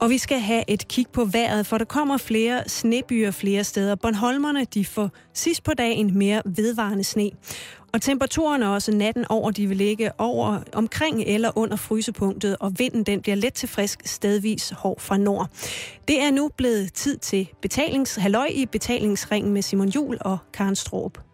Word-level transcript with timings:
Og 0.00 0.10
vi 0.10 0.18
skal 0.18 0.38
have 0.38 0.64
et 0.68 0.88
kig 0.88 1.06
på 1.12 1.24
vejret, 1.24 1.66
for 1.66 1.78
der 1.78 1.84
kommer 1.84 2.16
flere 2.16 2.68
snebyer 2.68 3.30
flere 3.30 3.64
steder. 3.64 3.94
Bornholmerne 3.94 4.64
de 4.64 4.84
får 4.84 5.10
sidst 5.34 5.64
på 5.64 5.74
dagen 5.74 6.18
mere 6.18 6.42
vedvarende 6.44 7.04
sne. 7.04 7.30
Og 7.92 8.02
temperaturerne 8.02 8.70
også 8.70 8.92
natten 8.92 9.24
over, 9.28 9.50
de 9.50 9.66
vil 9.66 9.76
ligge 9.76 10.20
over 10.20 10.58
omkring 10.72 11.22
eller 11.22 11.58
under 11.58 11.76
frysepunktet, 11.76 12.56
og 12.60 12.72
vinden 12.78 13.02
den 13.02 13.20
bliver 13.22 13.36
let 13.36 13.54
til 13.54 13.68
frisk 13.68 14.00
stedvis 14.04 14.70
hård 14.76 15.00
fra 15.00 15.16
nord. 15.16 15.48
Det 16.08 16.22
er 16.22 16.30
nu 16.30 16.50
blevet 16.56 16.92
tid 16.92 17.18
til 17.18 17.48
betalings, 17.62 18.14
halløj 18.14 18.48
i 18.54 18.66
betalingsringen 18.66 19.52
med 19.52 19.62
Simon 19.62 19.88
Jul 19.88 20.18
og 20.20 20.38
Karen 20.52 20.76
Stroop. 20.76 21.27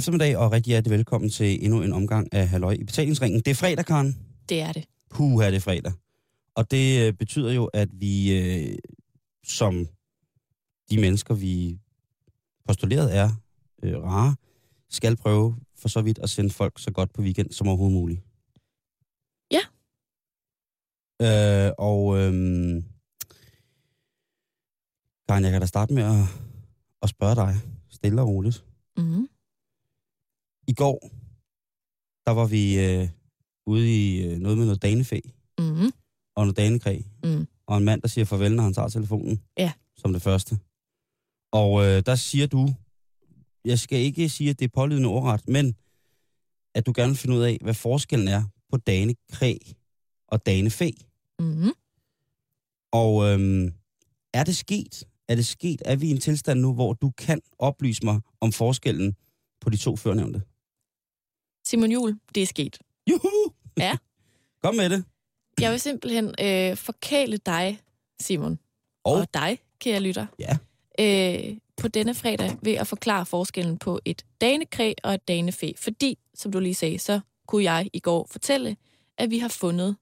Eftermiddag 0.00 0.36
og 0.36 0.52
rigtig 0.52 0.70
hjertelig 0.70 0.96
velkommen 0.96 1.30
til 1.30 1.64
endnu 1.64 1.82
en 1.82 1.92
omgang 1.92 2.34
af 2.34 2.48
Halløj 2.48 2.72
i 2.72 2.84
betalingsringen. 2.84 3.40
Det 3.40 3.50
er 3.50 3.54
fredag, 3.54 3.84
Karen. 3.84 4.16
Det 4.48 4.60
er 4.60 4.72
det. 4.72 4.84
Puh, 5.10 5.44
er 5.44 5.50
det 5.50 5.62
fredag. 5.62 5.92
Og 6.54 6.70
det 6.70 7.06
øh, 7.06 7.12
betyder 7.12 7.52
jo, 7.52 7.64
at 7.64 7.88
vi 7.92 8.38
øh, 8.38 8.78
som 9.46 9.88
de 10.90 11.00
mennesker, 11.00 11.34
vi 11.34 11.78
postuleret 12.66 13.16
er 13.16 13.30
øh, 13.82 14.02
rare, 14.02 14.36
skal 14.90 15.16
prøve 15.16 15.56
for 15.76 15.88
så 15.88 16.02
vidt 16.02 16.18
at 16.18 16.30
sende 16.30 16.50
folk 16.50 16.78
så 16.78 16.90
godt 16.90 17.12
på 17.12 17.22
weekend 17.22 17.50
som 17.50 17.68
overhovedet 17.68 17.98
muligt. 17.98 18.20
Ja. 19.50 19.62
Øh, 21.22 21.72
og 21.78 22.18
øh, 22.18 22.32
Karen, 25.28 25.44
jeg 25.44 25.52
kan 25.52 25.60
da 25.60 25.66
starte 25.66 25.94
med 25.94 26.02
at, 26.02 26.24
at 27.02 27.08
spørge 27.08 27.34
dig 27.34 27.56
stille 27.90 28.22
og 28.22 28.28
roligt. 28.28 28.64
Mm-hmm. 28.96 29.28
I 30.70 30.72
går, 30.72 30.98
der 32.26 32.30
var 32.30 32.46
vi 32.46 32.78
øh, 32.86 33.08
ude 33.66 33.86
i 34.00 34.26
øh, 34.26 34.38
noget 34.38 34.58
med 34.58 34.64
noget 34.66 34.82
danefæ 34.82 35.20
Mm-hmm. 35.58 35.90
og 36.36 36.44
noget 36.44 36.56
danekræ, 36.56 37.00
Mm. 37.24 37.46
og 37.66 37.78
en 37.78 37.84
mand, 37.84 38.02
der 38.02 38.08
siger 38.08 38.24
farvel, 38.24 38.56
når 38.56 38.62
han 38.62 38.74
tager 38.74 38.88
telefonen. 38.88 39.40
Ja. 39.58 39.72
Som 39.96 40.12
det 40.12 40.22
første. 40.22 40.58
Og 41.52 41.84
øh, 41.84 42.02
der 42.06 42.14
siger 42.14 42.46
du, 42.46 42.74
jeg 43.64 43.78
skal 43.78 43.98
ikke 43.98 44.28
sige, 44.28 44.50
at 44.50 44.58
det 44.58 44.64
er 44.64 44.68
pålydende 44.74 45.08
ordret, 45.08 45.48
men 45.48 45.74
at 46.74 46.86
du 46.86 46.92
gerne 46.96 47.08
vil 47.10 47.18
finde 47.18 47.36
ud 47.36 47.42
af, 47.42 47.58
hvad 47.62 47.74
forskellen 47.74 48.28
er 48.28 48.42
på 48.70 48.76
danekræ 48.76 49.56
og 50.28 50.46
danefæ. 50.46 50.90
Mm-hmm. 51.38 51.70
Og 52.92 53.24
øhm, 53.28 53.74
er 54.34 54.44
det 54.44 54.56
sket? 54.56 55.04
Er 55.28 55.34
det 55.34 55.46
sket? 55.46 55.82
Er 55.84 55.96
vi 55.96 56.06
i 56.06 56.10
en 56.10 56.20
tilstand 56.20 56.60
nu, 56.60 56.74
hvor 56.74 56.92
du 56.92 57.10
kan 57.10 57.40
oplyse 57.58 58.04
mig 58.04 58.20
om 58.40 58.52
forskellen 58.52 59.16
på 59.60 59.70
de 59.70 59.76
to 59.76 59.96
førnævnte? 59.96 60.42
Simon 61.64 61.92
Jul, 61.92 62.18
det 62.34 62.42
er 62.42 62.46
sket. 62.46 62.78
Juhu! 63.10 63.52
Ja. 63.78 63.96
Kom 64.62 64.74
med 64.74 64.90
det. 64.90 65.04
Jeg 65.60 65.70
vil 65.72 65.80
simpelthen 65.80 66.24
øh, 66.40 66.76
forkæle 66.76 67.36
dig, 67.36 67.80
Simon, 68.20 68.58
Og, 69.04 69.12
og 69.12 69.34
dig, 69.34 69.58
kære 69.78 70.00
lytter, 70.00 70.26
ja, 70.38 70.58
øh, 71.00 71.56
på 71.76 71.88
denne 71.88 72.14
fredag 72.14 72.56
ved 72.62 72.72
at 72.72 72.86
forklare 72.86 73.26
forskellen 73.26 73.78
på 73.78 74.00
et 74.04 74.24
danekræ 74.40 74.94
og 75.02 75.14
et 75.14 75.28
danefæ. 75.28 75.72
Fordi, 75.76 76.18
som 76.34 76.52
du 76.52 76.60
lige 76.60 76.74
sagde, 76.74 76.98
så 76.98 77.20
kunne 77.46 77.64
jeg 77.64 77.90
i 77.92 77.98
går 78.00 78.26
fortælle, 78.30 78.76
at 79.18 79.30
vi 79.30 79.38
har 79.38 79.48
fundet 79.48 79.96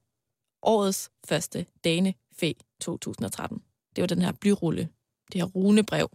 årets 0.61 1.11
første 1.25 1.65
danefæ 1.83 2.51
2013. 2.81 3.61
Det 3.95 4.01
var 4.01 4.07
den 4.07 4.21
her 4.21 4.31
blyrulle, 4.31 4.89
det 5.31 5.41
her 5.41 5.45
runebrev. 5.45 6.09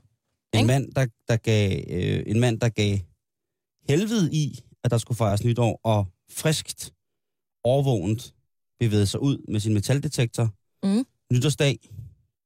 en 0.55 0.67
mand, 0.67 0.93
der, 0.93 1.07
der 1.29 1.37
gav, 1.37 1.85
øh, 1.91 2.23
en 2.27 2.41
mand, 2.41 2.61
der 2.61 2.69
gav 2.69 2.99
helvede 3.89 4.35
i, 4.35 4.61
at 4.85 4.91
der 4.91 4.99
skulle 4.99 5.17
fejres 5.19 5.45
nytår, 5.45 5.81
og 5.85 6.07
friskt, 6.31 6.93
overvågent 7.65 8.35
bevægede 8.81 9.07
sig 9.07 9.21
ud 9.23 9.39
med 9.49 9.61
sin 9.61 9.75
metaldetektor. 9.75 10.49
Mm. 10.83 11.05
Nytårsdag, 11.33 11.79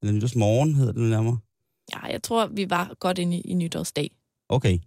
eller 0.02 0.12
nytårsmorgen 0.12 0.74
hedder 0.74 0.92
det 0.92 1.02
nærmere. 1.02 1.38
Ja, 1.94 2.06
jeg 2.06 2.22
tror, 2.22 2.46
vi 2.46 2.70
var 2.70 2.94
godt 3.00 3.18
inde 3.18 3.36
i, 3.36 3.40
i 3.40 3.54
nytårsdag. 3.54 4.10
Okay. 4.48 4.78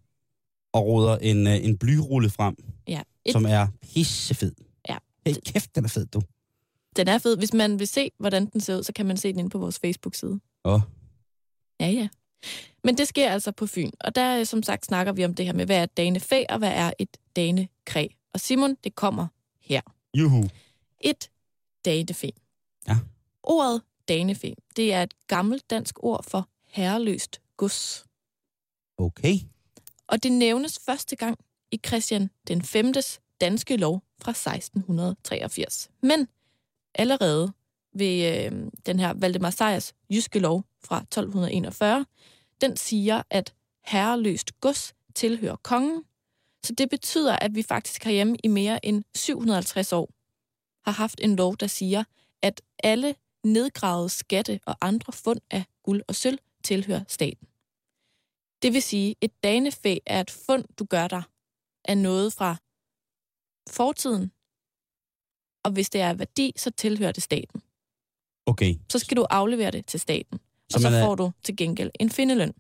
Og 0.74 0.86
råder 0.86 1.18
en, 1.18 1.48
øh, 1.48 1.66
en 1.66 1.78
blyrulle 1.78 2.30
frem, 2.30 2.56
Ja, 2.88 3.02
et, 3.26 3.32
som 3.32 3.46
er 3.46 3.68
pissefed. 3.82 4.52
Ja. 4.90 4.98
Hey, 5.26 5.34
kæft, 5.46 5.76
den 5.76 5.84
er 5.86 5.90
fed, 5.90 6.06
du. 6.06 6.22
den 6.96 7.08
er 7.08 7.18
fed. 7.18 7.38
Hvis 7.38 7.54
man 7.54 7.80
vil 7.80 7.88
se, 7.88 8.10
hvordan 8.20 8.46
den 8.46 8.62
ser 8.62 8.78
ud, 8.78 8.84
så 8.84 8.94
kan 8.94 9.06
man 9.06 9.18
se 9.18 9.32
den 9.32 9.40
inde 9.40 9.50
på 9.50 9.58
vores 9.58 9.80
Facebook-side. 9.80 10.40
Åh, 10.66 10.82
Ja, 11.80 11.88
ja. 11.88 12.08
Men 12.84 12.98
det 12.98 13.08
sker 13.08 13.32
altså 13.32 13.52
på 13.52 13.68
Fyn. 13.68 13.92
Og 14.00 14.16
der, 14.16 14.40
øh, 14.40 14.46
som 14.46 14.64
sagt, 14.64 14.86
snakker 14.86 15.14
vi 15.14 15.26
om 15.26 15.34
det 15.34 15.46
her 15.46 15.54
med, 15.54 15.66
hvad 15.66 15.78
er 15.78 15.84
et 15.84 15.98
danefæ, 15.98 16.44
og 16.50 16.58
hvad 16.58 16.72
er 16.72 16.92
et 17.00 17.18
danekræ. 17.36 18.08
Og 18.34 18.40
Simon, 18.40 18.76
det 18.84 18.96
kommer 18.96 19.28
her. 19.60 19.82
juhu. 20.14 20.44
Et 21.00 21.30
danefæ. 21.86 22.30
Ja. 22.88 22.98
Ordet 23.44 23.82
danefæ, 24.08 24.52
det 24.76 24.94
er 24.94 25.04
et 25.04 25.14
gammelt 25.28 25.70
dansk 25.70 25.96
ord 26.04 26.24
for 26.24 26.48
herreløst 26.66 27.42
gods. 27.58 28.06
Okay. 28.98 29.36
Og 30.08 30.24
det 30.24 30.32
nævnes 30.32 30.80
første 30.86 31.16
gang 31.16 31.40
i 31.72 31.80
Christian 31.88 32.30
den 32.48 32.62
5. 32.62 32.94
danske 33.42 33.78
lov 33.78 34.04
fra 34.22 34.32
1683. 34.32 35.90
Men 36.02 36.28
allerede 36.96 37.54
ved 37.94 38.46
øh, 38.46 38.72
den 38.86 39.00
her 39.00 39.14
Valdemar 39.14 39.50
Sejrs 39.50 39.94
jyske 40.10 40.40
lov 40.40 40.64
fra 40.84 40.98
1241, 40.98 42.06
den 42.62 42.78
siger, 42.78 43.22
at 43.30 43.54
herreløst 43.86 44.60
gods 44.62 44.94
tilhører 45.16 45.56
kongen. 45.56 46.04
Så 46.64 46.74
det 46.74 46.90
betyder, 46.90 47.36
at 47.36 47.56
vi 47.56 47.64
faktisk 47.64 48.04
herhjemme 48.04 48.38
i 48.44 48.48
mere 48.48 48.86
end 48.86 49.04
750 49.16 49.94
år 49.94 50.10
har 50.86 50.92
haft 50.92 51.20
en 51.24 51.36
lov, 51.36 51.58
der 51.58 51.68
siger, 51.68 52.04
at 52.42 52.62
alle 52.84 53.16
nedgravede 53.44 54.10
skatte 54.10 54.60
og 54.66 54.76
andre 54.82 55.14
fund 55.14 55.40
af 55.52 55.64
guld 55.84 56.02
og 56.08 56.16
sølv 56.16 56.38
tilhører 56.64 57.04
staten. 57.08 57.48
Det 58.62 58.74
vil 58.74 58.82
sige, 58.82 59.16
et 59.22 59.44
danefæ 59.44 59.98
er 60.06 60.22
et 60.22 60.32
fund, 60.32 60.66
du 60.80 60.86
gør 60.86 61.08
dig 61.08 61.24
af 61.86 61.98
noget 61.98 62.34
fra 62.34 62.56
fortiden, 63.70 64.32
og 65.64 65.72
hvis 65.72 65.90
det 65.90 66.02
er 66.02 66.10
af 66.10 66.20
værdi, 66.20 66.54
så 66.56 66.72
tilhører 66.72 67.12
det 67.12 67.24
staten. 67.24 67.62
Okay. 68.52 68.76
Så 68.90 69.00
skal 69.00 69.18
du 69.18 69.26
aflevere 69.30 69.72
det 69.72 69.86
til 69.86 70.00
staten, 70.00 70.40
Så 70.70 70.78
og 70.78 70.82
så 70.82 70.90
man 70.90 71.00
er- 71.00 71.06
får 71.06 71.16
du 71.16 71.32
til 71.44 71.56
gengæld 71.56 71.92
en 72.00 72.10
findeløn. 72.10 72.54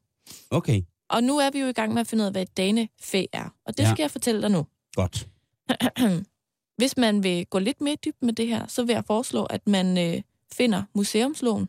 Okay. 0.49 0.81
Og 1.09 1.23
nu 1.23 1.37
er 1.37 1.49
vi 1.51 1.59
jo 1.59 1.67
i 1.67 1.71
gang 1.73 1.93
med 1.93 2.01
at 2.01 2.07
finde 2.07 2.21
ud 2.21 2.25
af, 2.25 2.31
hvad 2.31 2.41
et 2.41 2.57
danefæ 2.57 3.25
er, 3.33 3.49
og 3.65 3.77
det 3.77 3.83
Ja. 3.83 3.93
skal 3.93 4.03
jeg 4.03 4.11
fortælle 4.11 4.41
dig 4.41 4.51
nu. 4.51 4.65
Godt. 4.95 5.27
Hvis 6.77 6.97
man 6.97 7.23
vil 7.23 7.45
gå 7.45 7.59
lidt 7.59 7.81
mere 7.81 7.95
dybt 8.05 8.21
med 8.23 8.33
det 8.33 8.47
her, 8.47 8.67
så 8.67 8.83
vil 8.83 8.93
jeg 8.93 9.03
foreslå, 9.05 9.43
at 9.45 9.67
man 9.67 9.97
øh, 9.97 10.21
finder 10.53 10.83
museumsloven, 10.95 11.67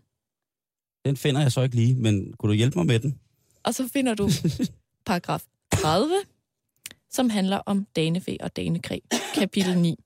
Den 1.04 1.16
finder 1.16 1.40
jeg 1.40 1.52
så 1.52 1.62
ikke 1.62 1.76
lige, 1.76 1.94
men 1.94 2.32
kunne 2.32 2.50
du 2.50 2.54
hjælpe 2.54 2.78
mig 2.78 2.86
med 2.86 3.00
den? 3.00 3.18
og 3.64 3.74
så 3.74 3.88
finder 3.88 4.14
du 4.14 4.28
paragraf 5.06 5.42
30, 5.74 6.14
som 7.10 7.30
handler 7.30 7.56
om 7.66 7.86
danefæ 7.96 8.36
og 8.40 8.56
danekræ, 8.56 8.98
kapitel 9.34 9.78
9. 9.78 9.96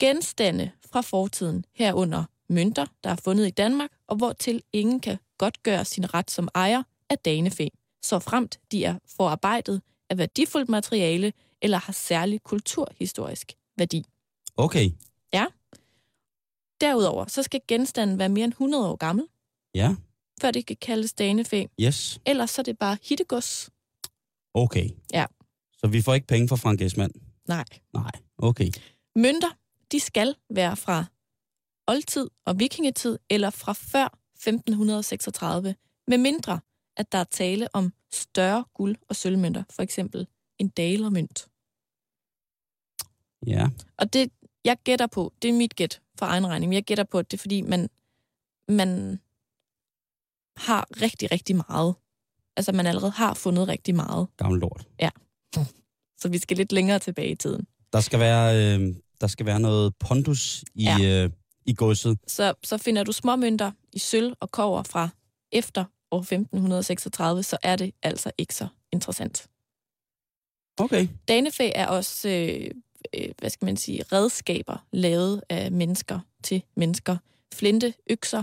Genstande 0.00 0.70
fra 0.92 1.00
fortiden 1.00 1.64
herunder 1.74 2.24
mønter, 2.52 2.86
der 3.04 3.10
er 3.10 3.16
fundet 3.16 3.46
i 3.46 3.50
Danmark, 3.50 3.90
og 4.06 4.16
hvortil 4.16 4.62
ingen 4.72 5.00
kan 5.00 5.18
godt 5.38 5.62
gøre 5.62 5.84
sin 5.84 6.14
ret 6.14 6.30
som 6.30 6.48
ejer 6.54 6.82
af 7.10 7.18
danefæ, 7.18 7.68
så 8.02 8.18
fremt 8.18 8.60
de 8.72 8.84
er 8.84 8.98
forarbejdet 9.16 9.82
af 10.10 10.18
værdifuldt 10.18 10.68
materiale 10.68 11.32
eller 11.62 11.78
har 11.78 11.92
særlig 11.92 12.42
kulturhistorisk 12.42 13.52
værdi. 13.78 14.04
Okay. 14.56 14.90
Derudover 16.80 17.26
så 17.26 17.42
skal 17.42 17.60
genstanden 17.68 18.18
være 18.18 18.28
mere 18.28 18.44
end 18.44 18.52
100 18.52 18.88
år 18.88 18.96
gammel, 18.96 19.26
Ja. 19.74 19.94
før 20.40 20.50
det 20.50 20.66
kan 20.66 20.76
kaldes 20.76 21.12
danefæ. 21.12 21.64
Yes. 21.80 22.20
Ellers 22.26 22.50
så 22.50 22.62
er 22.62 22.64
det 22.64 22.78
bare 22.78 22.98
hittegods. 23.08 23.70
Okay. 24.54 24.88
Ja. 25.12 25.26
Så 25.72 25.86
vi 25.86 26.02
får 26.02 26.14
ikke 26.14 26.26
penge 26.26 26.48
fra 26.48 26.56
Frank 26.56 26.80
Esmann? 26.80 27.12
Nej. 27.48 27.64
Nej. 27.94 28.10
Okay. 28.38 28.70
Mønter, 29.16 29.48
de 29.92 30.00
skal 30.00 30.34
være 30.50 30.76
fra 30.76 31.04
oldtid 31.86 32.30
og 32.44 32.58
vikingetid 32.58 33.18
eller 33.30 33.50
fra 33.50 33.72
før 33.72 34.18
1536, 34.36 35.74
med 36.06 36.18
mindre 36.18 36.60
at 36.96 37.12
der 37.12 37.18
er 37.18 37.24
tale 37.24 37.68
om 37.74 37.92
større 38.12 38.64
guld- 38.74 38.96
og 39.08 39.16
sølvmønter, 39.16 39.62
for 39.70 39.82
eksempel 39.82 40.26
en 40.58 40.68
dalermønt. 40.68 41.48
Ja. 43.46 43.68
Og 43.96 44.12
det 44.12 44.30
Jeg 44.64 44.76
gætter 44.84 45.06
på, 45.06 45.32
det 45.42 45.48
er 45.48 45.52
mit 45.52 45.76
gæt 45.76 46.00
for 46.18 46.26
egen 46.26 46.46
regning, 46.46 46.68
men 46.68 46.74
jeg 46.74 46.84
gætter 46.84 47.04
på, 47.04 47.18
at 47.18 47.30
det 47.30 47.36
er 47.36 47.40
fordi, 47.40 47.60
man, 47.60 47.90
man 48.68 49.20
har 50.56 50.86
rigtig, 51.02 51.32
rigtig 51.32 51.56
meget. 51.56 51.94
Altså, 52.56 52.72
man 52.72 52.86
allerede 52.86 53.10
har 53.10 53.34
fundet 53.34 53.68
rigtig 53.68 53.94
meget. 53.94 54.28
Gammel 54.36 54.60
lort. 54.60 54.88
Så 56.18 56.28
vi 56.28 56.38
skal 56.38 56.56
lidt 56.56 56.72
længere 56.72 56.98
tilbage 56.98 57.30
i 57.30 57.34
tiden. 57.34 57.66
Der 57.92 58.00
skal 58.00 58.20
være, 58.20 58.78
øh, 58.78 58.94
der 59.20 59.26
skal 59.26 59.46
være 59.46 59.60
noget 59.60 59.96
pondus 59.96 60.64
i, 60.74 60.84
ja. 60.84 61.24
øh, 61.24 61.30
i 61.66 61.74
godset. 61.74 62.18
Så, 62.26 62.54
så 62.64 62.78
finder 62.78 63.04
du 63.04 63.12
småmønter 63.12 63.70
i 63.92 63.98
sølv 63.98 64.32
og 64.40 64.50
kover 64.50 64.82
fra 64.82 65.08
efter 65.52 65.84
år 66.10 66.18
1536, 66.20 67.42
så 67.42 67.56
er 67.62 67.76
det 67.76 67.92
altså 68.02 68.30
ikke 68.38 68.54
så 68.54 68.66
interessant. 68.92 69.48
Okay. 70.78 71.08
Danefæ 71.28 71.70
er 71.74 71.86
også, 71.86 72.28
øh, 72.28 72.70
øh, 73.14 73.28
hvad 73.38 73.50
skal 73.50 73.66
man 73.66 73.76
sige, 73.76 74.02
redskaber 74.12 74.86
lavet 74.92 75.42
af 75.48 75.72
mennesker 75.72 76.20
til 76.42 76.62
mennesker. 76.76 77.16
Flinte, 77.54 77.94
økser, 78.10 78.42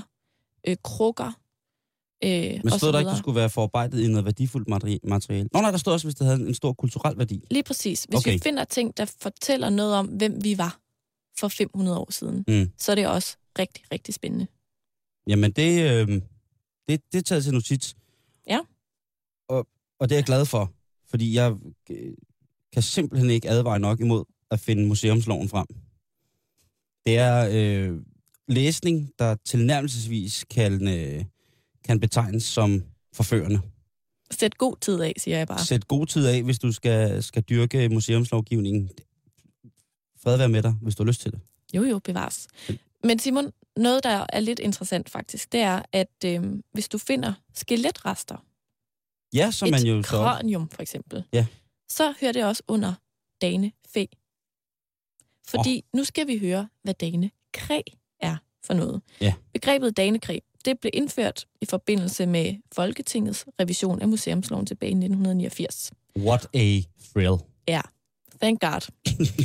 øh, 0.68 0.78
krukker, 0.84 1.32
øh, 2.24 2.30
Men 2.32 2.62
og 2.66 2.72
så 2.72 2.78
stod 2.78 2.94
der 2.94 3.00
ikke, 3.00 3.10
det 3.12 3.18
skulle 3.18 3.36
være 3.36 3.50
forarbejdet 3.50 4.00
i 4.04 4.08
noget 4.08 4.26
værdifuldt 4.26 4.68
materi- 4.70 5.00
materiale? 5.10 5.50
Nå 5.54 5.62
nej, 5.62 5.72
der 5.72 5.78
stod 5.78 5.94
også, 5.94 6.08
hvis 6.08 6.16
det 6.16 6.28
havde 6.28 6.40
en 6.48 6.54
stor 6.56 6.74
kulturel 6.74 7.18
værdi. 7.18 7.44
Lige 7.52 7.64
præcis. 7.64 8.04
Hvis 8.04 8.18
Okay. 8.20 8.34
vi 8.34 8.40
finder 8.40 8.64
ting, 8.64 8.98
der 8.98 9.06
fortæller 9.22 9.70
noget 9.70 9.96
om, 9.96 10.06
hvem 10.08 10.44
vi 10.44 10.58
var 10.58 10.80
for 11.40 11.48
500 11.48 11.98
år 11.98 12.12
siden, 12.12 12.46
Mm. 12.48 12.72
så 12.78 12.92
er 12.92 12.96
det 12.96 13.08
også 13.08 13.38
rigtig, 13.60 13.84
rigtig 13.92 14.14
spændende. 14.14 14.48
Jamen, 15.28 15.52
det, 15.52 15.92
øh, 15.92 16.08
det, 16.88 17.02
det 17.12 17.18
er 17.18 17.22
taget 17.22 17.44
til 17.44 17.54
notits. 17.54 17.96
Ja. 18.48 18.60
Og, 19.50 19.68
og 20.00 20.10
det 20.10 20.16
er 20.16 20.20
jeg 20.20 20.26
glad 20.26 20.46
for, 20.46 20.74
fordi 21.10 21.34
jeg 21.36 21.56
øh, 21.90 22.14
kan 22.74 22.82
simpelthen 22.82 23.30
ikke 23.30 23.50
advare 23.50 23.80
nok 23.80 24.00
imod 24.00 24.24
at 24.52 24.60
finde 24.60 24.88
museumsloven 24.88 25.50
frem. 25.50 25.66
Det 27.06 27.18
er 27.18 27.50
øh, 27.52 28.02
læsning, 28.48 29.12
der 29.20 29.36
tilnærmelsesvis 29.46 30.46
kan, 30.50 30.88
øh, 30.88 31.26
kan 31.86 32.00
betegnes 32.00 32.44
som 32.44 32.84
forførende. 33.14 33.62
Sæt 34.32 34.58
god 34.58 34.76
tid 34.82 35.02
af, 35.02 35.14
siger 35.18 35.38
jeg 35.38 35.48
bare. 35.48 35.66
Sæt 35.66 35.88
god 35.88 36.06
tid 36.06 36.28
af, 36.28 36.44
hvis 36.44 36.60
du 36.60 36.72
skal, 36.72 37.24
skal 37.24 37.42
dyrke 37.44 37.90
museumslovgivningen. 37.90 38.90
Fred 40.24 40.38
være 40.38 40.50
med 40.50 40.64
dig, 40.64 40.72
hvis 40.82 40.96
du 40.96 41.04
har 41.04 41.08
lyst 41.08 41.22
til 41.22 41.32
det. 41.32 41.40
Jo, 41.74 41.84
jo, 41.84 42.00
bevares. 42.00 42.48
Men 43.04 43.20
Simon, 43.20 43.52
noget, 43.78 44.04
der 44.04 44.26
er 44.34 44.40
lidt 44.40 44.60
interessant 44.60 45.10
faktisk, 45.10 45.52
det 45.52 45.60
er, 45.60 45.82
at 45.92 46.24
øh, 46.26 46.44
hvis 46.72 46.90
du 46.90 46.98
finder 46.98 47.34
skeletrester, 47.54 48.46
Ja, 49.34 49.52
som 49.52 49.68
et 49.68 49.72
man 49.72 49.82
jo 49.84 50.04
så... 50.04 50.10
kranium 50.10 50.70
for 50.70 50.82
eksempel, 50.82 51.24
Ja. 51.34 51.46
så 51.90 52.14
hører 52.22 52.32
det 52.32 52.46
også 52.46 52.64
under 52.68 52.94
danefæ. 53.42 54.06
Fordi 55.48 55.84
oh. 55.94 55.98
nu 55.98 56.04
skal 56.04 56.28
vi 56.28 56.38
høre, 56.38 56.70
hvad 56.84 56.94
danekræ 56.94 57.82
er 58.20 58.38
for 58.64 58.74
noget. 58.74 59.02
Ja. 59.22 59.34
Begrebet 59.54 59.98
danekræ, 59.98 60.40
det 60.66 60.80
blev 60.80 60.92
indført 60.94 61.46
i 61.62 61.66
forbindelse 61.66 62.26
med 62.26 62.56
Folketingets 62.72 63.46
revision 63.62 64.02
af 64.02 64.08
museumsloven 64.08 64.66
tilbage 64.66 64.90
i 64.90 64.94
1989. 64.94 65.92
What 66.18 66.48
a 66.54 66.82
thrill. 67.14 67.36
Ja, 67.68 67.82
God. 68.42 68.92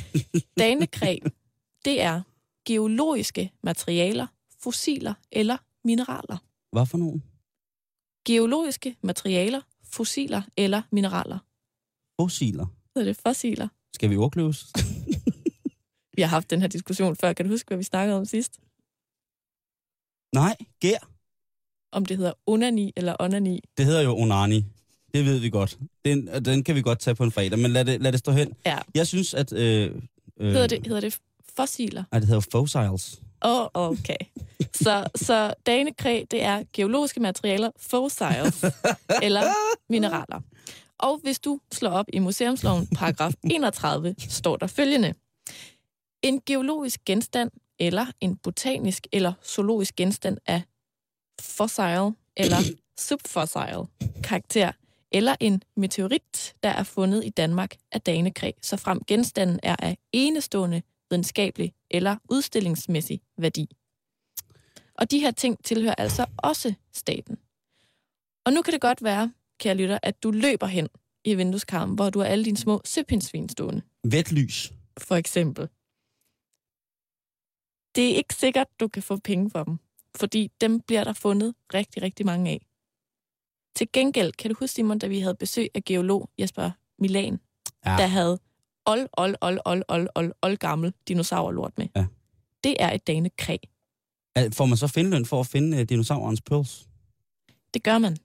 Danekræ, 0.59 1.19
det 1.85 2.01
er 2.01 2.23
geologiske 2.67 3.53
materialer, 3.63 4.27
fossiler 4.59 5.15
eller 5.33 5.57
mineraler. 5.85 6.39
Hvad 6.73 6.87
for 6.87 6.99
nogen? 6.99 7.23
Geologiske 8.27 8.97
materialer, 9.03 9.61
fossiler 9.85 10.43
eller 10.57 10.83
mineraler. 10.93 11.39
Fossiler. 12.21 12.67
Er 12.97 13.05
det 13.05 13.17
fossiler. 13.17 13.69
Skal 13.95 14.11
vi 14.11 14.17
ordkløves? 14.17 14.67
Vi 16.17 16.23
har 16.23 16.29
haft 16.29 16.51
den 16.51 16.61
her 16.61 16.69
diskussion 16.69 17.17
før. 17.17 17.33
Kan 17.33 17.47
du 17.47 17.51
huske, 17.51 17.69
hvad 17.69 17.79
vi 17.79 17.85
snakkede 17.85 18.19
om 18.19 18.25
sidst? 18.25 18.61
Nej, 20.35 20.57
gær. 20.81 21.11
Om 21.93 22.07
det 22.07 22.17
hedder 22.17 22.33
onani 22.47 22.93
eller 22.97 23.17
onani. 23.21 23.61
Det 23.77 23.87
hedder 23.87 24.03
jo 24.03 24.17
onani. 24.17 24.65
Det 25.15 25.25
ved 25.25 25.39
vi 25.39 25.51
godt. 25.51 25.79
Den, 26.05 26.45
den 26.45 26.65
kan 26.65 26.75
vi 26.75 26.83
godt 26.83 26.99
tage 26.99 27.15
på 27.15 27.25
en 27.25 27.33
fredag, 27.33 27.59
men 27.59 27.71
lad 27.71 27.85
det, 27.85 28.01
lad 28.01 28.13
det 28.13 28.19
stå 28.19 28.33
hen. 28.33 28.53
Ja. 28.67 28.79
Jeg 28.95 29.07
synes, 29.07 29.35
at... 29.35 29.53
Øh, 29.53 29.91
øh, 30.41 30.53
Hedder 30.53 30.67
det, 30.67 30.87
hedder 30.87 31.01
det 31.01 31.19
fossiler? 31.57 32.05
Nej, 32.13 32.19
det 32.19 32.29
hedder 32.29 32.41
fossils. 32.53 33.21
Åh, 33.45 33.61
oh, 33.61 33.91
okay. 33.91 34.17
Så, 34.73 35.07
så 35.15 35.55
danekræ, 35.67 36.25
det 36.31 36.43
er 36.43 36.63
geologiske 36.73 37.21
materialer, 37.21 37.71
fossils 37.77 38.65
eller 39.23 39.43
mineraler. 39.89 40.41
Og 40.99 41.21
hvis 41.23 41.39
du 41.39 41.61
slår 41.73 41.91
op 41.91 42.07
i 42.13 42.19
Museumsloven, 42.19 42.87
paragraf 42.87 43.33
31, 43.43 44.15
står 44.19 44.57
der 44.57 44.67
følgende. 44.67 45.15
En 46.23 46.41
geologisk 46.47 47.01
genstand 47.07 47.51
eller 47.79 48.07
en 48.21 48.37
botanisk 48.37 49.07
eller 49.13 49.33
zoologisk 49.45 49.97
genstand 49.97 50.39
af 50.47 50.63
fossil 51.41 52.13
eller 52.37 52.57
subfossil 52.99 54.11
karakter, 54.25 54.73
eller 55.15 55.37
en 55.41 55.63
meteorit, 55.77 56.55
der 56.63 56.69
er 56.69 56.83
fundet 56.83 57.25
i 57.25 57.29
Danmark 57.31 57.77
af 57.93 58.01
danekræ, 58.01 58.51
så 58.63 58.77
frem 58.77 59.01
genstanden 59.07 59.61
er 59.63 59.77
af 59.79 59.99
enestående 60.13 60.83
videnskabelig 61.11 61.75
eller 61.91 62.17
udstillingsmæssig 62.31 63.21
værdi. 63.39 63.69
Og 64.95 65.11
de 65.11 65.19
her 65.19 65.31
ting 65.31 65.65
tilhører 65.65 65.95
altså 65.95 66.27
også 66.37 66.75
staten. 66.93 67.39
Og 68.47 68.53
nu 68.53 68.63
kan 68.63 68.73
det 68.73 68.81
godt 68.81 69.05
være, 69.05 69.33
kære 69.61 69.75
lytter, 69.75 69.99
at 70.03 70.23
du 70.23 70.31
løber 70.31 70.67
hen 70.67 70.89
i 71.25 71.35
vindueskarmen, 71.35 71.95
hvor 71.95 72.11
du 72.11 72.19
har 72.19 72.27
alle 72.27 72.45
dine 72.45 72.57
små 72.57 72.81
søpindsvin 72.85 73.49
stående, 73.49 73.83
Vet 74.05 74.33
lys. 74.33 74.73
for 74.99 75.15
eksempel. 75.17 75.69
Det 77.97 78.11
er 78.13 78.17
ikke 78.17 78.35
sikkert, 78.35 78.67
du 78.81 78.89
kan 78.89 79.03
få 79.03 79.17
penge 79.17 79.51
for 79.51 79.65
dem, 79.65 79.79
fordi 80.17 80.51
dem 80.61 80.81
bliver 80.81 81.05
der 81.05 81.13
fundet 81.13 81.55
rigtig, 81.75 82.03
rigtig 82.03 82.27
mange 82.27 82.51
af. 82.51 82.67
Til 83.77 83.89
gengæld, 83.93 84.33
kan 84.33 84.51
du 84.51 84.57
huske, 84.59 84.75
Simon, 84.75 84.99
da 84.99 85.07
vi 85.07 85.21
havde 85.21 85.35
besøg 85.35 85.69
af 85.75 85.85
geolog 85.85 86.31
Jesper 86.39 86.71
Milan, 86.99 87.41
Ja. 87.87 87.91
der 87.91 88.07
havde 88.07 88.39
old, 88.87 89.09
old, 89.13 89.37
old, 89.41 89.59
old, 89.65 89.83
old, 89.89 90.09
old, 90.15 90.33
old 90.43 90.57
gammel 90.57 90.93
dinosaurlort 91.09 91.79
med. 91.79 91.87
Ja. 91.97 92.07
Det 92.65 92.77
er 92.79 92.93
et 92.93 93.07
danekræ. 93.07 93.57
Får 94.53 94.67
man 94.67 94.77
så 94.77 94.87
findeløn 94.87 95.27
for 95.27 95.41
at 95.41 95.47
finde 95.47 95.77
uh, 95.77 95.83
dinosaurens 95.83 96.41
pearls? 96.41 96.89
Det 97.75 97.83
gør 97.83 97.99
man. 97.99 98.17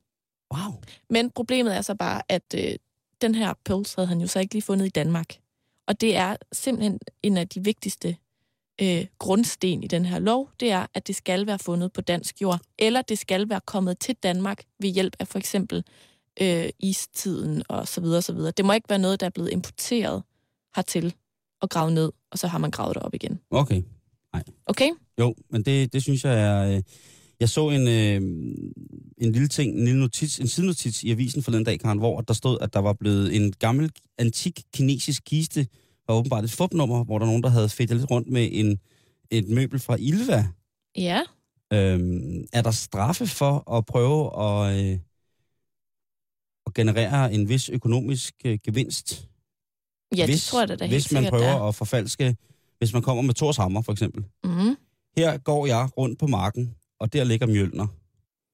Wow. 0.53 0.73
Men 1.09 1.31
problemet 1.31 1.75
er 1.77 1.81
så 1.81 1.95
bare, 1.95 2.21
at 2.29 2.55
øh, 2.55 2.75
den 3.21 3.35
her 3.35 3.53
pølse 3.65 3.95
havde 3.97 4.07
han 4.07 4.21
jo 4.21 4.27
så 4.27 4.39
ikke 4.39 4.53
lige 4.55 4.61
fundet 4.61 4.85
i 4.85 4.89
Danmark. 4.89 5.35
Og 5.87 6.01
det 6.01 6.15
er 6.15 6.35
simpelthen 6.51 6.99
en 7.23 7.37
af 7.37 7.47
de 7.49 7.63
vigtigste 7.63 8.17
øh, 8.81 9.05
grundsten 9.19 9.83
i 9.83 9.87
den 9.87 10.05
her 10.05 10.19
lov, 10.19 10.49
det 10.59 10.71
er, 10.71 10.85
at 10.93 11.07
det 11.07 11.15
skal 11.15 11.47
være 11.47 11.59
fundet 11.59 11.93
på 11.93 12.01
dansk 12.01 12.41
jord, 12.41 12.59
eller 12.79 13.01
det 13.01 13.19
skal 13.19 13.49
være 13.49 13.61
kommet 13.65 13.99
til 13.99 14.15
Danmark 14.23 14.63
ved 14.79 14.89
hjælp 14.89 15.15
af 15.19 15.27
for 15.27 15.39
eksempel 15.39 15.83
øh, 16.41 16.69
istiden 16.79 17.63
og 17.69 17.87
så 17.87 18.01
videre, 18.01 18.21
så 18.21 18.33
videre. 18.33 18.51
Det 18.57 18.65
må 18.65 18.73
ikke 18.73 18.89
være 18.89 18.99
noget, 18.99 19.19
der 19.19 19.25
er 19.25 19.29
blevet 19.29 19.51
importeret 19.51 20.23
hertil 20.75 21.13
og 21.61 21.69
gravet 21.69 21.93
ned, 21.93 22.11
og 22.31 22.39
så 22.39 22.47
har 22.47 22.57
man 22.57 22.71
gravet 22.71 22.95
det 22.95 23.03
op 23.03 23.13
igen. 23.13 23.39
Okay. 23.51 23.83
Okay? 24.65 24.89
Jo, 25.19 25.35
men 25.49 25.63
det, 25.63 25.93
det 25.93 26.01
synes 26.01 26.23
jeg 26.25 26.41
er... 26.41 26.75
Øh, 26.75 26.81
jeg 27.39 27.49
så 27.49 27.69
en, 27.69 27.87
øh, 27.87 28.21
en 29.17 29.31
lille 29.31 29.47
ting, 29.47 29.75
en 29.75 29.85
lille 29.85 29.99
notits, 29.99 30.39
en 30.39 30.47
sidenotits 30.47 31.03
i 31.03 31.11
avisen 31.11 31.43
for 31.43 31.51
den 31.51 31.63
dag, 31.63 31.79
Karen, 31.79 31.97
hvor 31.97 32.21
der 32.21 32.33
stod, 32.33 32.57
at 32.61 32.73
der 32.73 32.79
var 32.79 32.93
blevet 32.93 33.35
en 33.35 33.53
gammel, 33.59 33.91
antik 34.17 34.63
kinesisk 34.73 35.23
kiste, 35.25 35.67
og 36.09 36.17
åbenbart 36.17 36.43
et 36.43 36.51
fupnummer, 36.51 37.03
hvor 37.03 37.19
der 37.19 37.25
var 37.25 37.31
nogen, 37.31 37.43
der 37.43 37.49
havde 37.49 37.69
fedt 37.69 37.89
lidt 37.91 38.11
rundt 38.11 38.27
med 38.29 38.49
en, 38.51 38.79
et 39.31 39.49
møbel 39.49 39.79
fra 39.79 39.95
Ilva. 39.99 40.47
Ja. 40.97 41.21
Øhm, 41.73 42.45
er 42.53 42.61
der 42.61 42.71
straffe 42.71 43.27
for 43.27 43.71
at 43.77 43.85
prøve 43.85 44.43
at, 44.43 44.79
øh, 44.85 44.99
at 46.65 46.73
generere 46.73 47.33
en 47.33 47.49
vis 47.49 47.69
økonomisk 47.69 48.33
øh, 48.45 48.59
gevinst? 48.63 49.27
Ja, 50.17 50.25
hvis, 50.25 50.35
det 50.41 50.49
tror 50.51 50.59
jeg 50.59 50.67
da, 50.69 50.75
da 50.75 50.83
helt 50.85 50.93
Hvis 50.95 51.11
man 51.11 51.23
sikkert, 51.23 51.31
prøver 51.39 51.53
der. 51.59 51.67
at 51.67 51.75
forfalske, 51.75 52.35
hvis 52.77 52.93
man 52.93 53.01
kommer 53.01 53.23
med 53.23 53.33
Thors 53.33 53.57
hammer 53.57 53.81
for 53.81 53.91
eksempel. 53.91 54.23
Mm, 54.43 54.75
Her 55.17 55.37
går 55.37 55.65
jeg 55.65 55.89
rundt 55.97 56.19
på 56.19 56.27
marken, 56.27 56.75
og 56.99 57.13
der 57.13 57.23
ligger 57.23 57.47
Mjølner. 57.47 57.87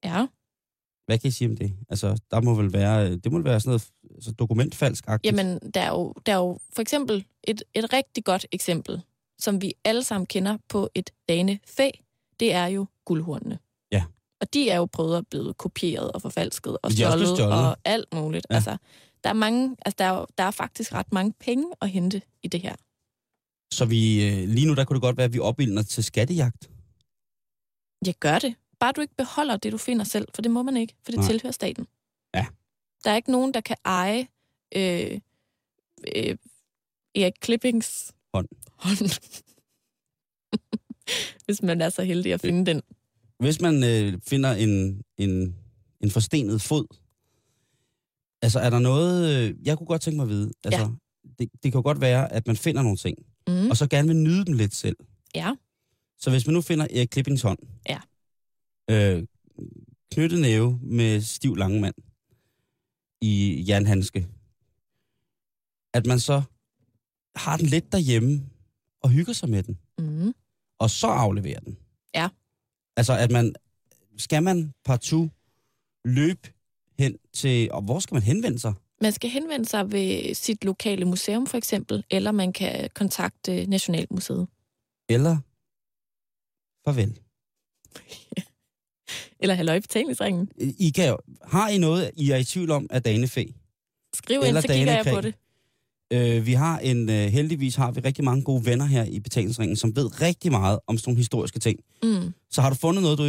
ja. 0.04 0.28
Hvad 1.06 1.20
kan 1.20 1.28
I 1.28 1.32
sige 1.32 1.50
om 1.50 1.58
det? 1.58 1.74
Altså, 1.90 2.22
der 2.32 2.42
må 2.42 2.54
vel 2.54 2.74
være, 2.74 3.16
det 3.16 3.32
må 3.32 3.40
være 3.40 3.60
sådan 3.60 3.70
noget 3.70 3.88
altså, 4.16 4.32
dokumentfalsk 4.32 5.08
-agtigt. 5.08 5.20
Jamen, 5.24 5.60
der 5.74 5.82
er 5.82 5.90
jo, 5.90 6.14
der 6.26 6.32
er 6.32 6.38
jo 6.38 6.60
for 6.74 6.82
eksempel 6.82 7.26
et, 7.44 7.64
et 7.74 7.94
rigtig 7.94 8.24
godt 8.24 8.46
eksempel, 8.52 9.02
som 9.40 9.62
vi 9.62 9.74
alle 9.84 10.04
sammen 10.04 10.26
kender 10.26 10.58
på 10.70 10.90
et 10.96 11.10
danefæ, 11.30 11.90
det 12.40 12.54
er 12.54 12.66
jo 12.66 12.86
guldhornene. 13.06 13.60
Ja. 13.92 14.04
Og 14.42 14.54
de 14.54 14.70
er 14.70 14.78
jo 14.78 14.86
prøvet 14.86 15.18
at 15.18 15.28
blive 15.28 15.54
kopieret 15.54 16.12
og 16.12 16.22
forfalsket 16.22 16.78
og 16.84 16.92
stjålet, 16.92 17.28
stjålet. 17.28 17.54
og 17.54 17.78
alt 17.86 18.14
muligt. 18.14 18.48
Ja. 18.50 18.56
Altså, 18.56 18.78
der 19.24 19.30
er, 19.30 19.34
mange, 19.34 19.76
altså, 19.86 19.96
der, 19.98 20.06
er, 20.06 20.26
der 20.38 20.44
er 20.44 20.52
faktisk 20.52 20.94
ret 20.94 21.14
mange 21.14 21.34
penge 21.40 21.66
at 21.82 21.90
hente 21.90 22.22
i 22.44 22.48
det 22.48 22.62
her. 22.62 22.76
Så 23.74 23.86
vi, 23.86 24.28
øh, 24.28 24.50
lige 24.50 24.68
nu, 24.68 24.74
der 24.74 24.84
kunne 24.84 24.96
det 24.96 25.02
godt 25.02 25.18
være, 25.18 25.26
at 25.26 25.34
vi 25.34 25.40
opildner 25.40 25.82
til 25.82 26.04
skattejagt. 26.04 26.70
Jeg 28.06 28.14
gør 28.20 28.40
det. 28.40 28.56
Bare 28.80 28.92
du 28.92 29.02
ikke 29.02 29.16
beholder 29.18 29.58
det, 29.58 29.72
du 29.72 29.78
finder 29.78 30.06
selv, 30.06 30.28
for 30.36 30.42
det 30.42 30.52
må 30.52 30.64
man 30.64 30.78
ikke, 30.78 30.96
for 31.04 31.12
det 31.12 31.20
Nej. 31.20 31.28
Tilhører 31.30 31.52
staten. 31.52 31.88
Ja. 32.34 32.46
Der 33.04 33.12
er 33.12 33.16
ikke 33.16 33.32
nogen, 33.32 33.54
der 33.54 33.62
kan 33.62 33.76
eje 33.86 34.28
øh, 34.76 35.20
øh, 36.16 36.38
Erik 37.16 37.34
Klippings 37.42 38.14
Hånd. 38.34 38.48
hånd. 38.78 39.10
hvis 41.46 41.62
man 41.62 41.82
er 41.82 41.90
så 41.90 42.04
heldig 42.04 42.34
at 42.34 42.42
finde 42.42 42.66
den. 42.66 42.82
Hvis 43.40 43.62
man 43.62 43.84
øh, 43.84 44.22
finder 44.28 44.52
en, 44.54 45.02
en, 45.18 45.56
en 46.02 46.12
forstenet 46.12 46.62
fod, 46.62 46.86
altså 48.42 48.60
er 48.60 48.70
der 48.70 48.80
noget, 48.80 49.36
øh, 49.50 49.56
jeg 49.68 49.78
kunne 49.78 49.88
godt 49.88 50.02
tænke 50.02 50.16
mig 50.16 50.24
at 50.24 50.30
vide, 50.30 50.52
altså, 50.64 50.80
Ja. 50.82 50.88
det, 51.40 51.50
det 51.64 51.72
kan 51.72 51.84
godt 51.84 52.02
være, 52.02 52.32
at 52.34 52.48
man 52.48 52.56
finder 52.58 52.82
nogle 52.82 52.98
ting, 52.98 53.18
Mm. 53.48 53.70
og 53.70 53.78
så 53.78 53.88
gerne 53.88 54.08
vil 54.08 54.18
nyde 54.18 54.46
dem 54.46 54.54
lidt 54.54 54.74
selv. 54.76 54.98
Ja. 55.36 55.54
Så 56.20 56.30
hvis 56.30 56.48
man 56.48 56.54
nu 56.54 56.62
finder 56.62 56.88
Erik 56.90 57.08
Klippings 57.08 57.42
hånd, 57.42 57.60
Ja. 57.90 58.00
Øh, 58.90 59.24
knyttet 60.12 60.40
næve 60.42 60.80
med 60.84 61.22
stiv 61.22 61.56
langmand 61.56 61.96
i 63.22 63.66
jernhandske, 63.70 64.28
at 65.94 66.06
man 66.06 66.20
så 66.20 66.42
har 67.36 67.58
den 67.58 67.66
lidt 67.66 67.92
derhjemme 67.92 68.50
og 69.02 69.10
hygger 69.10 69.34
sig 69.34 69.50
med 69.50 69.64
den, 69.64 69.80
Mm. 70.00 70.34
og 70.80 70.90
så 70.90 71.08
afleverer 71.08 71.60
den. 71.60 71.78
Ja. 72.16 72.30
Altså, 72.98 73.14
at 73.18 73.32
man, 73.32 73.56
skal 74.18 74.44
man 74.44 74.74
partout 74.86 75.30
løbe 76.06 76.54
hen 77.00 77.18
til, 77.34 77.72
og 77.72 77.82
hvor 77.82 78.00
skal 78.00 78.16
man 78.16 78.24
henvende 78.24 78.60
sig? 78.60 78.74
Man 79.02 79.12
skal 79.12 79.30
henvende 79.30 79.66
sig 79.66 79.92
ved 79.92 80.34
sit 80.34 80.64
lokale 80.64 81.06
museum 81.06 81.48
for 81.48 81.58
eksempel, 81.58 82.04
eller 82.10 82.32
man 82.32 82.54
kan 82.54 82.90
kontakte 82.96 83.66
Nationalmuseet. 83.66 84.48
Eller 85.10 85.38
farvel. 86.86 87.20
Eller 89.46 89.56
halløj 89.56 89.80
betalingsringen. 89.80 90.50
I 90.58 90.90
kan 90.90 91.16
har 91.44 91.70
I 91.70 91.78
noget, 91.78 92.12
I 92.18 92.32
er 92.32 92.38
i 92.38 92.44
tvivl 92.44 92.72
om, 92.72 92.88
at 92.90 93.06
danefæ? 93.06 93.44
Skriv 94.14 94.42
ind, 94.48 94.62
så 94.62 94.68
kigger 94.68 94.94
jeg 94.94 95.06
på 95.14 95.22
det. 95.22 95.34
Øh, 96.14 96.46
vi 96.46 96.54
har 96.54 96.80
en, 96.80 97.10
øh, 97.10 97.28
heldigvis 97.28 97.76
har 97.76 97.92
vi 97.92 98.00
rigtig 98.00 98.24
mange 98.24 98.44
gode 98.44 98.66
venner 98.66 98.86
her 98.86 99.04
i 99.04 99.20
betalingsringen, 99.20 99.76
som 99.78 99.96
ved 99.96 100.22
rigtig 100.22 100.52
meget 100.52 100.80
om 100.88 100.98
sådan 100.98 101.10
nogle 101.10 101.18
historiske 101.18 101.60
ting. 101.60 101.80
Mm. 102.04 102.34
Så 102.52 102.62
har 102.62 102.70
du 102.70 102.76
fundet 102.76 103.04
noget, 103.04 103.18
du 103.18 103.24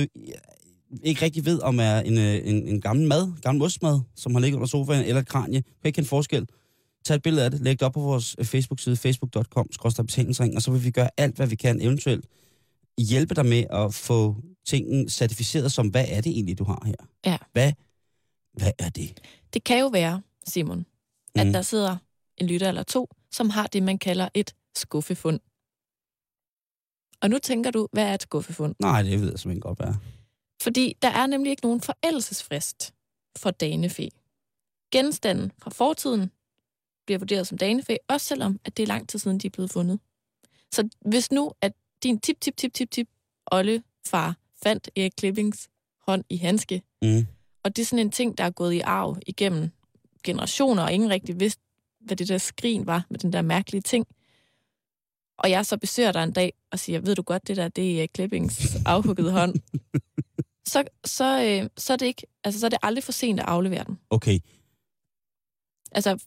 ikke 1.03 1.25
rigtig 1.25 1.45
ved, 1.45 1.61
om 1.61 1.81
er 1.81 1.99
en, 1.99 2.19
øh, 2.19 2.41
en, 2.45 2.69
en 2.69 2.81
gammel 2.81 3.07
mad, 3.07 3.33
gammel 3.43 3.65
ostmad, 3.65 4.01
som 4.17 4.35
har 4.35 4.41
ligget 4.41 4.57
under 4.57 4.67
sofaen, 4.67 5.05
eller 5.05 5.21
et 5.21 5.29
kranje. 5.29 5.63
Kan 5.63 5.73
ikke 5.85 5.97
kende 5.97 6.09
forskel. 6.09 6.47
Tag 7.05 7.15
et 7.15 7.23
billede 7.23 7.45
af 7.45 7.51
det, 7.51 7.61
læg 7.61 7.73
det 7.73 7.83
op 7.83 7.93
på 7.93 8.01
vores 8.01 8.37
øh, 8.39 8.45
Facebook-side, 8.45 8.97
facebook.com, 8.97 9.69
betalingsring, 9.99 10.57
og 10.57 10.63
så 10.63 10.71
vil 10.71 10.85
vi 10.85 10.91
gøre 10.91 11.09
alt, 11.17 11.37
hvad 11.37 11.47
vi 11.47 11.57
kan 11.57 11.81
eventuelt 11.81 12.25
hjælpe 12.99 13.35
dig 13.35 13.47
med 13.47 13.65
at 13.71 13.95
få 13.95 14.37
tingene 14.67 15.11
certificeret 15.11 15.73
som, 15.73 15.89
hvad 15.89 16.05
er 16.09 16.21
det 16.21 16.31
egentlig, 16.33 16.59
du 16.59 16.65
har 16.65 16.83
her? 16.87 16.95
Ja. 17.27 17.39
Hvad, 17.53 17.73
hvad 18.53 18.73
er 18.79 18.89
det? 18.89 19.21
Det 19.55 19.65
kan 19.65 19.79
jo 19.81 19.87
være, 19.87 20.23
Simon, 20.47 20.87
at 21.35 21.47
Mm. 21.47 21.53
der 21.53 21.63
sidder 21.63 21.97
en 22.37 22.47
lytter 22.47 22.69
eller 22.69 22.83
to, 22.83 23.09
som 23.31 23.51
har 23.51 23.67
det, 23.67 23.83
man 23.83 23.99
kalder 23.99 24.29
et 24.35 24.55
skuffefund. 24.77 25.41
Og 27.21 27.31
nu 27.31 27.39
tænker 27.39 27.71
du, 27.71 27.89
hvad 27.93 28.05
er 28.05 28.15
et 28.15 28.23
skuffefund? 28.23 28.75
Nej, 28.81 29.03
det 29.03 29.21
ved 29.21 29.31
jeg 29.31 29.39
simpelthen 29.39 29.61
godt, 29.61 29.79
hvad. 29.79 29.95
Fordi 30.63 30.97
der 31.03 31.09
er 31.09 31.27
nemlig 31.27 31.51
ikke 31.51 31.63
nogen 31.63 31.81
forældelsesfrist 31.81 32.95
for 33.37 33.51
danefæ. 33.51 34.09
Genstanden 34.93 35.53
fra 35.59 35.71
fortiden 35.71 36.31
bliver 37.07 37.19
vurderet 37.19 37.47
som 37.47 37.59
danefæ, 37.59 37.97
også 38.09 38.27
selvom 38.27 38.61
at 38.65 38.77
det 38.77 38.83
er 38.83 38.87
lang 38.87 39.09
tid 39.09 39.19
siden, 39.19 39.39
de 39.39 39.47
er 39.47 39.51
blevet 39.51 39.71
fundet. 39.71 40.01
Så 40.73 40.89
hvis 41.01 41.33
nu, 41.33 41.53
at 41.61 41.73
din 42.07 42.19
tip, 42.21 42.41
tip, 42.41 42.57
tip, 42.57 42.73
tip, 42.75 42.91
tip, 42.91 43.09
olle 43.53 43.83
far 44.07 44.35
fandt 44.63 44.91
Erik 44.97 45.13
Klippings 45.17 45.69
hånd 46.07 46.25
i 46.31 46.37
handske, 46.37 46.83
Mm. 47.03 47.27
og 47.65 47.77
det 47.77 47.83
er 47.83 47.87
sådan 47.87 48.07
en 48.07 48.11
ting, 48.11 48.39
der 48.39 48.45
er 48.45 48.51
gået 48.51 48.73
i 48.75 48.81
arv 48.81 49.19
igennem 49.27 49.71
generationer, 50.25 50.83
og 50.83 50.93
ingen 50.93 51.11
rigtig 51.11 51.41
vidste, 51.41 51.63
hvad 52.01 52.17
det 52.17 52.29
der 52.29 52.39
skrin 52.39 52.87
var 52.87 53.07
med 53.11 53.19
den 53.19 53.33
der 53.33 53.43
mærkelige 53.43 53.83
ting. 53.83 54.07
Og 55.39 55.51
jeg 55.51 55.67
så 55.67 55.77
besøger 55.77 56.13
dig 56.13 56.23
en 56.23 56.33
dag 56.33 56.53
og 56.71 56.79
siger, 56.79 57.01
ved 57.01 57.15
du 57.15 57.23
godt, 57.23 57.49
det 57.49 57.57
der, 57.57 57.69
det 57.69 58.03
er 58.03 58.07
Klippings 58.07 58.77
afhuggede 58.87 59.33
hånd. 59.33 59.55
Så, 60.69 60.85
så, 61.05 61.45
øh, 61.45 61.71
så, 61.77 61.93
er 61.93 61.97
det 61.97 62.07
ikke, 62.07 62.27
altså, 62.45 62.61
så 62.61 62.67
er 62.67 62.71
det 62.71 62.79
aldrig 62.83 63.05
for 63.05 63.13
sent 63.13 63.41
at 63.41 63.47
aflevere 63.47 63.85
den. 63.85 63.99
Okay, 64.11 64.39
Altså, 65.93 66.19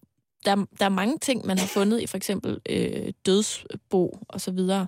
der, 0.45 0.55
der 0.79 0.85
er 0.85 0.89
mange 0.89 1.17
ting, 1.17 1.45
man 1.45 1.57
har 1.57 1.67
fundet 1.67 2.01
i 2.01 2.07
for 2.07 2.17
eksempel 2.17 2.61
øh, 2.69 3.13
dødsbo 3.25 4.17
og 4.27 4.41
så 4.41 4.51
videre. 4.51 4.87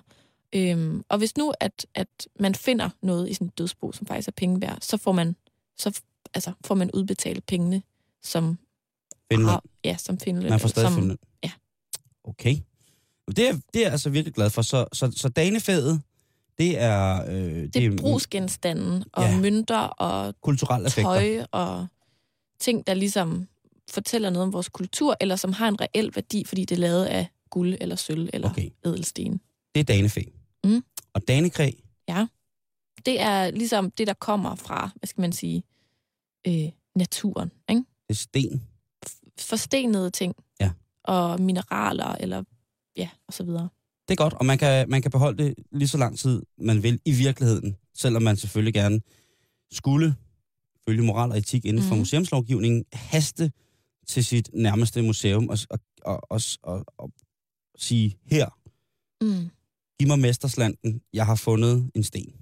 Øhm, 0.54 1.04
og 1.08 1.18
hvis 1.18 1.36
nu, 1.36 1.52
at, 1.60 1.86
at 1.94 2.28
man 2.40 2.54
finder 2.54 2.90
noget 3.02 3.28
i 3.28 3.44
et 3.44 3.58
dødsbo, 3.58 3.92
som 3.92 4.06
faktisk 4.06 4.28
er 4.28 4.32
penge 4.32 4.60
værd, 4.60 4.78
så 4.80 4.96
får 4.96 5.12
man, 5.12 5.36
så, 5.78 6.00
altså, 6.34 6.52
får 6.64 6.74
man 6.74 6.90
udbetalt 6.94 7.46
pengene, 7.46 7.82
som 8.22 8.58
Finland. 9.32 9.50
har, 9.50 9.64
ja, 9.84 9.96
som 9.96 10.18
Finland. 10.18 10.48
Man 10.50 10.60
får 10.60 10.68
stadig 10.68 10.88
som, 10.88 10.98
Finland. 10.98 11.18
ja. 11.44 11.50
Okay. 12.24 12.56
Det 13.36 13.48
er, 13.48 13.52
det 13.52 13.80
er 13.80 13.84
jeg 13.84 13.92
altså 13.92 14.10
virkelig 14.10 14.34
glad 14.34 14.50
for. 14.50 14.62
Så, 14.62 14.86
så, 14.92 15.12
så 15.16 15.28
danefædet, 15.28 16.02
det 16.58 16.78
er... 16.80 17.24
Øh, 17.28 17.68
Det 17.74 17.76
er 17.76 17.96
brugsgenstanden 17.96 19.04
og 19.12 19.22
Ja. 19.24 19.40
mønter 19.40 19.78
og 19.78 20.34
kulturelle 20.40 20.86
effekter. 20.86 21.10
tøj 21.12 21.44
og 21.52 21.86
ting, 22.60 22.86
der 22.86 22.94
ligesom 22.94 23.48
fortæller 23.90 24.30
noget 24.30 24.46
om 24.46 24.52
vores 24.52 24.68
kultur, 24.68 25.16
eller 25.20 25.36
som 25.36 25.52
har 25.52 25.68
en 25.68 25.80
reel 25.80 26.10
værdi, 26.14 26.44
fordi 26.44 26.64
det 26.64 26.74
er 26.74 26.80
lavet 26.80 27.04
af 27.04 27.26
guld 27.50 27.76
eller 27.80 27.96
sølv 27.96 28.28
eller 28.32 28.50
okay. 28.50 28.70
edelsten. 28.84 29.40
Det 29.74 29.80
er 29.80 29.84
danefæ. 29.84 30.22
Mm. 30.64 30.84
Og 31.14 31.28
danekræ, 31.28 31.70
Det 33.06 33.20
er 33.20 33.50
ligesom 33.50 33.90
det, 33.90 34.06
der 34.06 34.14
kommer 34.14 34.54
fra, 34.54 34.90
hvad 34.96 35.06
skal 35.06 35.20
man 35.20 35.32
sige, 35.32 35.62
øh, 36.46 36.68
naturen. 36.96 37.50
Ikke? 37.70 37.82
det 38.08 38.10
er 38.10 38.14
sten. 38.14 38.62
Forstenede 39.38 40.10
ting. 40.10 40.34
Ja. 40.60 40.70
Og 41.04 41.40
mineraler, 41.40 42.12
eller 42.12 42.42
ja, 42.96 43.08
og 43.26 43.32
så 43.34 43.44
videre. 43.44 43.68
Det 44.08 44.14
er 44.14 44.16
godt, 44.24 44.34
og 44.34 44.46
man 44.46 44.58
kan, 44.58 44.90
man 44.90 45.02
kan 45.02 45.10
beholde 45.10 45.44
det 45.44 45.54
lige 45.72 45.88
så 45.88 45.98
lang 45.98 46.18
tid, 46.18 46.42
man 46.58 46.82
vil 46.82 47.00
i 47.04 47.12
virkeligheden. 47.12 47.76
Selvom 47.94 48.22
man 48.22 48.36
selvfølgelig 48.36 48.74
gerne 48.74 49.00
skulle, 49.72 50.14
følge 50.88 51.02
moral 51.02 51.30
og 51.30 51.38
etik 51.38 51.64
inden 51.64 51.82
for 51.82 51.90
Mhm. 51.90 51.98
museumslovgivningen, 51.98 52.84
haste 52.92 53.52
til 54.06 54.24
sit 54.24 54.50
nærmeste 54.54 55.02
museum 55.02 55.48
og, 55.48 55.58
og, 55.70 55.78
og, 56.04 56.20
og, 56.30 56.40
og, 56.62 56.84
og 56.98 57.12
sige, 57.76 58.18
her, 58.26 58.48
Mm. 59.20 59.50
Giv 60.02 60.08
mig 60.08 60.18
mesterslanden, 60.18 61.02
jeg 61.12 61.26
har 61.26 61.34
fundet 61.34 61.90
en 61.94 62.04
sten. 62.04 62.34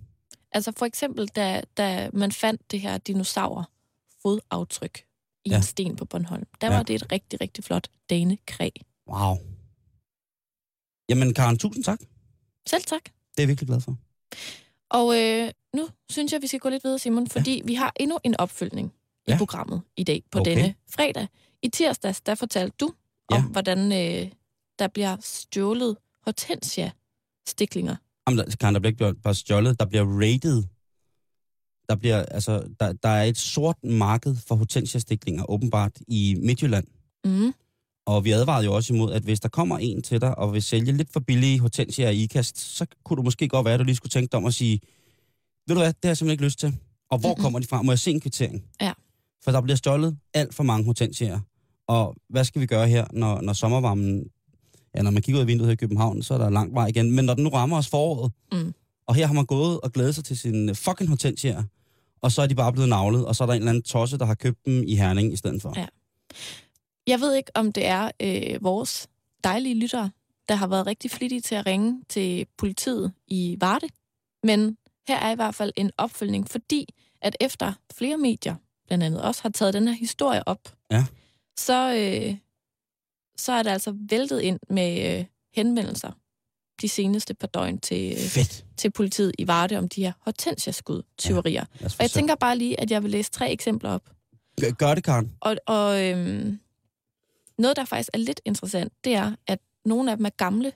Altså 0.52 0.72
for 0.76 0.86
eksempel, 0.86 1.26
da, 1.28 1.62
da 1.76 2.10
man 2.12 2.32
fandt 2.32 2.70
det 2.70 2.80
her 2.80 2.98
dinosaur 2.98 3.70
fodaftryk 4.22 4.98
i 5.44 5.48
Ja. 5.48 5.52
ja. 5.52 5.56
en 5.56 5.62
sten 5.62 5.96
på 5.96 6.04
Bornholm, 6.04 6.46
der 6.60 6.66
Ja. 6.66 6.72
ja. 6.72 6.78
var 6.78 6.82
det 6.84 6.94
et 6.94 7.12
rigtig, 7.12 7.40
rigtig 7.40 7.64
flot 7.64 7.88
danekræ. 8.10 8.70
Wow. 9.08 9.36
Jamen 11.08 11.34
Karen, 11.34 11.58
tusind 11.58 11.84
tak. 11.84 12.00
Selv 12.68 12.82
tak. 12.82 13.04
Det 13.04 13.10
er 13.38 13.42
jeg 13.42 13.48
virkelig 13.48 13.66
glad 13.68 13.80
for. 13.80 13.96
Og 14.90 15.20
øh, 15.22 15.50
nu 15.76 15.88
synes 16.10 16.32
jeg, 16.32 16.42
vi 16.42 16.46
skal 16.46 16.60
gå 16.60 16.68
lidt 16.68 16.84
videre, 16.84 16.98
Simon, 16.98 17.26
fordi 17.28 17.56
ja. 17.56 17.62
vi 17.64 17.74
har 17.74 17.92
endnu 18.00 18.18
en 18.24 18.36
opfølgning 18.40 18.92
Ja. 19.28 19.34
i 19.34 19.38
programmet 19.38 19.82
i 19.96 20.04
dag 20.04 20.22
på 20.30 20.38
Okay. 20.40 20.50
denne 20.50 20.74
fredag. 20.90 21.28
I 21.62 21.68
tirsdags, 21.68 22.20
der 22.20 22.34
fortalte 22.34 22.76
du 22.80 22.92
Ja. 23.30 23.36
om, 23.36 23.42
hvordan 23.42 23.78
øh, 23.92 24.30
der 24.78 24.88
bliver 24.88 25.16
stjålet 25.20 25.96
hortensia-stiklinger. 27.40 27.96
Jamen, 28.28 28.38
der, 28.38 28.56
Karen, 28.60 28.74
der 28.74 28.80
bliver 28.80 29.08
ikke 29.08 29.22
bare 29.22 29.34
stjålet, 29.34 29.80
der 29.80 29.86
bliver 29.86 30.04
rated. 30.04 30.62
Der, 31.88 31.96
bliver, 31.96 32.22
altså, 32.22 32.68
der, 32.80 32.92
der 32.92 33.08
er 33.08 33.24
et 33.24 33.38
sort 33.38 33.76
marked 33.84 34.36
for 34.36 34.54
hortensia-stiklinger, 34.54 35.50
åbenbart, 35.50 35.92
i 36.08 36.36
Midtjylland. 36.42 36.86
Mm. 37.24 37.52
Og 38.06 38.24
vi 38.24 38.30
advarede 38.30 38.64
jo 38.64 38.74
også 38.74 38.94
imod, 38.94 39.12
at 39.12 39.22
hvis 39.22 39.40
der 39.40 39.48
kommer 39.48 39.78
en 39.78 40.02
til 40.02 40.20
dig 40.20 40.38
og 40.38 40.52
vil 40.52 40.62
sælge 40.62 40.92
lidt 40.92 41.12
for 41.12 41.20
billige 41.20 41.60
hortensia 41.60 42.10
i 42.10 42.22
ikast, 42.22 42.58
så 42.58 42.86
kunne 43.04 43.16
du 43.16 43.22
måske 43.22 43.48
godt 43.48 43.64
være, 43.64 43.74
at 43.74 43.80
du 43.80 43.84
lige 43.84 43.96
skulle 43.96 44.10
tænke 44.10 44.32
dig 44.32 44.38
om 44.38 44.44
at 44.46 44.54
sige, 44.54 44.80
ved 45.66 45.74
du 45.74 45.80
hvad, 45.80 45.92
det 45.92 46.04
har 46.04 46.08
jeg 46.10 46.16
simpelthen 46.16 46.34
ikke 46.34 46.44
lyst 46.44 46.58
til. 46.58 46.78
Og 47.10 47.18
hvor 47.18 47.28
Mm-mm. 47.28 47.42
kommer 47.42 47.58
de 47.58 47.66
fra? 47.66 47.82
Må 47.82 47.92
jeg 47.92 47.98
se 47.98 48.10
en 48.10 48.20
kvittering? 48.20 48.64
Ja. 48.80 48.92
For 49.44 49.50
der 49.50 49.60
bliver 49.60 49.76
stjålet 49.76 50.18
alt 50.34 50.54
for 50.54 50.62
mange 50.62 50.84
hortensiaer. 50.84 51.40
Og 51.88 52.16
hvad 52.28 52.44
skal 52.44 52.60
vi 52.60 52.66
gøre 52.66 52.88
her, 52.88 53.06
når, 53.12 53.40
når 53.40 53.52
sommervarmen... 53.52 54.24
Ja, 54.96 55.02
når 55.02 55.10
man 55.10 55.22
kigger 55.22 55.38
ud 55.38 55.40
af 55.40 55.46
vinduet 55.46 55.68
her 55.68 55.72
i 55.72 55.76
København, 55.76 56.22
så 56.22 56.34
er 56.34 56.38
der 56.38 56.50
lang 56.50 56.74
vej 56.74 56.86
igen. 56.86 57.10
Men 57.12 57.24
når 57.24 57.34
den 57.34 57.44
nu 57.44 57.50
rammer 57.50 57.76
os 57.78 57.88
foråret, 57.88 58.32
Mm. 58.52 58.74
og 59.06 59.14
her 59.14 59.26
har 59.26 59.34
man 59.34 59.46
gået 59.46 59.80
og 59.80 59.92
glædet 59.92 60.14
sig 60.14 60.24
til 60.24 60.38
sin 60.38 60.74
fucking 60.74 61.08
hortensiaer, 61.08 61.62
og 62.22 62.32
så 62.32 62.42
er 62.42 62.46
de 62.46 62.54
bare 62.54 62.72
blevet 62.72 62.88
navlet, 62.88 63.26
og 63.26 63.36
så 63.36 63.44
er 63.44 63.46
der 63.46 63.54
en 63.54 63.58
eller 63.60 63.70
anden 63.70 63.82
tosse, 63.82 64.18
der 64.18 64.24
har 64.24 64.34
købt 64.34 64.64
dem 64.66 64.82
i 64.86 64.94
Herning 64.96 65.32
i 65.32 65.36
stedet 65.36 65.62
for. 65.62 65.72
Ja. 65.76 65.86
Jeg 67.06 67.20
ved 67.20 67.34
ikke, 67.34 67.50
om 67.54 67.72
det 67.72 67.86
er 67.86 68.10
øh, 68.22 68.64
vores 68.64 69.08
dejlige 69.44 69.74
lyttere, 69.74 70.10
der 70.48 70.54
har 70.54 70.66
været 70.66 70.86
rigtig 70.86 71.10
flittige 71.10 71.40
til 71.40 71.54
at 71.54 71.66
ringe 71.66 72.02
til 72.08 72.46
politiet 72.58 73.12
i 73.28 73.56
Varde. 73.60 73.86
Men 74.42 74.76
her 75.08 75.18
er 75.18 75.30
i 75.30 75.34
hvert 75.34 75.54
fald 75.54 75.72
en 75.76 75.90
opfølgning, 75.98 76.48
fordi 76.50 76.86
at 77.22 77.36
efter 77.40 77.72
flere 77.94 78.16
medier, 78.16 78.54
blandt 78.86 79.04
andet 79.04 79.22
også, 79.22 79.42
har 79.42 79.48
taget 79.50 79.74
den 79.74 79.88
her 79.88 79.94
historie 79.94 80.48
op, 80.48 80.58
Ja. 80.90 81.04
så, 81.58 81.94
øh, 81.94 82.36
så 83.40 83.52
er 83.52 83.62
der 83.62 83.72
altså 83.72 83.94
væltet 84.10 84.40
ind 84.40 84.60
med 84.70 85.18
øh, 85.18 85.24
henvendelser 85.54 86.12
de 86.80 86.88
seneste 86.88 87.34
par 87.34 87.46
døgn 87.46 87.78
til, 87.78 88.12
øh, 88.12 88.18
Fedt. 88.18 88.64
til 88.76 88.90
politiet 88.90 89.32
i 89.38 89.46
Varde 89.46 89.76
om 89.78 89.88
de 89.88 90.02
her 90.02 90.12
hortensiaskud-tyverier. 90.20 91.64
Lad 91.78 91.86
os 91.86 91.94
få 91.94 91.98
Og 91.98 92.02
jeg 92.02 92.10
tænker 92.10 92.34
bare 92.34 92.58
lige, 92.58 92.80
at 92.80 92.90
jeg 92.90 93.02
vil 93.02 93.10
læse 93.10 93.30
tre 93.30 93.50
eksempler 93.52 93.90
op. 93.90 94.10
Gør- 94.60 94.70
Gør 94.70 94.94
det, 94.94 95.04
Karen. 95.04 95.32
Og, 95.40 95.56
og 95.66 96.04
øhm, 96.06 96.58
noget, 97.58 97.76
der 97.76 97.84
faktisk 97.84 98.10
er 98.14 98.18
lidt 98.18 98.40
interessant, 98.44 98.92
det 99.04 99.14
er, 99.14 99.32
at 99.46 99.58
nogle 99.84 100.10
af 100.10 100.16
dem 100.16 100.26
er 100.26 100.30
gamle 100.30 100.72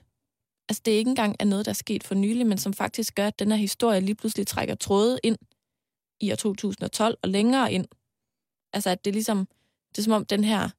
Altså, 0.69 0.81
det 0.85 0.93
er 0.93 0.97
ikke 0.97 1.09
engang 1.09 1.35
er 1.39 1.45
noget, 1.45 1.65
der 1.65 1.69
er 1.69 1.73
sket 1.73 2.03
for 2.03 2.15
nylig, 2.15 2.47
men 2.47 2.57
som 2.57 2.73
faktisk 2.73 3.15
gør, 3.15 3.27
at 3.27 3.39
den 3.39 3.51
her 3.51 3.57
historie 3.57 3.99
lige 3.99 4.15
pludselig 4.15 4.47
trækker 4.47 4.75
tråde 4.75 5.19
ind 5.23 5.37
i 6.19 6.31
år 6.31 6.35
2012 6.35 7.17
og 7.23 7.29
længere 7.29 7.73
ind. 7.73 7.85
Altså, 8.73 8.89
at 8.89 9.05
det 9.05 9.11
er 9.11 9.13
ligesom, 9.13 9.47
det 9.89 9.97
er 9.97 10.01
som 10.01 10.13
om 10.13 10.25
den 10.25 10.43
her 10.43 10.69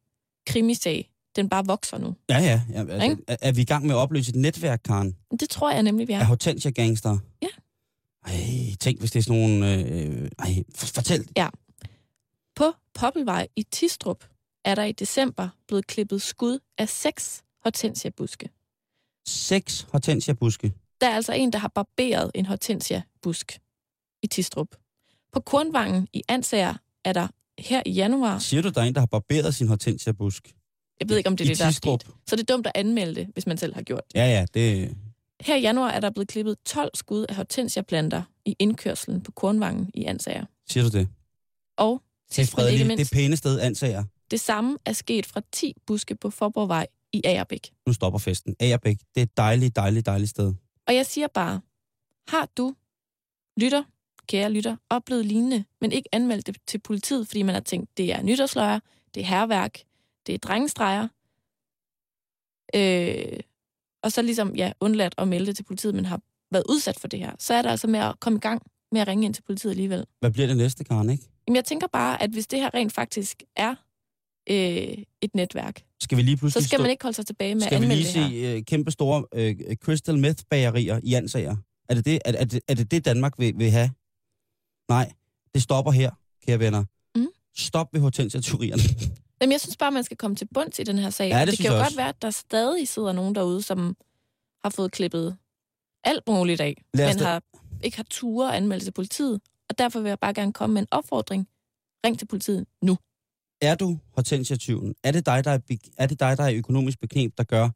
krimisag, 0.47 1.11
den 1.37 1.49
bare 1.49 1.67
vokser 1.67 1.99
nu. 1.99 2.15
Ja, 2.29 2.39
ja. 2.39 2.63
ja 2.73 2.81
altså, 2.81 3.17
er, 3.29 3.37
er 3.43 3.53
vi 3.53 3.61
i 3.61 3.65
gang 3.65 3.87
med 3.87 3.95
at 3.95 3.99
opløse 3.99 4.31
et 4.31 4.37
netværk, 4.37 4.81
Karen? 4.85 5.17
Det 5.41 5.51
tror 5.51 5.71
jeg 5.71 5.83
nemlig, 5.83 6.09
vi 6.09 6.13
er. 6.13 6.21
Af 6.21 6.27
hortensia 6.27 6.71
gangster? 6.71 7.19
Ja. 7.43 7.49
Ej, 8.27 8.77
tænk, 8.81 8.99
hvis 8.99 9.11
det 9.11 9.19
er 9.19 9.23
sådan 9.23 9.41
nogle... 9.41 9.75
Øh, 9.75 10.31
ej, 10.39 10.65
fortæl. 10.75 11.29
Ja. 11.37 11.49
På 12.57 12.73
Poppelvej 12.95 13.49
i 13.57 13.63
Tistrup 13.63 14.25
er 14.65 14.75
der 14.75 14.85
i 14.85 14.93
december 14.93 15.49
blevet 15.69 15.87
klippet 15.87 16.23
skud 16.23 16.59
af 16.79 16.89
seks 16.89 17.43
hortensia-buske. 17.65 18.51
Seks 19.27 19.87
hortensia-buske? 19.93 20.73
Der 21.01 21.09
er 21.09 21.15
altså 21.15 21.33
en, 21.33 21.53
der 21.53 21.59
har 21.59 21.69
barberet 21.69 22.31
en 22.35 22.47
hortensia-busk 22.47 23.61
i 24.23 24.27
Tistrup. 24.27 24.69
På 25.33 25.41
Kornvangen 25.41 26.09
i 26.13 26.23
Ansager 26.29 26.75
er 27.05 27.13
der 27.13 27.29
her 27.59 27.83
i 27.87 27.91
januar... 27.91 28.39
Siger 28.39 28.63
du, 28.63 28.69
der 28.69 28.81
er 28.81 28.85
en, 28.85 28.95
der 28.95 29.01
har 29.01 29.07
barberet 29.07 29.55
sin 29.55 29.69
hortensia-busk? 29.69 30.55
Jeg 31.01 31.09
ved 31.09 31.17
ikke, 31.17 31.29
om 31.29 31.37
det 31.37 31.45
er 31.45 31.49
I 31.49 31.51
det, 31.51 31.59
der 31.59 31.65
er 31.65 31.71
Tistrup? 31.71 32.01
sket. 32.03 32.13
Så 32.27 32.37
det 32.37 32.51
er 32.51 32.55
dumt 32.55 32.67
at 32.67 32.73
anmelde 32.75 33.15
det, 33.15 33.27
hvis 33.33 33.47
man 33.47 33.59
selv 33.59 33.75
har 33.75 33.83
gjort 33.83 34.03
det. 34.13 34.19
Ja, 34.21 34.27
ja, 34.27 34.47
det... 34.55 34.97
Her 35.41 35.57
i 35.57 35.61
januar 35.61 35.91
er 35.91 36.01
der 36.01 36.11
blevet 36.11 36.29
klippet 36.29 36.57
12 36.65 36.91
skud 36.95 37.27
af 37.29 37.35
hortensia-planter 37.35 38.23
i 38.45 38.57
indkørslen 38.59 39.21
på 39.23 39.33
Kornvangen 39.33 39.91
i 39.95 40.05
Ansager. 40.05 40.45
Siger 40.69 40.85
du 40.91 40.99
det? 40.99 41.09
Og 41.77 42.03
Det 42.29 42.31
er 42.31 42.35
sidst 42.35 42.53
fredeligt. 42.53 42.79
Det 42.81 42.87
mindst, 42.87 43.13
er 43.13 43.17
pæne 43.17 43.37
sted, 43.37 43.61
ansager. 43.61 44.05
det 44.31 44.41
samme 44.41 44.79
er 44.85 44.93
sket 44.93 45.27
fra 45.27 45.43
10 45.53 45.75
buske 45.87 46.15
på 46.15 46.31
Forborgvej 46.31 46.87
i 47.13 47.21
Agerbæk. 47.25 47.71
Nu 47.87 47.93
stopper 47.93 48.19
festen. 48.19 48.57
Agerbæk, 48.61 48.97
det 49.15 49.21
er 49.21 49.23
et 49.23 49.37
dejligt, 49.37 49.77
dejligt, 49.77 50.07
dejligt 50.07 50.31
sted. 50.31 50.55
Og 50.87 50.95
jeg 50.95 51.07
siger 51.07 51.27
bare, 51.35 51.61
har 52.29 52.49
du, 52.57 52.75
lytter, 53.57 53.83
kære 54.29 54.51
lytter, 54.51 54.77
oplevet 54.91 55.27
lignende, 55.27 55.65
men 55.81 55.93
ikke 55.93 56.09
anmeldt 56.13 56.47
det 56.47 56.57
til 56.67 56.79
politiet, 56.79 57.27
fordi 57.27 57.43
man 57.43 57.55
har 57.55 57.63
tænkt, 57.63 57.97
det 57.97 58.13
er 58.13 58.23
nytårsløjer, 58.23 58.81
det 59.15 59.21
er 59.21 59.27
herværk, 59.27 59.79
det 60.27 60.35
er 60.35 60.39
drengestreger, 60.39 61.09
øh, 62.75 63.41
og 64.03 64.13
så 64.13 64.23
ligesom, 64.23 64.55
ja, 64.55 64.73
undladt 64.81 65.15
at 65.19 65.29
melde 65.29 65.47
det 65.47 65.57
til 65.57 65.63
politiet, 65.63 65.95
men 65.95 66.05
har 66.05 66.21
været 66.53 66.65
udsat 66.69 66.99
for 66.99 67.09
det 67.09 67.19
her, 67.19 67.33
så 67.39 67.55
er 67.55 67.63
der 67.63 67.71
altså 67.71 67.87
med 67.87 68.01
at 68.01 68.21
komme 68.21 68.37
i 68.37 68.41
gang 68.41 68.63
med 68.93 69.01
at 69.01 69.09
ringe 69.09 69.25
ind 69.25 69.35
til 69.35 69.43
politiet 69.43 69.71
alligevel. 69.71 70.05
Hvad 70.21 70.31
bliver 70.31 70.47
det 70.47 70.57
næste, 70.57 70.85
Karen, 70.85 71.11
ikke? 71.11 71.25
Jamen, 71.49 71.57
jeg 71.57 71.65
tænker 71.65 71.87
bare, 71.87 72.23
at 72.23 72.31
hvis 72.31 72.47
det 72.47 72.59
her 72.59 72.75
rent 72.75 72.93
faktisk 72.93 73.43
er 73.57 73.75
øh, 74.51 74.99
et 75.21 75.35
netværk, 75.35 75.83
Skal 76.01 76.19
vi 76.19 76.23
lige 76.23 76.37
så 76.37 76.41
pludselig 76.41 76.65
skal 76.65 76.77
stå... 76.77 76.83
man 76.83 76.91
ikke 76.91 77.03
holde 77.05 77.17
sig 77.17 77.27
tilbage 77.27 77.55
med 77.55 77.63
at 77.63 77.69
Skal 77.69 77.81
vi 77.81 77.85
anmelde 77.85 78.03
lige 78.03 78.45
det 78.45 78.53
se 78.53 78.59
uh, 78.59 78.63
kæmpe 78.65 78.91
store 78.91 79.25
uh, 79.37 79.77
crystal 79.77 80.19
meth 80.19 80.43
bagerier 80.51 81.01
i 81.03 81.15
ansager? 81.15 81.57
Er 81.89 81.95
det 81.95 82.05
det, 82.05 82.19
er, 82.25 82.33
er, 82.33 82.45
det, 82.45 82.61
er 82.69 82.75
det, 82.75 82.91
det 82.91 83.05
Danmark 83.05 83.39
vil, 83.39 83.55
vil 83.57 83.71
have? 83.71 83.91
Nej, 84.89 85.13
det 85.55 85.63
stopper 85.63 85.93
her, 85.93 86.11
kære 86.47 86.59
venner. 86.59 86.85
Mm. 87.15 87.27
Stop 87.57 87.89
ved 87.93 88.01
hortensia-tyverierne. 88.01 88.83
Jamen, 89.41 89.53
jeg 89.53 89.61
synes 89.61 89.77
bare, 89.77 89.93
man 89.93 90.05
skal 90.05 90.17
komme 90.17 90.37
til 90.37 90.49
bunds 90.55 90.79
i 90.79 90.83
den 90.83 90.99
her 90.99 91.11
sag. 91.11 91.29
Ja, 91.29 91.41
det 91.41 91.49
det 91.49 91.57
kan 91.59 91.67
jo 91.67 91.73
jeg 91.73 91.79
godt 91.79 91.87
også. 91.87 91.97
være, 91.97 92.09
at 92.09 92.23
der 92.23 92.31
stadig 92.31 92.89
sidder 92.89 93.13
nogen 93.13 93.35
derude, 93.35 93.63
som 93.63 93.97
har 94.65 94.71
fået 94.71 94.93
klippet 94.93 95.37
alt 96.05 96.23
muligt 96.29 96.61
af, 96.61 96.85
men 96.95 97.21
har, 97.21 97.43
ikke 97.85 97.97
har 97.97 98.07
ture 98.11 98.49
at 98.51 98.57
anmelde 98.57 98.85
til 98.85 98.91
politiet. 98.93 99.41
Og 99.69 99.79
derfor 99.79 100.01
vil 100.01 100.09
jeg 100.09 100.19
bare 100.19 100.35
gerne 100.35 100.53
komme 100.53 100.75
med 100.75 100.83
en 100.83 100.89
opfordring. 100.91 101.49
Ring 102.07 102.19
til 102.19 102.27
politiet 102.27 102.67
nu. 102.83 102.99
er 103.61 103.75
du 103.75 103.99
hortensia-tyven? 104.15 104.95
Er 105.05 105.13
det 105.13 105.27
dig, 105.27 105.45
der 105.45 105.51
er, 105.51 105.59
er 105.99 106.07
det 106.07 106.21
dig, 106.21 106.37
der 106.37 106.45
er 106.45 106.53
økonomisk 106.55 107.01
beknep, 107.01 107.33
der 107.39 107.45
gør, 107.45 107.69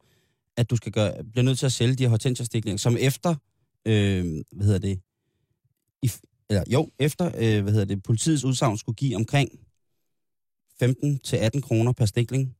at 0.57 0.71
du 0.71 0.77
skal 0.77 0.93
gøre, 0.93 1.25
bliver 1.33 1.45
nødt 1.45 1.59
til 1.59 1.67
at 1.67 1.73
sælge 1.73 1.95
de 1.95 2.03
her 2.03 2.11
hortensia-stiklinger, 2.11 2.79
som 2.79 2.97
efter, 3.01 3.35
øh, 3.87 4.25
hvad 4.53 4.67
hedder 4.67 4.79
det, 4.79 5.01
i, 6.03 6.11
eller, 6.51 6.65
jo, 6.73 6.91
efter, 6.99 7.27
øh, 7.27 7.63
hvad 7.63 7.73
hedder 7.73 7.85
det, 7.85 8.03
politiets 8.03 8.45
udsagn 8.45 8.79
skulle 8.79 8.97
give 8.97 9.17
omkring 9.17 9.51
15-18 10.83 11.61
kroner 11.61 11.93
per 11.93 12.05
stikling. 12.05 12.57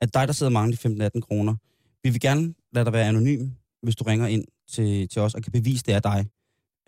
At 0.00 0.14
dig, 0.14 0.28
der 0.28 0.34
sidder 0.34 0.48
og 0.48 0.52
mangler 0.52 0.76
de 0.76 1.10
15-18 1.16 1.20
kroner, 1.20 1.54
vi 2.02 2.10
vil 2.10 2.20
gerne 2.20 2.54
lade 2.72 2.84
dig 2.84 2.92
være 2.92 3.08
anonym, 3.08 3.50
hvis 3.82 3.96
du 3.96 4.04
ringer 4.04 4.26
ind 4.26 4.44
til, 4.68 5.08
til 5.08 5.22
os 5.22 5.34
og 5.34 5.42
kan 5.42 5.52
bevise, 5.52 5.84
det 5.84 5.94
er 5.94 6.00
dig, 6.00 6.26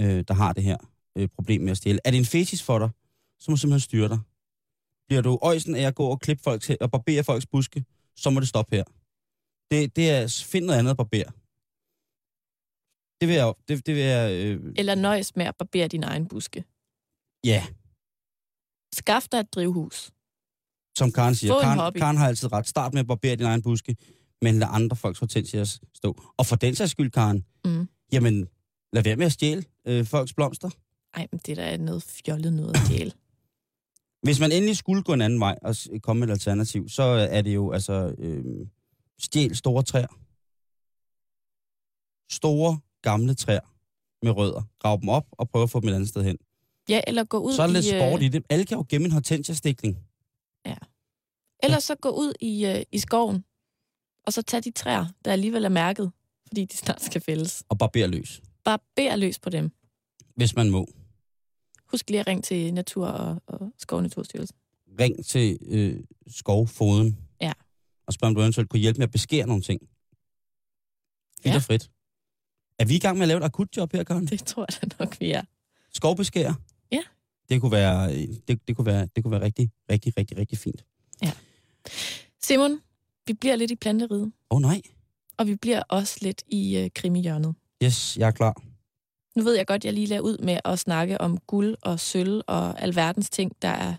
øh, 0.00 0.24
der 0.28 0.34
har 0.34 0.52
det 0.52 0.62
her 0.62 0.76
øh, 1.18 1.28
problem 1.28 1.60
med 1.60 1.70
at 1.70 1.76
stjæle. 1.76 1.98
Er 2.04 2.10
det 2.10 2.18
en 2.18 2.24
fetis 2.24 2.62
for 2.62 2.78
dig, 2.78 2.90
så 3.38 3.50
må 3.50 3.56
simpelthen 3.56 3.80
styre 3.80 4.08
dig. 4.08 4.18
Bliver 5.08 5.22
du 5.22 5.38
øjsen 5.42 5.74
af 5.74 5.86
at 5.86 5.94
gå 5.94 6.06
og 6.06 6.20
klippe 6.20 6.42
folk 6.42 6.62
til 6.62 6.76
og 6.80 6.90
barbere 6.90 7.24
folks 7.24 7.46
buske, 7.46 7.84
så 8.16 8.30
må 8.30 8.40
det 8.40 8.48
stoppe 8.48 8.76
her. 8.76 8.84
Det, 9.70 9.96
det 9.96 10.10
er, 10.10 10.44
find 10.46 10.64
noget 10.64 10.78
andet 10.78 10.90
at 10.90 10.96
barbere. 10.96 11.30
Det 13.20 13.28
vil 13.28 13.36
jeg, 13.36 13.54
det, 13.68 13.86
det 13.86 13.94
vil 13.94 14.02
jeg, 14.02 14.32
øh, 14.32 14.72
Eller 14.76 14.94
nøjes 14.94 15.36
med 15.36 15.46
at 15.46 15.56
barbere 15.56 15.88
din 15.88 16.02
egen 16.02 16.26
buske. 16.26 16.64
ja, 17.44 17.66
Skaff 18.92 19.28
dig 19.28 19.38
et 19.38 19.54
drivhus. 19.54 20.10
Som 20.96 21.12
Karen 21.12 21.34
siger. 21.34 21.52
Få 21.52 21.58
en 21.58 21.64
Karen. 21.64 21.94
Karen 21.94 22.16
har 22.16 22.28
altid 22.28 22.52
ret. 22.52 22.68
Start 22.68 22.92
med 22.92 23.00
at 23.00 23.06
barbere 23.06 23.36
din 23.36 23.46
egen 23.46 23.62
buske, 23.62 23.96
men 24.42 24.58
lad 24.58 24.68
andre 24.70 24.96
folks 24.96 25.18
hortensier 25.18 25.78
stå. 25.94 26.22
Og 26.36 26.46
for 26.46 26.56
den 26.56 26.74
sags 26.74 26.90
skyld, 26.90 27.10
Karen, 27.10 27.44
Mm. 27.64 27.88
jamen, 28.12 28.46
lad 28.92 29.02
være 29.02 29.16
med 29.16 29.26
at 29.26 29.32
stjæle 29.32 29.64
øh, 29.86 30.04
folks 30.06 30.34
blomster. 30.34 30.70
Ej, 31.14 31.26
men 31.32 31.40
det 31.46 31.56
der 31.56 31.62
er 31.62 31.76
noget 31.76 32.02
fjollet 32.02 32.52
noget 32.52 32.76
at 32.76 32.82
stjæle. 32.86 33.12
Hvis 34.26 34.40
man 34.40 34.52
endelig 34.52 34.76
skulle 34.76 35.02
gå 35.02 35.12
en 35.12 35.20
anden 35.20 35.40
vej 35.40 35.58
og 35.62 35.76
komme 36.02 36.20
med 36.20 36.28
et 36.28 36.32
alternativ, 36.32 36.88
så 36.88 37.02
er 37.02 37.42
det 37.42 37.54
jo 37.54 37.72
altså 37.72 38.14
øh, 38.18 38.44
stjæl 39.18 39.56
store 39.56 39.82
træer. 39.82 40.06
Store, 42.32 42.78
gamle 43.02 43.34
træer 43.34 43.60
med 44.22 44.32
rødder. 44.36 44.62
Grav 44.80 44.98
dem 45.00 45.08
op 45.08 45.26
og 45.32 45.48
prøv 45.48 45.62
at 45.62 45.70
få 45.70 45.80
dem 45.80 45.88
et 45.88 45.94
andet 45.94 46.08
sted 46.08 46.22
hen. 46.24 46.36
Ja, 46.88 47.00
eller 47.06 47.24
gå 47.24 47.38
ud 47.38 47.52
Så 47.54 47.62
er 47.62 47.66
der 47.66 47.74
lidt 47.74 47.86
i... 47.86 47.94
øh, 47.94 48.00
sport 48.00 48.22
i 48.22 48.28
det. 48.28 48.42
Alle 48.50 48.64
kan 48.64 48.76
jo 48.76 48.84
gemme 48.88 49.04
en 49.06 49.12
hortensia-stikling. 49.12 49.98
Eller 51.62 51.78
så 51.78 51.94
gå 51.94 52.08
ud 52.08 52.32
i, 52.40 52.66
øh, 52.66 52.82
i 52.92 52.98
skoven, 52.98 53.44
og 54.26 54.32
så 54.32 54.42
tage 54.42 54.60
de 54.60 54.70
træer, 54.70 55.06
der 55.24 55.32
alligevel 55.32 55.64
er 55.64 55.68
mærket, 55.68 56.12
fordi 56.46 56.64
de 56.64 56.76
snart 56.76 57.02
skal 57.02 57.20
fældes. 57.20 57.64
og 57.68 57.78
barbere 57.78 58.06
løs, 58.08 58.42
Bare 58.64 58.78
bær 58.96 59.16
løs 59.16 59.38
på 59.38 59.50
dem. 59.50 59.70
hvis 60.36 60.56
man 60.56 60.70
må. 60.70 60.86
Husk 61.90 62.10
lige 62.10 62.20
at 62.20 62.26
ringe 62.26 62.42
til 62.42 62.74
Natur- 62.74 63.06
og, 63.08 63.42
og 63.46 63.72
Skovnaturstyrelsen. 63.78 64.56
Ring 65.00 65.24
til 65.26 65.58
øh, 65.66 66.04
skovfoden. 66.26 67.18
Ja. 67.40 67.52
Og 68.06 68.12
spørg, 68.12 68.28
om 68.28 68.34
du 68.34 68.40
eventuelt 68.40 68.70
kunne 68.70 68.80
hjælpe 68.80 68.98
med 68.98 69.06
at 69.06 69.12
beskære 69.12 69.46
nogle 69.46 69.62
ting. 69.62 69.80
Frit 71.42 71.50
Ja. 71.50 71.56
og 71.56 71.62
frit. 71.62 71.90
Er 72.78 72.84
vi 72.84 72.94
i 72.96 72.98
gang 72.98 73.16
med 73.18 73.22
at 73.24 73.28
lave 73.28 73.38
et 73.38 73.44
akutjob 73.44 73.92
her, 73.92 74.04
Karen? 74.04 74.26
Det 74.26 74.46
tror 74.46 74.66
jeg 74.72 74.90
da 74.90 75.04
nok, 75.04 75.20
vi 75.20 75.30
er. 75.32 75.42
Skovbeskærer? 75.94 76.54
Ja. 76.92 77.02
Det 77.48 77.60
kunne 77.60 77.72
være, 77.72 78.12
øh, 78.14 78.28
det, 78.48 78.68
det 78.68 78.76
kunne 78.76 78.86
være, 78.86 79.08
det 79.16 79.24
kunne 79.24 79.30
være 79.32 79.40
rigtig, 79.42 79.70
rigtig, 79.90 80.12
rigtig, 80.18 80.38
rigtig 80.38 80.58
fint. 80.58 80.84
Simon, 82.42 82.80
vi 83.26 83.32
bliver 83.32 83.56
lidt 83.56 83.70
i 83.70 83.76
planteriget, 83.76 84.22
Åh 84.50 84.56
oh, 84.56 84.62
nej. 84.62 84.82
og 85.38 85.46
vi 85.46 85.54
bliver 85.54 85.82
også 85.88 86.18
lidt 86.22 86.42
i 86.48 86.76
øh, 86.78 86.90
krimihjørnet. 86.94 87.54
Yes, 87.82 88.16
jeg 88.16 88.26
er 88.26 88.30
klar. 88.30 88.62
Nu 89.36 89.42
ved 89.44 89.56
jeg 89.56 89.66
godt, 89.66 89.84
jeg 89.84 89.92
lige 89.92 90.06
lader 90.06 90.20
ud 90.22 90.38
med 90.38 90.60
at 90.64 90.78
snakke 90.78 91.20
om 91.20 91.38
guld 91.38 91.76
og 91.82 92.00
sølv 92.00 92.42
og 92.46 92.82
alverdens 92.82 93.30
ting, 93.30 93.52
der 93.62 93.68
er 93.68 93.94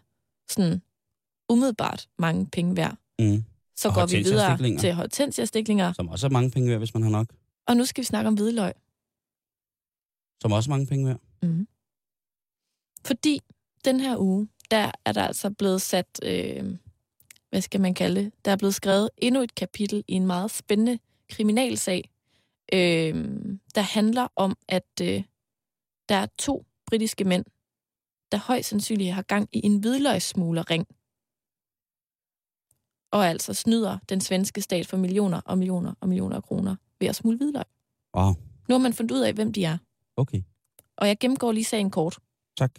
sådan 0.49 0.81
umiddelbart 1.49 2.07
mange 2.19 2.47
penge 2.47 2.75
værd. 2.75 2.97
Mm. 3.19 3.43
Så 3.75 3.87
Og 3.87 3.93
går 3.93 4.05
vi 4.05 4.17
videre 4.17 4.77
til 4.79 4.93
hortensiastiklinger, 4.93 5.93
Som 5.93 6.09
også 6.09 6.27
er 6.27 6.31
mange 6.31 6.51
penge 6.51 6.69
værd, 6.69 6.77
hvis 6.77 6.93
man 6.93 7.03
har 7.03 7.09
nok. 7.09 7.27
og 7.67 7.77
nu 7.77 7.85
skal 7.85 8.01
vi 8.01 8.05
snakke 8.05 8.27
om 8.27 8.33
hvidløg. 8.33 8.73
Som 10.41 10.51
også 10.51 10.69
er 10.69 10.73
mange 10.73 10.87
penge 10.87 11.07
værd. 11.07 11.19
Mm. 11.43 11.67
Fordi 13.05 13.39
den 13.85 13.99
her 13.99 14.17
uge, 14.17 14.47
der 14.71 14.91
er 15.05 15.11
der 15.11 15.23
altså 15.23 15.49
blevet 15.49 15.81
sat, 15.81 16.19
øh, 16.23 16.75
hvad 17.49 17.61
skal 17.61 17.81
man 17.81 17.93
kalde 17.93 18.23
det, 18.23 18.31
der 18.45 18.51
er 18.51 18.55
blevet 18.55 18.75
skrevet 18.75 19.09
endnu 19.17 19.41
et 19.41 19.55
kapitel 19.55 20.03
i 20.07 20.13
en 20.13 20.27
meget 20.27 20.51
spændende 20.51 20.99
kriminalsag, 21.29 22.09
øh, 22.73 23.25
der 23.75 23.81
handler 23.81 24.27
om, 24.35 24.57
at 24.67 25.01
øh, 25.01 25.23
der 26.09 26.15
er 26.15 26.27
to 26.39 26.65
britiske 26.85 27.23
mænd, 27.23 27.45
der 28.31 28.37
højst 28.37 28.69
sandsynligt 28.69 29.13
har 29.13 29.21
gang 29.21 29.49
i 29.51 29.65
en 29.65 29.79
hvidløgssmuglerring, 29.79 30.87
og 33.11 33.27
altså 33.27 33.53
snyder 33.53 33.97
den 34.09 34.21
svenske 34.21 34.61
stat 34.61 34.87
for 34.87 34.97
millioner 34.97 35.41
og 35.45 35.57
millioner 35.57 35.93
og 36.01 36.07
millioner 36.07 36.35
af 36.35 36.43
kroner 36.43 36.75
ved 36.99 37.07
at 37.07 37.15
smule 37.15 37.37
hvidløg. 37.37 37.63
Wow, 38.17 38.33
Nu 38.69 38.75
har 38.75 38.77
man 38.77 38.93
fundet 38.93 39.15
ud 39.15 39.21
af, 39.21 39.33
hvem 39.33 39.53
de 39.53 39.65
er, 39.65 39.77
okay. 40.17 40.41
og 40.95 41.07
jeg 41.07 41.17
gennemgår 41.19 41.51
lige 41.51 41.63
sagen 41.63 41.91
kort. 41.91 42.19
Tak. 42.57 42.71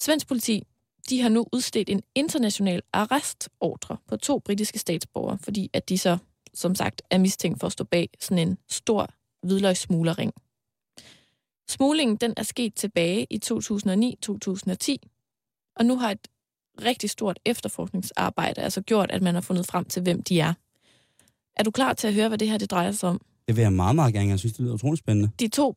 Svensk 0.00 0.28
politi 0.28 0.62
de 1.10 1.20
har 1.20 1.28
nu 1.28 1.46
udstedt 1.52 1.90
en 1.90 2.02
international 2.14 2.82
arrestordre 2.92 3.96
på 4.08 4.16
to 4.16 4.38
britiske 4.38 4.78
statsborgere, 4.78 5.38
fordi 5.38 5.70
at 5.72 5.88
de 5.88 5.98
så, 5.98 6.18
som 6.54 6.74
sagt, 6.74 7.02
er 7.10 7.18
mistænkt 7.18 7.60
for 7.60 7.66
at 7.66 7.72
stå 7.72 7.84
bag 7.84 8.08
sådan 8.20 8.48
en 8.48 8.58
stor 8.68 9.08
hvidløgssmuglerring. 9.42 10.32
Smuglingen 11.68 12.16
den 12.16 12.34
er 12.36 12.42
sket 12.42 12.74
tilbage 12.74 13.26
i 13.30 13.40
2009-2010, 13.44 14.96
og 15.76 15.84
nu 15.84 15.96
har 15.96 16.10
et 16.10 16.28
rigtig 16.82 17.10
stort 17.10 17.38
efterforskningsarbejde 17.44 18.60
altså 18.60 18.80
gjort, 18.80 19.10
at 19.10 19.22
man 19.22 19.34
har 19.34 19.40
fundet 19.40 19.66
frem 19.66 19.84
til, 19.84 20.02
hvem 20.02 20.22
de 20.22 20.40
er. 20.40 20.54
Er 21.56 21.62
du 21.62 21.70
klar 21.70 21.92
til 21.92 22.08
at 22.08 22.14
høre, 22.14 22.28
hvad 22.28 22.38
det 22.38 22.48
her 22.48 22.58
det 22.58 22.70
drejer 22.70 22.92
sig 22.92 23.08
om? 23.08 23.20
Det 23.48 23.56
vil 23.56 23.62
jeg 23.62 23.72
meget, 23.72 23.94
meget 23.94 24.14
gerne. 24.14 24.28
Jeg 24.28 24.38
synes, 24.38 24.52
det 24.52 24.60
lyder 24.60 24.74
utroligt 24.74 24.98
spændende. 24.98 25.30
De 25.40 25.48
to 25.48 25.76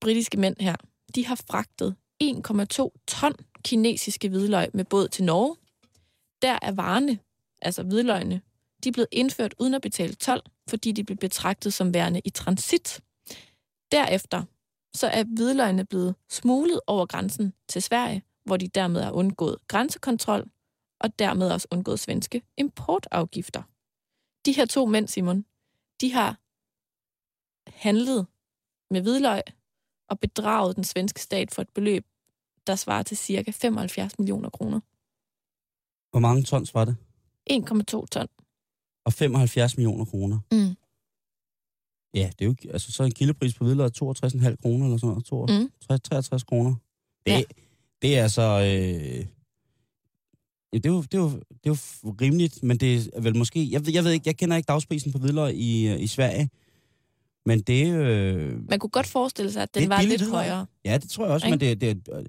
britiske 0.00 0.36
mænd 0.36 0.56
her, 0.60 0.76
de 1.14 1.26
har 1.26 1.34
fragtet 1.34 1.96
1,2 2.22 3.04
ton 3.06 3.34
kinesiske 3.64 4.28
hvidløg 4.28 4.70
med 4.74 4.84
båd 4.84 5.08
til 5.08 5.24
Norge. 5.24 5.56
Der 6.42 6.58
er 6.62 6.72
varerne, 6.72 7.18
altså 7.62 7.82
hvidløgene, 7.82 8.40
de 8.84 8.88
er 8.88 8.92
blevet 8.92 9.08
indført 9.12 9.54
uden 9.58 9.74
at 9.74 9.82
betale 9.82 10.14
tolv, 10.14 10.42
fordi 10.68 10.92
de 10.92 11.04
blev 11.04 11.16
betragtet 11.16 11.74
som 11.74 11.94
værende 11.94 12.20
i 12.24 12.30
transit. 12.30 13.00
Derefter 13.92 14.44
så 14.94 15.06
er 15.06 15.24
hvidløgene 15.24 15.84
blevet 15.84 16.14
smuglet 16.30 16.80
over 16.86 17.06
grænsen 17.06 17.52
til 17.68 17.82
Sverige, 17.82 18.22
hvor 18.44 18.56
de 18.56 18.68
dermed 18.68 19.02
har 19.02 19.12
undgået 19.12 19.58
grænsekontrol 19.68 20.50
og 21.00 21.18
dermed 21.18 21.50
også 21.50 21.68
undgået 21.70 22.00
svenske 22.00 22.42
importafgifter. 22.56 23.62
De 24.46 24.52
her 24.52 24.66
to 24.66 24.86
mænd, 24.86 25.08
Simon, 25.08 25.44
de 26.00 26.12
har 26.12 26.38
handlet 27.70 28.26
med 28.90 29.00
hvidløg 29.00 29.42
og 30.08 30.20
bedraget 30.20 30.76
den 30.76 30.84
svenske 30.84 31.20
stat 31.20 31.50
for 31.54 31.62
et 31.62 31.68
beløb, 31.74 32.04
der 32.66 32.74
svarer 32.76 33.02
til 33.02 33.16
cirka 33.16 33.50
75 33.50 34.18
millioner 34.18 34.50
kroner. 34.50 34.80
Hvor 36.10 36.20
mange 36.20 36.42
tons 36.42 36.74
var 36.74 36.84
det? 36.84 36.96
1,2 37.50 37.84
ton. 38.06 38.26
Og 39.04 39.12
75 39.12 39.76
millioner 39.76 40.04
kroner. 40.04 40.38
Mm. 40.52 40.76
Ja, 42.14 42.30
det 42.38 42.44
er 42.44 42.48
jo 42.48 42.54
altså 42.72 42.92
så 42.92 43.02
en 43.04 43.12
kilopris 43.14 43.54
på 43.54 43.64
hvidløg 43.64 43.86
62,5 43.86 44.56
kroner 44.56 44.84
eller 44.86 44.98
sådan 44.98 45.08
noget. 45.08 45.24
62, 45.24 45.62
Mm. 45.62 45.70
63 45.98 46.42
kroner. 46.44 46.74
Det, 47.26 47.32
Ja. 47.32 47.42
det 48.02 48.18
er 48.18 48.22
altså... 48.22 48.42
Øh, 48.42 49.26
det, 50.72 50.86
er 50.86 50.90
jo, 50.90 51.02
det, 51.02 51.14
er 51.14 51.18
jo, 51.18 51.30
det 51.30 51.70
er 51.70 51.76
jo 52.04 52.10
rimeligt, 52.20 52.62
men 52.62 52.76
det 52.78 53.10
er 53.12 53.20
vel 53.20 53.36
måske... 53.36 53.70
Jeg 53.70 53.86
ved, 53.86 53.92
jeg 53.92 54.04
ved 54.04 54.12
ikke, 54.12 54.28
jeg 54.28 54.36
kender 54.36 54.56
ikke 54.56 54.66
dagsprisen 54.66 55.12
på 55.12 55.18
hvidløg 55.18 55.54
i, 55.54 55.88
øh, 55.88 56.00
i 56.00 56.06
Sverige. 56.06 56.50
Men 57.46 57.60
det 57.60 57.94
øh, 57.94 58.68
Man 58.70 58.78
kunne 58.78 58.90
godt 58.90 59.06
forestille 59.06 59.52
sig, 59.52 59.62
at 59.62 59.74
den 59.74 59.88
var 59.88 60.02
lidt 60.02 60.30
højere. 60.30 60.66
Ja, 60.84 60.98
det 60.98 61.10
tror 61.10 61.24
jeg 61.24 61.34
også, 61.34 61.46
Ikke? 61.46 61.52
men 61.52 61.60
det, 61.60 61.80
det 61.80 62.08
er 62.08 62.18
øh, 62.18 62.26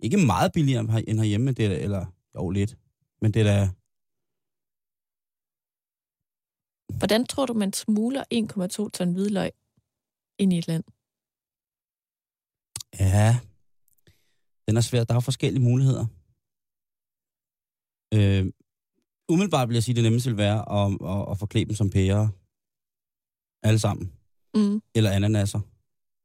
ikke 0.00 0.16
meget 0.16 0.52
billigere 0.52 0.86
her- 0.92 1.04
end 1.08 1.18
herhjemme, 1.18 1.52
det 1.52 1.66
er, 1.66 1.70
eller 1.76 2.06
jo 2.34 2.50
lidt, 2.50 2.76
men 3.22 3.34
det 3.34 3.40
er 3.40 3.44
da, 3.44 3.70
Hvordan 6.98 7.26
tror 7.26 7.46
du, 7.46 7.52
man 7.54 7.72
smugler 7.72 8.24
1,2 8.34 8.90
ton 8.90 9.12
hvidløg 9.12 9.50
ind 10.38 10.52
i 10.52 10.58
et 10.58 10.68
land? 10.68 10.84
ja, 13.00 13.38
den 14.68 14.76
er 14.76 14.80
svær. 14.80 15.04
Der 15.04 15.14
er 15.14 15.20
forskellige 15.20 15.62
muligheder. 15.62 16.06
Øh, 18.14 18.52
umiddelbart 19.28 19.68
vil 19.68 19.74
jeg 19.74 19.82
sige, 19.82 19.92
at 19.92 19.96
det 19.96 20.04
nemmeste 20.04 20.30
vil 20.30 20.36
være 20.38 20.60
at, 20.78 20.92
at, 21.12 21.30
at 21.32 21.38
forklæde 21.38 21.64
dem 21.64 21.74
som 21.74 21.90
pærer. 21.90 22.28
Alle 23.62 23.78
sammen. 23.78 24.12
Mm. 24.58 24.82
Eller 24.94 25.10
ananaser. 25.10 25.60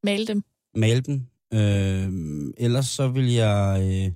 Male 0.04 0.28
dem. 0.28 0.44
Male 0.76 1.02
dem. 1.02 1.28
Øh, 1.54 2.54
ellers 2.58 2.86
så 2.86 3.08
vil 3.08 3.34
jeg, 3.34 3.80
øh, 3.82 4.14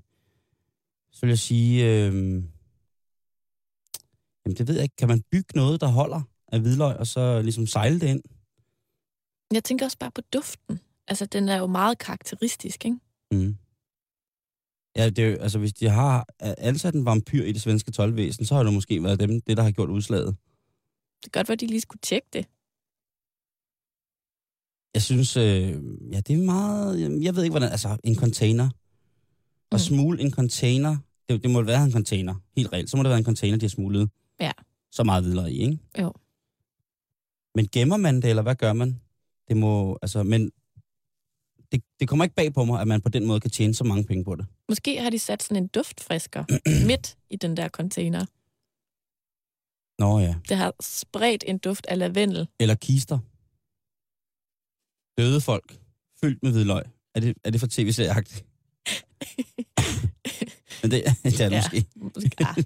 så 1.12 1.19
vil 1.21 1.30
jeg 1.30 1.39
sige, 1.39 1.86
øh, 1.86 2.13
jamen 4.45 4.58
det 4.58 4.67
ved 4.67 4.75
jeg 4.75 4.84
ikke, 4.84 4.95
kan 4.95 5.08
man 5.08 5.23
bygge 5.32 5.56
noget, 5.56 5.82
der 5.82 5.88
holder 5.88 6.21
af 6.47 6.60
hvidløg, 6.60 6.97
og 6.97 7.08
så 7.08 7.41
ligesom 7.41 7.67
sejle 7.67 7.99
det 7.99 8.08
ind? 8.08 8.21
Jeg 9.53 9.63
tænker 9.63 9.86
også 9.86 9.97
bare 9.97 10.12
på 10.12 10.21
duften. 10.34 10.80
Altså, 11.08 11.25
den 11.25 11.49
er 11.49 11.58
jo 11.58 11.67
meget 11.67 11.97
karakteristisk, 11.97 12.86
ikke? 12.86 12.97
Mm. 13.32 13.58
Ja, 14.95 15.10
det 15.10 15.19
er 15.19 15.30
jo, 15.30 15.38
altså 15.38 15.60
hvis 15.60 15.73
de 15.73 15.89
har 15.89 16.27
ansat 16.39 16.93
en 16.93 17.06
vampyr 17.06 17.43
i 17.43 17.51
det 17.51 17.62
svenske 17.62 17.91
tolvvæsen, 17.91 18.45
så 18.45 18.56
har 18.56 18.63
det 18.63 18.73
måske 18.73 19.03
været 19.03 19.19
dem, 19.19 19.41
det 19.41 19.58
der 19.58 19.63
har 19.63 19.71
gjort 19.71 19.89
udslaget. 19.89 20.38
Det 21.23 21.32
kan 21.32 21.39
godt 21.39 21.49
være, 21.49 21.53
at 21.53 21.60
de 21.60 21.67
lige 21.67 21.82
skulle 21.82 21.99
tjekke 22.01 22.27
det. 22.34 22.45
Jeg 24.93 25.02
synes, 25.02 25.38
øh, 25.38 25.69
ja, 26.12 26.19
det 26.19 26.30
er 26.30 26.38
meget, 26.45 27.23
jeg 27.23 27.36
ved 27.36 27.43
ikke 27.43 27.52
hvordan, 27.54 27.69
altså 27.71 27.97
en 28.04 28.15
container. 28.15 28.69
At 29.71 29.76
Mm. 29.76 29.80
smule 29.80 30.21
en 30.21 30.32
container, 30.32 30.97
det, 31.30 31.43
det 31.43 31.52
må 31.52 31.62
være 31.62 31.84
en 31.84 31.91
container, 31.91 32.36
helt 32.56 32.73
reelt. 32.73 32.89
Så 32.89 32.97
må 32.97 33.04
det 33.04 33.10
være 33.10 33.17
en 33.19 33.26
container, 33.26 33.58
de 33.58 33.63
har 33.65 33.69
smuglet 33.69 34.10
Ja. 34.39 34.52
så 34.91 35.04
meget 35.04 35.23
videre 35.23 35.52
i, 35.52 35.58
ikke? 35.62 35.80
Jo. 36.00 36.13
Men 37.56 37.67
gemmer 37.71 37.97
man 37.97 38.15
det, 38.21 38.30
eller 38.30 38.43
hvad 38.43 38.56
gør 38.56 38.73
man? 38.73 39.00
Det 39.47 39.58
må, 39.58 40.00
altså, 40.02 40.23
men 40.23 40.52
det, 41.71 41.84
det 42.00 42.08
kommer 42.08 42.26
ikke 42.26 42.36
bag 42.36 42.54
på 42.54 42.65
mig, 42.65 42.82
at 42.82 42.88
man 42.88 43.02
på 43.02 43.10
den 43.10 43.26
måde 43.26 43.39
kan 43.39 43.52
tjene 43.52 43.73
så 43.76 43.84
mange 43.84 44.04
penge 44.04 44.23
på 44.23 44.36
det. 44.36 44.45
Måske 44.69 45.02
har 45.02 45.10
de 45.10 45.19
sat 45.19 45.43
sådan 45.43 45.63
en 45.63 45.67
duftfrisker 45.67 46.43
midt 46.88 47.17
i 47.30 47.36
den 47.36 47.58
der 47.58 47.69
container. 47.69 48.26
Nå 50.00 50.19
ja. 50.19 50.36
Det 50.50 50.58
har 50.58 50.73
spredt 50.82 51.43
en 51.47 51.58
duft 51.58 51.86
af 51.86 51.97
lavendel. 52.00 52.47
Eller 52.60 52.76
kister. 52.76 53.19
Døde 55.17 55.41
folk, 55.41 55.77
fyldt 56.21 56.43
med 56.43 56.51
hvidløg. 56.51 56.84
Er 57.15 57.19
det, 57.19 57.38
er 57.43 57.49
det 57.51 57.60
for 57.60 57.67
tv-serieagtigt? 57.67 58.45
Men 60.82 60.91
det, 60.91 61.03
det 61.23 61.41
er 61.41 61.49
det 61.49 61.51
Ja. 61.51 61.62
måske. 61.62 61.86
Måske, 61.95 62.32
ah, 62.39 62.63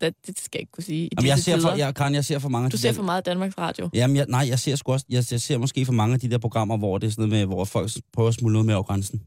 det, 0.00 0.26
det 0.26 0.38
skal 0.38 0.58
jeg 0.58 0.60
ikke 0.60 0.72
kunne 0.72 0.84
sige. 0.84 1.06
I 1.06 1.08
Jamen, 1.16 1.28
jeg 1.28 1.38
ser 1.38 1.60
for, 1.60 1.70
jeg, 1.70 1.94
Karen, 1.94 2.14
jeg 2.14 2.24
ser 2.24 2.38
for 2.38 2.48
mange 2.48 2.70
Du 2.70 2.76
ser 2.76 2.92
for 2.92 3.02
meget 3.02 3.26
Danmarks 3.26 3.58
Radio. 3.58 3.90
Jamen, 3.94 4.16
jeg, 4.16 4.26
nej, 4.28 4.46
jeg 4.48 4.58
ser 4.58 4.76
sgu 4.76 4.92
også, 4.92 5.06
jeg, 5.08 5.24
jeg 5.30 5.40
ser 5.40 5.58
måske 5.58 5.86
for 5.86 5.92
mange 5.92 6.14
af 6.14 6.20
de 6.20 6.30
der 6.30 6.38
programmer, 6.38 6.76
hvor 6.76 6.98
det 6.98 7.06
er 7.06 7.10
sådan 7.10 7.28
noget 7.28 7.48
med, 7.48 7.54
hvor 7.54 7.64
folk 7.64 7.90
prøver 8.12 8.28
at 8.28 8.34
smule 8.34 8.52
noget 8.52 8.66
med 8.66 8.74
over 8.74 8.82
grænsen. 8.84 9.22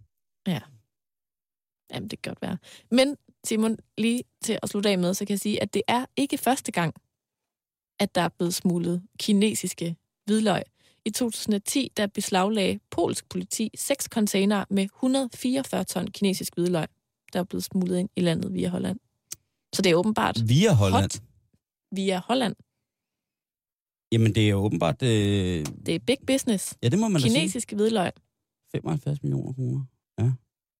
Jamen, 1.93 2.09
det 2.09 2.21
kan 2.21 2.29
godt 2.33 2.41
være. 2.41 2.57
Men 2.91 3.17
Simon, 3.45 3.77
lige 3.97 4.23
til 4.43 4.59
at 4.63 4.69
slutte 4.69 4.89
af 4.89 4.97
med, 4.97 5.13
så 5.13 5.25
kan 5.25 5.33
jeg 5.33 5.39
sige, 5.39 5.61
at 5.61 5.73
det 5.73 5.81
er 5.87 6.05
ikke 6.17 6.37
første 6.37 6.71
gang, 6.71 6.93
at 7.99 8.15
der 8.15 8.21
er 8.21 8.29
blevet 8.37 8.53
smuglet 8.53 9.03
kinesiske 9.19 9.95
hvidløg. 10.25 10.61
I 11.05 11.09
2010, 11.09 11.91
der 11.97 12.07
beslaglagde 12.07 12.79
polsk 12.91 13.29
politi 13.29 13.69
seks 13.75 14.05
containere 14.05 14.65
med 14.69 14.83
144 14.83 15.83
ton 15.83 16.07
kinesisk 16.07 16.53
hvidløg, 16.55 16.87
der 17.33 17.39
er 17.39 17.43
blevet 17.43 17.63
smuglet 17.63 17.97
ind 17.99 18.09
i 18.15 18.21
landet 18.21 18.53
via 18.53 18.69
Holland. 18.69 18.99
Så 19.75 19.81
det 19.81 19.89
er 19.89 19.95
åbenbart 19.95 20.41
Via 20.49 20.73
Holland. 20.73 21.03
hot 21.03 21.21
via 21.95 22.21
Holland. 22.27 22.55
Jamen, 24.11 24.35
det 24.35 24.49
er 24.49 24.53
åbenbart, 24.53 25.03
øh, 25.03 25.65
Det 25.85 25.95
er 25.95 25.99
big 25.99 26.17
business. 26.27 26.77
ja, 26.83 26.89
det 26.89 26.99
må 26.99 27.07
man. 27.07 27.21
Kinesiske 27.21 27.75
hvidløg. 27.75 28.11
75 28.71 29.23
millioner 29.23 29.53
kroner. 29.53 29.81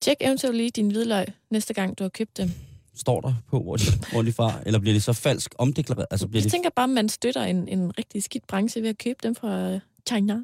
Tjek 0.02 0.18
eventuelt 0.22 0.58
lige 0.58 0.70
din 0.70 0.92
hvidløg 0.92 1.26
næste 1.52 1.74
gang, 1.74 1.98
du 1.98 2.04
har 2.04 2.10
købt 2.10 2.38
dem. 2.38 2.52
Står 2.96 3.22
der 3.22 3.34
på, 3.48 3.60
hvor 3.64 3.76
de, 3.78 3.84
hvor 4.12 4.22
de 4.22 4.32
fra? 4.34 4.62
Eller 4.66 4.80
bliver 4.80 4.94
det 4.94 5.04
så 5.04 5.14
falsk 5.14 5.56
omdeklareret? 5.58 6.06
Altså, 6.12 6.28
bliver 6.28 6.40
Jeg 6.40 6.44
det, 6.44 6.52
tænker 6.52 6.70
bare, 6.70 6.84
at 6.84 6.90
man 6.90 7.10
støtter 7.10 7.44
en, 7.44 7.68
en 7.68 7.98
rigtig 7.98 8.24
skidt 8.24 8.48
branche 8.48 8.82
ved 8.82 8.90
at 8.90 8.98
købe 8.98 9.20
dem 9.24 9.36
fra 9.36 9.80
China. 10.10 10.44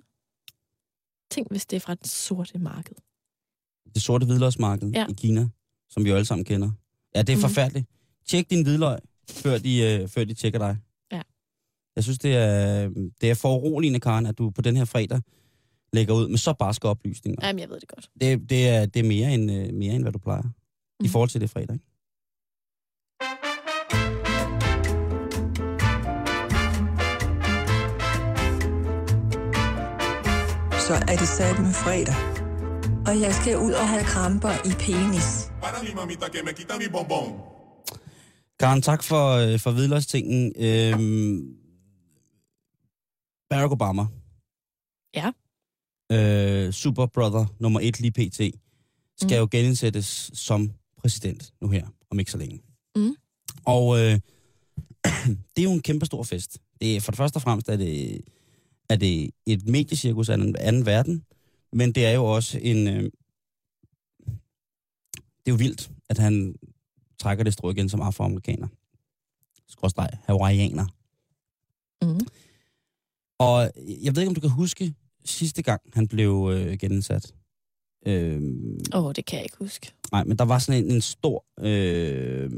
Tænk, 1.31 1.51
hvis 1.51 1.65
det 1.65 1.75
er 1.75 1.79
fra 1.79 1.95
det 1.95 2.07
sorte 2.07 2.59
marked. 2.59 2.95
det 3.95 4.01
sorte 4.03 4.25
hvidløgsmarked 4.25 4.91
Ja. 4.91 5.05
i 5.09 5.13
Kina, 5.13 5.47
som 5.89 6.03
vi 6.05 6.09
jo 6.09 6.15
alle 6.15 6.25
sammen 6.25 6.45
kender. 6.45 6.71
Ja, 7.15 7.21
det 7.21 7.29
er 7.33 7.37
Mhm. 7.37 7.41
forfærdeligt. 7.41 7.87
Tjek 8.27 8.49
din 8.49 8.63
hvidløg, 8.63 8.99
før 9.29 9.57
de, 9.57 9.81
øh, 10.01 10.07
før 10.09 10.23
de 10.23 10.33
tjekker 10.33 10.59
dig. 10.59 10.77
Ja. 11.11 11.21
Jeg 11.95 12.03
synes, 12.03 12.19
det 12.19 12.35
er, 12.35 12.89
det 13.21 13.29
er 13.29 13.35
for 13.35 13.55
uroligende, 13.57 13.99
Karen, 13.99 14.25
at 14.25 14.37
du 14.37 14.49
på 14.49 14.61
den 14.61 14.75
her 14.77 14.85
fredag 14.85 15.21
lægger 15.93 16.13
ud 16.13 16.27
med 16.27 16.37
så 16.37 16.53
barske 16.53 16.87
oplysninger. 16.87 17.47
Jamen, 17.47 17.59
jeg 17.59 17.69
ved 17.69 17.79
det 17.79 17.87
godt. 17.87 18.09
Det, 18.21 18.49
det, 18.49 18.67
er, 18.69 18.85
det 18.85 18.99
er 18.99 19.03
mere 19.03 19.33
end, 19.33 19.51
øh, 19.51 19.73
mere 19.73 19.93
end, 19.95 20.03
hvad 20.03 20.11
du 20.11 20.19
plejer. 20.19 20.41
Mm. 20.41 20.49
I 20.99 21.03
Mhm. 21.03 21.09
forhold 21.09 21.29
til 21.29 21.41
det 21.41 21.49
fredag. 21.49 21.73
ikke? 21.73 21.85
Så 30.87 30.93
er 30.93 31.15
det 31.17 31.27
sat 31.27 31.59
med 31.59 31.73
fredag. 31.73 32.15
Og 33.07 33.21
jeg 33.21 33.33
skal 33.33 33.57
ud 33.57 33.71
og 33.71 33.89
have 33.89 34.03
kramper 34.03 34.49
i 34.49 34.71
penis. 34.79 35.51
Karen, 38.59 38.81
tak 38.81 39.03
for, 39.03 39.29
øh, 39.31 39.59
for 39.59 39.71
hvidløgstingen. 39.71 40.53
Øhm, 40.57 41.55
Barack 43.49 43.71
Obama. 43.71 44.05
Ja. 45.15 45.31
Øh, 46.11 46.73
Super 46.73 47.05
Brother 47.05 47.45
nummer 47.59 47.79
et 47.83 47.99
lige 47.99 48.11
pt. 48.11 48.41
Skal 49.21 49.35
Mm. 49.37 49.39
jo 49.39 49.47
genindsættes 49.51 50.31
som 50.33 50.71
præsident 50.97 51.53
nu 51.61 51.69
her, 51.69 51.87
om 52.11 52.19
ikke 52.19 52.31
så 52.31 52.37
længe. 52.37 52.61
Mm. 52.95 53.15
Og 53.65 53.99
øh, 53.99 54.19
det 55.55 55.59
er 55.59 55.63
jo 55.63 55.71
en 55.73 55.81
kæmpe 55.81 56.05
stor 56.05 56.23
fest. 56.23 56.57
Det 56.81 56.95
er, 56.95 57.01
for 57.01 57.11
det 57.11 57.17
første 57.17 57.37
og 57.37 57.41
fremmest 57.41 57.69
er 57.69 57.77
det, 57.77 58.21
er 58.89 58.95
det 58.95 59.29
et 59.45 59.67
mediecirkus 59.67 60.29
af 60.29 60.35
en 60.35 60.55
anden 60.55 60.85
verden, 60.85 61.23
men 61.73 61.91
det 61.91 62.05
er 62.05 62.11
jo 62.11 62.25
også 62.25 62.59
en... 62.61 62.87
Øh, 62.87 63.11
det 65.45 65.51
er 65.51 65.55
jo 65.55 65.55
vildt, 65.55 65.91
at 66.09 66.17
han 66.17 66.55
trækker 67.19 67.43
det 67.43 67.53
strå 67.53 67.71
igen 67.71 67.89
som 67.89 68.01
afroamerikaner. 68.01 68.67
Skråstreg, 69.67 70.09
hawaiianer. 70.23 70.85
Mm. 72.01 72.27
Og 73.39 73.71
jeg 74.03 74.15
ved 74.15 74.21
ikke, 74.21 74.29
om 74.29 74.35
du 74.35 74.41
kan 74.41 74.49
huske 74.49 74.93
sidste 75.25 75.61
gang, 75.61 75.81
han 75.93 76.07
blev 76.07 76.49
øh, 76.53 76.77
genindsat. 76.77 77.33
Øh, 78.07 78.41
Åh, 78.93 79.05
oh, 79.05 79.13
det 79.15 79.25
kan 79.25 79.37
jeg 79.37 79.45
ikke 79.45 79.57
huske. 79.59 79.91
nej, 80.11 80.23
men 80.23 80.37
der 80.37 80.45
var 80.45 80.59
sådan 80.59 80.83
en, 80.83 80.91
en 80.91 81.01
stor... 81.01 81.45
Øh, 81.59 82.51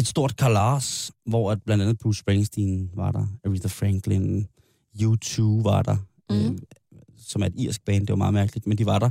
et 0.00 0.06
stort 0.08 0.36
kalas, 0.36 1.12
hvor 1.26 1.52
at 1.52 1.62
blandt 1.62 1.82
andet 1.82 1.98
Bruce 1.98 2.20
Springsteen 2.20 2.90
var 2.94 3.12
der, 3.12 3.26
Aretha 3.44 3.68
Franklin, 3.68 4.48
U2 5.02 5.42
var 5.42 5.82
der, 5.82 5.96
Mhm. 6.30 6.52
øh, 6.52 6.58
som 7.18 7.42
er 7.42 7.46
et 7.46 7.52
irsk 7.56 7.84
band. 7.84 8.00
Det 8.06 8.10
var 8.10 8.16
meget 8.16 8.34
mærkeligt, 8.34 8.66
men 8.66 8.78
de 8.78 8.86
var 8.86 8.98
der. 8.98 9.10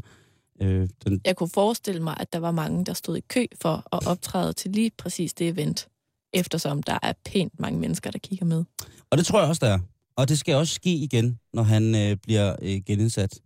Øh, 0.61 0.89
den, 1.03 1.21
Jeg 1.25 1.35
kunne 1.35 1.49
forestille 1.53 2.03
mig, 2.03 2.17
at 2.19 2.33
der 2.33 2.39
var 2.39 2.51
mange, 2.51 2.85
der 2.85 2.93
stod 2.93 3.17
i 3.17 3.21
kø 3.29 3.45
for 3.61 3.95
at 3.95 4.07
optræde 4.07 4.53
til 4.53 4.71
lige 4.71 4.91
præcis 4.97 5.33
det 5.33 5.47
event, 5.47 5.87
eftersom 6.33 6.83
der 6.83 6.99
er 7.03 7.13
pænt 7.25 7.59
mange 7.59 7.79
mennesker, 7.79 8.11
der 8.11 8.19
kigger 8.19 8.45
med. 8.45 8.63
og 9.11 9.17
det 9.17 9.25
tror 9.25 9.39
jeg 9.39 9.49
også, 9.49 9.65
der 9.65 9.73
er. 9.73 9.79
Og 10.15 10.29
det 10.29 10.39
skal 10.39 10.55
også 10.55 10.73
ske 10.73 10.93
igen, 10.95 11.39
når 11.53 11.63
han 11.63 11.95
øh, 11.95 12.17
bliver 12.17 12.55
øh, 12.61 12.81
genindsat. 12.85 13.39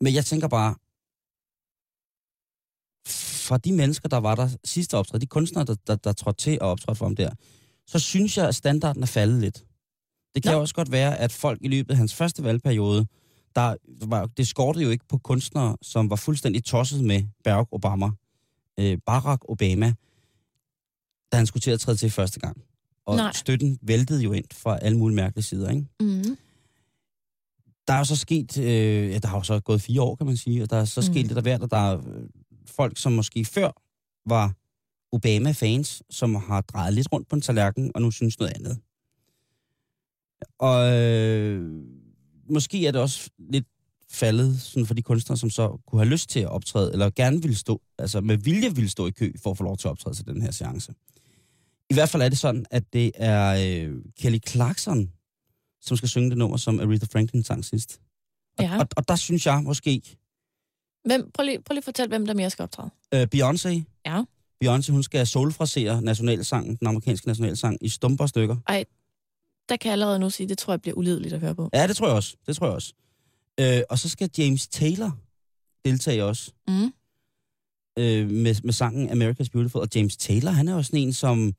Men 0.00 0.14
jeg 0.14 0.24
tænker 0.24 0.48
bare, 0.48 0.74
fra 3.48 3.58
de 3.58 3.72
mennesker, 3.72 4.08
der 4.08 4.16
var 4.16 4.34
der 4.34 4.48
sidste 4.64 4.96
optræd, 4.96 5.20
de 5.20 5.26
kunstnere, 5.26 5.64
der, 5.64 5.74
der, 5.86 5.96
der 5.96 6.12
trådte 6.12 6.42
til 6.42 6.58
og 6.60 6.70
optrådte 6.70 6.98
for 6.98 7.06
ham 7.06 7.16
der, 7.16 7.30
så 7.86 7.98
synes 7.98 8.36
jeg, 8.38 8.48
at 8.48 8.54
standarden 8.54 9.02
er 9.02 9.06
faldet 9.06 9.40
lidt. 9.40 9.64
Det 10.34 10.42
kan 10.42 10.52
jo 10.52 10.60
også 10.60 10.74
godt 10.74 10.92
være, 10.92 11.18
at 11.18 11.32
folk 11.32 11.58
i 11.62 11.68
løbet 11.68 11.90
af 11.90 11.96
hans 11.96 12.14
første 12.14 12.44
valgperiode, 12.44 13.06
der 13.56 13.74
var, 14.06 14.26
det 14.26 14.46
skortede 14.46 14.84
jo 14.84 14.90
ikke 14.90 15.04
på 15.08 15.18
kunstnere, 15.18 15.76
som 15.82 16.10
var 16.10 16.16
fuldstændig 16.16 16.64
tosset 16.64 17.04
med 17.04 17.22
Barack 17.44 17.68
Obama. 17.72 18.10
Øh, 18.80 18.98
Barack 19.06 19.42
Obama, 19.48 19.92
da 21.32 21.36
han 21.36 21.46
skulle 21.46 21.60
til 21.60 21.70
at 21.70 21.80
træde 21.80 21.96
til 21.96 22.10
første 22.10 22.40
gang. 22.40 22.62
Og 23.06 23.16
Nej. 23.16 23.32
støtten 23.32 23.78
væltede 23.82 24.22
jo 24.22 24.32
ind 24.32 24.44
fra 24.52 24.78
alle 24.78 24.98
mulige 24.98 25.16
mærkelige 25.16 25.44
sider, 25.44 25.70
ikke? 25.70 25.86
Mm. 26.00 26.36
Der 27.88 27.94
er 27.94 27.98
jo 27.98 28.04
så 28.04 28.16
sket, 28.16 28.58
øh, 28.58 29.10
ja, 29.10 29.18
der 29.18 29.28
har 29.28 29.36
jo 29.38 29.42
så 29.42 29.60
gået 29.60 29.82
fire 29.82 30.02
år, 30.02 30.14
kan 30.14 30.26
man 30.26 30.36
sige, 30.36 30.62
og 30.62 30.70
der 30.70 30.76
er 30.76 30.84
så 30.84 31.00
Mm. 31.00 31.04
sket 31.14 31.26
lidt 31.26 31.36
af 31.36 31.42
hvert, 31.42 31.62
og 31.62 31.70
der 31.70 31.76
er 31.76 31.98
øh, 31.98 32.22
folk, 32.68 32.98
som 32.98 33.12
måske 33.12 33.44
før 33.44 33.70
var 34.28 34.54
Obama-fans, 35.12 36.02
som 36.10 36.34
har 36.34 36.60
drejet 36.60 36.94
lidt 36.94 37.12
rundt 37.12 37.28
på 37.28 37.36
en 37.36 37.42
tallerken, 37.42 37.92
og 37.94 38.02
nu 38.02 38.10
synes 38.10 38.38
noget 38.38 38.52
andet. 38.54 38.78
Og 40.58 40.92
øh, 40.92 41.82
måske 42.50 42.86
er 42.86 42.90
det 42.92 43.00
også 43.00 43.30
lidt 43.38 43.66
faldet 44.10 44.60
sådan 44.60 44.86
for 44.86 44.94
de 44.94 45.02
kunstnere, 45.02 45.36
som 45.36 45.50
så 45.50 45.78
kunne 45.86 46.00
have 46.00 46.10
lyst 46.10 46.30
til 46.30 46.40
at 46.40 46.48
optræde, 46.48 46.92
eller 46.92 47.10
gerne 47.10 47.42
ville 47.42 47.56
stå, 47.56 47.80
altså 47.98 48.20
med 48.20 48.36
vilje 48.36 48.74
ville 48.74 48.90
stå 48.90 49.06
i 49.06 49.10
kø 49.10 49.32
for 49.42 49.50
at 49.50 49.56
få 49.56 49.64
lov 49.64 49.76
til 49.76 49.88
at 49.88 49.90
optræde 49.90 50.16
til 50.16 50.26
den 50.26 50.42
her 50.42 50.50
seance. 50.50 50.92
I 51.90 51.94
hvert 51.94 52.08
fald 52.08 52.22
er 52.22 52.28
det 52.28 52.38
sådan, 52.38 52.66
at 52.70 52.92
det 52.92 53.12
er 53.14 53.84
øh, 53.86 53.96
Kelly 54.20 54.38
Clarkson, 54.48 55.12
som 55.80 55.96
skal 55.96 56.08
synge 56.08 56.30
det 56.30 56.38
nummer, 56.38 56.56
som 56.56 56.80
Aretha 56.80 57.06
Franklin 57.12 57.42
sang 57.42 57.64
sidst. 57.64 58.00
Og, 58.58 58.64
Ja. 58.64 58.78
og, 58.78 58.88
og 58.96 59.08
der 59.08 59.16
synes 59.16 59.46
jeg 59.46 59.62
måske, 59.62 60.02
Hvem, 61.04 61.30
prøv, 61.34 61.44
lige, 61.44 61.62
prøv 61.62 61.72
lige 61.72 61.78
at 61.80 61.84
fortælle, 61.84 62.08
hvem 62.08 62.26
der 62.26 62.34
mere 62.34 62.50
skal 62.50 62.62
optræde. 62.62 62.90
øh, 63.14 63.26
Beyoncé, 63.34 63.82
Ja. 64.06 64.22
Beyoncé, 64.64 64.90
hun 64.92 65.02
skal 65.02 65.26
solfrasere 65.26 66.02
nationalsangen, 66.02 66.76
den 66.76 66.86
amerikanske 66.86 67.26
nationalsang, 67.26 67.78
i 67.80 67.88
stumper 67.88 68.26
stykker. 68.26 68.56
Der 69.68 69.76
kan 69.76 69.88
jeg 69.88 69.92
allerede 69.92 70.18
nu 70.18 70.30
sige, 70.30 70.48
det 70.48 70.58
tror 70.58 70.72
jeg 70.72 70.80
bliver 70.80 70.94
ulideligt 70.96 71.34
at 71.34 71.40
høre 71.40 71.54
på. 71.54 71.70
Ja, 71.74 71.86
det 71.86 71.96
tror 71.96 72.06
jeg 72.06 72.16
også. 72.16 72.36
Det 72.46 72.56
tror 72.56 72.66
jeg 72.66 72.74
også. 72.74 72.92
Øh, 73.60 73.80
og 73.90 73.98
så 73.98 74.08
skal 74.08 74.30
James 74.38 74.68
Taylor 74.68 75.18
deltage 75.84 76.24
også 76.24 76.52
Mm. 76.68 76.92
øh, 77.98 78.30
med, 78.30 78.54
med 78.64 78.72
sangen 78.72 79.08
America's 79.22 79.48
Beautiful. 79.52 79.80
Og 79.80 79.88
James 79.94 80.16
Taylor, 80.16 80.50
han 80.50 80.68
er 80.68 80.74
jo 80.74 80.82
sådan 80.82 81.00
en, 81.00 81.12
som, 81.12 81.52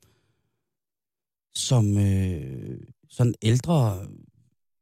som 1.54 1.98
øh, 1.98 2.80
sådan 3.10 3.34
ældre 3.42 4.06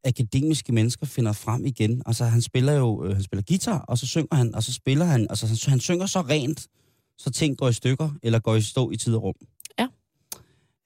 akademiske 0.05 0.73
mennesker 0.73 1.07
finder 1.07 1.33
frem 1.33 1.67
igen. 1.67 2.03
Altså, 2.07 2.25
han 2.25 2.43
spiller 2.43 2.73
jo 2.73 3.05
øh, 3.05 3.15
han 3.15 3.23
spiller 3.23 3.43
guitar, 3.43 3.79
og 3.79 3.99
så 3.99 4.07
synger 4.07 4.37
han, 4.37 4.55
og 4.55 4.63
så 4.63 4.73
spiller 4.73 5.05
han. 5.05 5.27
Altså, 5.31 5.47
han, 5.47 5.57
han 5.67 5.81
synger 5.81 6.07
så 6.07 6.21
rent, 6.21 6.69
så 7.19 7.31
ting 7.31 7.59
går 7.59 7.69
i 7.69 7.73
stykker, 7.73 8.11
eller 8.23 8.39
går 8.39 8.55
i 8.55 8.61
stå 8.61 8.91
i 8.91 8.97
tid 8.97 9.15
og 9.15 9.23
rum. 9.23 9.35
Ja. 9.79 9.87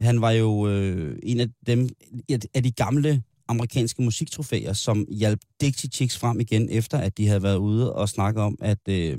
Han 0.01 0.21
var 0.21 0.31
jo 0.31 0.69
øh, 0.69 1.19
en 1.23 1.41
af 1.41 1.49
dem, 1.67 1.89
af 2.55 2.63
de 2.63 2.71
gamle 2.71 3.23
amerikanske 3.49 4.03
musiktrofæer, 4.03 4.73
som 4.73 5.07
hjalp 5.11 5.41
Dixie 5.61 5.91
Chicks 5.91 6.19
frem 6.19 6.41
igen, 6.41 6.69
efter 6.71 6.99
at 6.99 7.19
de 7.19 7.27
havde 7.27 7.43
været 7.43 7.57
ude 7.57 7.93
og 7.93 8.09
snakke 8.09 8.41
om, 8.41 8.59
at 8.61 8.89
øh, 8.89 9.19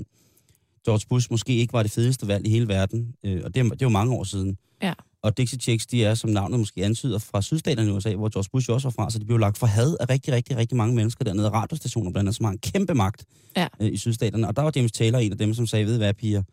George 0.86 1.06
Bush 1.10 1.28
måske 1.32 1.56
ikke 1.56 1.74
var 1.74 1.84
det 1.84 1.92
fedeste 1.92 2.28
valg 2.28 2.48
i 2.48 2.50
hele 2.50 2.68
verden. 2.68 3.16
Øh, 3.24 3.42
og 3.44 3.56
det, 3.56 3.72
det 3.72 3.82
jo 3.82 3.90
mange 3.90 4.16
år 4.16 4.24
siden. 4.24 4.58
Ja. 4.82 4.94
Og 5.24 5.38
Dixie 5.38 5.60
Chicks, 5.60 5.86
de 5.86 6.04
er, 6.06 6.16
som 6.16 6.30
navnet 6.30 6.60
måske 6.60 6.86
antyder, 6.86 7.18
fra 7.20 7.42
sydstaterne 7.42 7.90
i 7.90 7.94
USA, 7.94 8.16
hvor 8.16 8.30
George 8.30 8.50
Bush 8.52 8.70
også 8.72 8.88
var 8.88 8.92
fra, 9.04 9.10
så 9.10 9.20
de 9.20 9.26
blev 9.26 9.38
lagt 9.38 9.58
for 9.58 9.68
had 9.68 9.98
af 10.00 10.10
rigtig, 10.10 10.34
rigtig, 10.34 10.58
rigtig 10.58 10.78
mange 10.78 10.96
mennesker 10.96 11.26
dernede. 11.26 11.50
Radiostationer 11.50 12.12
blandt 12.12 12.28
andet, 12.28 12.36
som 12.36 12.44
har 12.46 12.52
en 12.52 12.58
kæmpe 12.58 12.94
magt 12.94 13.26
Ja. 13.58 13.68
øh, 13.80 13.92
i 13.94 13.98
sydstaterne. 13.98 14.48
Og 14.48 14.56
der 14.56 14.62
var 14.62 14.72
James 14.76 14.92
Taylor 14.92 15.20
en 15.20 15.32
af 15.32 15.38
dem, 15.38 15.54
som 15.54 15.68
sagde, 15.68 15.86
ved 15.86 15.98
hvad, 15.98 16.14
piger, 16.14 16.44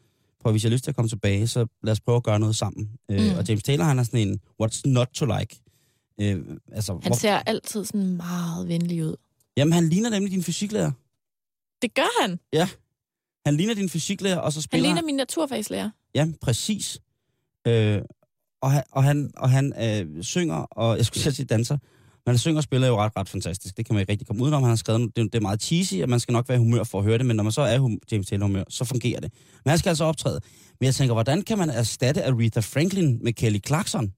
for 0.43 0.51
hvis 0.51 0.65
jeg 0.65 0.69
har 0.71 0.73
lyst 0.73 0.85
til 0.85 0.91
at 0.91 0.95
komme 0.97 1.09
tilbage, 1.09 1.47
så 1.47 1.67
lad 1.83 1.93
os 1.93 2.01
prøve 2.01 2.17
at 2.17 2.23
gøre 2.23 2.39
noget 2.41 2.57
sammen. 2.57 2.91
Mm. 3.09 3.15
Øh, 3.15 3.21
Mm. 3.33 3.39
og 3.39 3.45
James 3.49 3.63
Taylor, 3.63 3.85
han 3.85 3.99
er 3.99 4.03
sådan 4.03 4.29
en, 4.29 4.41
what's 4.63 4.81
not 4.85 5.09
to 5.15 5.27
like? 5.39 5.57
Øh, 6.21 6.41
altså, 6.73 6.99
Han 7.03 7.15
ser 7.15 7.35
altid 7.47 7.85
sådan 7.85 8.17
meget 8.17 8.69
venlig 8.69 9.05
ud. 9.05 9.17
Jamen, 9.57 9.73
han 9.73 9.89
ligner 9.89 10.11
nemlig 10.11 10.33
din 10.33 10.43
fysiklærer. 10.43 10.91
Det 11.83 11.95
gør 11.95 12.23
han. 12.23 12.39
Han 13.47 13.57
ligner 13.57 13.75
din 13.75 13.89
fysiklærer, 13.89 14.37
og 14.39 14.53
så 14.53 14.57
Han 14.59 14.63
spiller 14.63 14.87
ligner 14.89 15.03
min 15.03 15.15
naturfagslærer. 15.17 15.91
Ja, 16.15 16.29
præcis. 16.43 16.99
Øh, 17.67 18.03
og 18.61 18.73
han, 18.73 18.83
og 18.93 19.05
han, 19.05 19.31
og 19.37 19.51
han 19.51 19.73
øh, 19.81 20.23
synger, 20.23 20.57
og 20.57 20.97
jeg 20.97 21.07
skulle 21.07 21.23
selv 21.23 21.35
sige 21.35 21.47
danser, 21.47 21.79
men 22.27 22.33
han 22.33 22.39
synger 22.39 22.57
og 22.57 22.63
spiller 22.63 22.89
jo 22.89 22.97
ret, 22.97 23.13
ret 23.17 23.29
fantastisk. 23.29 23.77
Det 23.77 23.87
kan 23.87 23.95
man 23.95 24.01
ikke 24.01 24.13
rigtig 24.13 24.27
komme 24.27 24.43
udenom. 24.43 24.63
Han 24.63 24.69
har 24.69 24.77
skrevet, 24.77 25.17
det, 25.17 25.33
det 25.33 25.35
er 25.35 25.41
meget 25.41 25.63
cheesy, 25.63 25.95
og 25.95 26.09
man 26.09 26.21
skal 26.21 26.33
nok 26.33 26.49
være 26.49 26.57
i 26.57 26.59
humør 26.59 26.85
for 26.85 26.99
at 26.99 27.05
høre 27.05 27.19
det, 27.19 27.27
men 27.27 27.37
når 27.37 27.43
man 27.43 27.53
så 27.53 27.61
er 27.63 27.75
i 27.75 27.79
hum- 27.79 27.99
James 28.13 28.27
Taylor 28.27 28.47
humør, 28.47 28.65
så 28.69 28.85
fungerer 28.85 29.21
det. 29.21 29.33
Men 29.65 29.71
han 29.71 29.79
skal 29.79 29.89
altså 29.89 30.05
optræde. 30.05 30.41
Men 30.81 30.87
jeg 30.87 30.95
tænker, 30.95 31.15
hvordan 31.15 31.43
kan 31.43 31.59
man 31.59 31.71
erstatte 31.71 32.25
Aretha 32.25 32.61
Franklin 32.61 33.19
med 33.23 33.33
Kelly 33.33 33.59
Clarkson? 33.67 34.13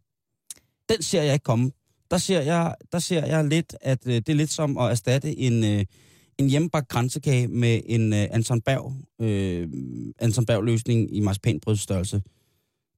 Den 0.88 1.02
ser 1.02 1.22
jeg 1.22 1.35
ikke 1.35 1.44
komme. 1.44 1.70
Der 2.11 2.18
ser 2.18 2.40
jeg, 2.40 2.74
der 2.92 2.98
ser 2.98 3.26
jeg 3.26 3.44
lidt, 3.44 3.76
at 3.81 4.07
øh, 4.07 4.14
det 4.14 4.28
er 4.28 4.35
lidt 4.35 4.50
som 4.50 4.78
at 4.78 4.90
erstatte 4.90 5.38
en, 5.38 5.64
øh, 5.64 5.85
en 6.38 6.48
hjemmebagt 6.48 6.88
kransekage 6.88 7.48
med 7.48 7.81
en 7.87 8.12
øh, 8.12 8.26
Anton 8.31 8.61
Berg, 8.61 8.94
øh, 9.20 9.68
Anton 10.18 10.46
Berg 10.46 10.62
løsning 10.62 11.16
i 11.16 11.20
marcipanbrødsstørrelse. 11.20 12.22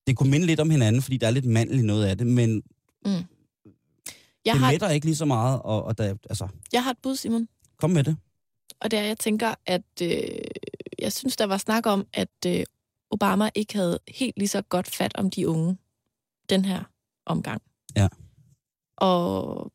Det 0.06 0.16
kunne 0.16 0.30
minde 0.30 0.46
lidt 0.46 0.60
om 0.60 0.70
hinanden, 0.70 1.02
fordi 1.02 1.16
der 1.16 1.26
er 1.26 1.30
lidt 1.30 1.44
mandel 1.44 1.78
i 1.78 1.82
noget 1.82 2.06
af 2.06 2.18
det, 2.18 2.26
men 2.26 2.62
Jeg 3.04 4.54
det 4.54 4.60
har, 4.60 4.70
mætter 4.70 4.90
ikke 4.90 5.06
lige 5.06 5.16
så 5.16 5.24
meget, 5.24 5.62
og, 5.62 5.84
og 5.84 5.98
der, 5.98 6.14
altså, 6.30 6.48
jeg 6.72 6.84
har 6.84 6.90
et 6.90 6.98
bud, 7.02 7.16
Simon. 7.16 7.48
kom 7.78 7.90
med 7.90 8.04
det. 8.04 8.16
Og 8.80 8.90
det 8.90 8.98
er, 8.98 9.02
jeg 9.02 9.18
tænker, 9.18 9.54
at 9.66 9.82
øh, 10.02 10.08
jeg 10.98 11.12
synes, 11.12 11.36
der 11.36 11.44
var 11.44 11.56
snak 11.56 11.86
om, 11.86 12.06
at 12.12 12.46
øh, 12.46 12.64
Obama 13.10 13.50
ikke 13.54 13.74
havde 13.74 13.98
helt 14.08 14.38
lige 14.38 14.48
så 14.48 14.62
godt 14.62 14.86
fat 14.86 15.12
om 15.14 15.30
de 15.30 15.48
unge 15.48 15.78
den 16.48 16.64
her 16.64 16.82
omgang. 17.26 17.62
Ja. 17.96 18.08
Og 18.96 19.72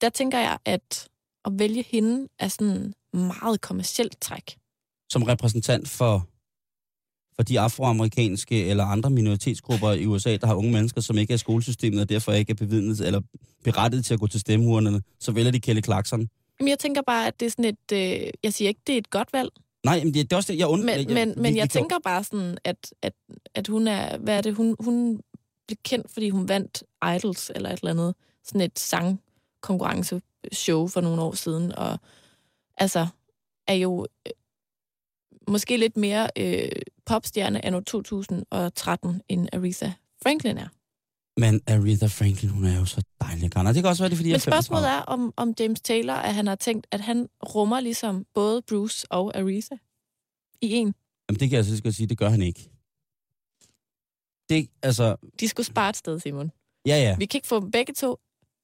der 0.00 0.08
tænker 0.08 0.38
jeg, 0.38 0.58
at 0.64 1.08
at 1.44 1.58
vælge 1.58 1.82
hende 1.82 2.28
er 2.38 2.48
sådan 2.48 2.94
meget 3.12 3.60
kommercielt 3.60 4.20
træk. 4.20 4.58
Som 5.10 5.22
repræsentant 5.22 5.88
for, 5.88 6.28
for 7.38 7.42
de 7.42 7.60
afroamerikanske 7.60 8.66
eller 8.66 8.84
andre 8.84 9.10
minoritetsgrupper 9.10 9.92
i 9.92 10.06
USA, 10.06 10.36
der 10.36 10.46
har 10.46 10.54
unge 10.54 10.72
mennesker, 10.72 11.00
som 11.00 11.18
ikke 11.18 11.30
er 11.30 11.34
i 11.34 11.38
skolesystemet, 11.38 12.00
og 12.00 12.08
derfor 12.08 12.32
ikke 12.32 12.50
er 12.50 12.54
bevidnet 12.54 13.00
eller 13.00 13.20
berettiget 13.64 14.04
til 14.04 14.14
at 14.14 14.20
gå 14.20 14.26
til 14.26 14.40
stemmeurnerne, 14.40 15.02
så 15.20 15.32
vælger 15.32 15.50
de 15.50 15.60
Kelly 15.60 15.80
Clarkson. 15.84 16.28
Men 16.60 16.68
jeg 16.68 16.78
tænker 16.78 17.02
bare, 17.02 17.26
at 17.26 17.40
det 17.40 17.46
er 17.46 17.50
sådan 17.50 17.64
et... 17.64 17.92
Øh, 17.92 18.30
jeg 18.42 18.52
siger 18.52 18.68
ikke, 18.68 18.80
det 18.86 18.92
er 18.92 18.98
et 18.98 19.10
godt 19.10 19.32
valg, 19.32 19.50
Nej, 19.84 20.04
men 20.04 20.14
det, 20.14 20.30
det 20.30 20.32
er 20.32 20.36
også 20.36 20.52
det, 20.52 20.58
jeg 20.58 20.68
undrer. 20.68 20.96
men, 20.96 21.14
men, 21.14 21.34
men 21.36 21.56
jeg 21.56 21.70
tænker 21.70 21.96
bare 22.04 22.24
sådan, 22.24 22.58
at, 22.64 22.92
at, 23.02 23.12
at 23.54 23.68
hun 23.68 23.88
er... 23.88 24.18
Hvad 24.18 24.36
er 24.36 24.40
det? 24.40 24.54
Hun, 24.54 24.76
hun 24.80 25.20
blev 25.66 25.76
kendt, 25.84 26.10
fordi 26.10 26.30
hun 26.30 26.48
vandt 26.48 26.82
Idols 27.16 27.50
eller 27.54 27.70
et 27.70 27.78
eller 27.78 27.90
andet. 27.90 28.14
Sådan 28.44 28.60
et 28.60 28.78
sangkonkurrenceshow 28.78 30.86
for 30.86 31.00
nogle 31.00 31.22
år 31.22 31.34
siden. 31.34 31.72
Og 31.72 31.98
altså, 32.76 33.06
er 33.66 33.74
jo 33.74 34.06
øh, 34.26 34.32
måske 35.48 35.76
lidt 35.76 35.96
mere 35.96 36.30
øh, 36.36 36.68
popstjerne 37.08 37.64
anno 37.64 37.80
2013, 37.80 39.22
end 39.28 39.48
Aretha 39.52 39.90
Franklin 40.22 40.58
er. 40.58 40.68
Men 41.40 41.60
Aretha 41.66 42.06
Franklin, 42.06 42.50
hun 42.50 42.64
er 42.64 42.78
jo 42.78 42.84
så 42.84 43.02
dejlig. 43.20 43.56
Og 43.56 43.64
det 43.74 43.82
kan 43.82 43.86
også 43.86 44.02
være, 44.02 44.08
det 44.10 44.14
er, 44.14 44.16
fordi 44.16 44.28
Men 44.28 44.32
jeg 44.32 44.36
er 44.36 44.50
spørgsmålet 44.52 44.84
35. 44.84 44.98
er, 44.98 45.02
om, 45.02 45.34
om 45.36 45.54
James 45.60 45.80
Taylor, 45.80 46.14
at 46.14 46.34
han 46.34 46.46
har 46.46 46.54
tænkt, 46.54 46.86
at 46.90 47.00
han 47.00 47.28
rummer 47.54 47.80
ligesom 47.80 48.26
både 48.34 48.62
Bruce 48.62 49.06
og 49.12 49.36
Aretha 49.36 49.74
i 50.62 50.72
en. 50.72 50.94
Jamen, 51.28 51.40
det 51.40 51.50
kan 51.50 51.56
jeg 51.56 51.64
så 51.64 51.82
godt 51.82 51.94
sige, 51.94 52.06
det 52.06 52.18
gør 52.18 52.28
han 52.28 52.42
ikke. 52.42 52.70
Det, 54.48 54.70
altså, 54.82 55.16
De 55.40 55.48
skulle 55.48 55.66
spare 55.66 55.90
et 55.90 55.96
sted, 55.96 56.20
Simon. 56.20 56.50
ja 56.86 56.96
ja. 56.96 57.16
Vi 57.18 57.26
kan 57.26 57.38
ikke 57.38 57.48
få 57.48 57.60
dem 57.60 57.70
begge 57.70 57.92
to. 57.92 58.18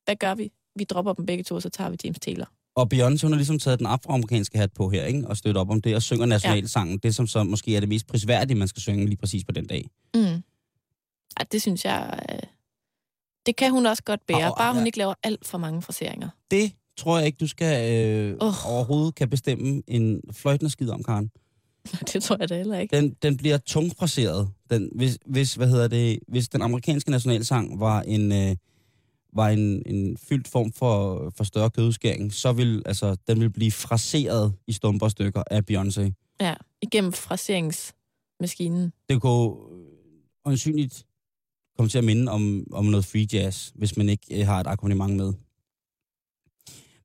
Hvad 0.04 0.16
gør 0.16 0.34
vi? 0.34 0.52
Vi 0.78 0.84
dropper 0.84 1.12
dem 1.12 1.26
begge 1.26 1.44
to, 1.44 1.54
og 1.54 1.62
så 1.62 1.68
tager 1.70 1.90
vi 1.90 1.96
James 2.04 2.20
Taylor. 2.20 2.52
Og 2.76 2.88
Beyoncé, 2.94 3.22
hun 3.22 3.32
har 3.32 3.36
ligesom 3.36 3.58
taget 3.58 3.78
den 3.78 3.86
afroamerikanske 3.86 4.58
hat 4.58 4.72
på 4.72 4.90
her, 4.90 5.04
ikke? 5.04 5.28
Og 5.28 5.36
støtter 5.36 5.60
op 5.60 5.70
om 5.70 5.80
det, 5.80 5.96
og 5.96 6.02
synger 6.02 6.26
nationalsangen. 6.26 6.94
Ja. 6.94 7.08
Det, 7.08 7.14
som 7.14 7.26
så 7.26 7.44
måske 7.44 7.76
er 7.76 7.80
det 7.80 7.88
mest 7.88 8.06
prisværdige, 8.06 8.58
man 8.58 8.68
skal 8.68 8.82
synge 8.82 9.06
lige 9.06 9.16
præcis 9.16 9.44
på 9.44 9.52
den 9.52 9.66
dag. 9.66 9.88
Mm. 10.14 10.42
Ej, 11.36 11.46
det 11.52 11.62
synes 11.62 11.84
jeg... 11.84 12.20
Øh, 12.32 12.38
det 13.46 13.56
kan 13.56 13.70
hun 13.70 13.86
også 13.86 14.02
godt 14.02 14.26
bære, 14.26 14.50
Åh, 14.50 14.56
bare 14.58 14.72
hun 14.72 14.82
ja. 14.82 14.86
ikke 14.86 14.98
laver 14.98 15.14
alt 15.22 15.46
for 15.46 15.58
mange 15.58 15.82
fraseringer. 15.82 16.28
Det 16.50 16.72
tror 16.96 17.18
jeg 17.18 17.26
ikke, 17.26 17.36
du 17.40 17.46
skal 17.46 17.92
øh, 17.92 18.36
oh. 18.40 18.72
overhovedet 18.72 19.14
kan 19.14 19.30
bestemme 19.30 19.82
en 19.86 20.20
fløjtende 20.32 20.70
skid 20.70 20.90
om, 20.90 21.02
Karen. 21.02 21.30
det 22.12 22.22
tror 22.22 22.36
jeg 22.40 22.48
da 22.48 22.56
heller 22.56 22.78
ikke. 22.78 22.96
Den, 22.96 23.16
den 23.22 23.36
bliver 23.36 23.58
tungfraseret. 23.58 24.48
Den, 24.70 24.90
hvis, 24.94 25.18
hvis, 25.26 25.54
hvad 25.54 25.68
hedder 25.68 25.88
det, 25.88 26.18
hvis 26.28 26.48
den 26.48 26.62
amerikanske 26.62 27.10
nationalsang 27.10 27.80
var 27.80 28.02
en, 28.02 28.32
øh, 28.32 28.56
var 29.34 29.48
en, 29.48 29.82
en 29.86 30.16
fyldt 30.16 30.48
form 30.48 30.72
for, 30.72 31.30
for 31.36 31.44
større 31.44 31.70
kødudskæring, 31.70 32.32
så 32.32 32.52
vil 32.52 32.82
altså, 32.86 33.16
den 33.26 33.40
vil 33.40 33.50
blive 33.50 33.72
fraseret 33.72 34.54
i 34.66 34.72
stumper 34.72 35.08
stykker 35.08 35.42
af 35.50 35.62
Beyoncé. 35.70 36.36
Ja, 36.40 36.54
igennem 36.82 37.12
fraseringsmaskinen. 37.12 38.92
Det 39.08 39.20
kunne 39.20 39.56
øjensynligt 40.44 41.06
komme 41.76 41.88
til 41.88 41.98
at 41.98 42.04
minde 42.04 42.32
om, 42.32 42.66
om 42.72 42.84
noget 42.84 43.04
free 43.04 43.26
jazz, 43.32 43.70
hvis 43.74 43.96
man 43.96 44.08
ikke 44.08 44.40
øh, 44.40 44.46
har 44.46 44.60
et 44.60 44.66
akkompagnement 44.66 45.16
med. 45.16 45.32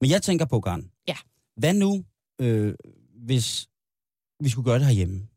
Men 0.02 0.10
jeg 0.10 0.22
tænker 0.22 0.46
på, 0.46 0.60
Garn. 0.60 0.92
Ja. 1.08 1.16
Hvad 1.56 1.74
nu, 1.74 2.04
øh, 2.42 2.74
hvis 3.16 3.70
vi 4.40 4.50
skulle 4.50 4.66
gøre 4.66 4.80
det 4.80 4.86
herhjemme? 4.86 5.28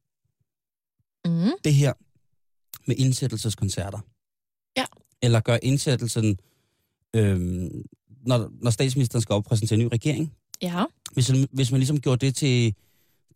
Mm. 1.25 1.53
Det 1.65 1.75
her 1.75 1.93
med 2.87 2.97
indsættelseskoncerter. 2.97 3.99
Ja. 4.77 4.85
Eller 5.23 5.41
gøre 5.41 5.65
indsættelsen, 5.65 6.39
øh, 7.17 7.71
når, 8.27 8.51
når 8.63 8.71
statsministeren 8.71 9.23
skal 9.23 9.35
opræsentere 9.35 9.79
en 9.79 9.85
ny 9.85 9.89
regering. 9.93 10.33
Ja. 10.63 10.85
Hvis, 11.13 11.29
hvis 11.53 11.71
man 11.71 11.79
ligesom 11.81 12.01
gjorde 12.01 12.27
det 12.27 12.35
til, 12.35 12.75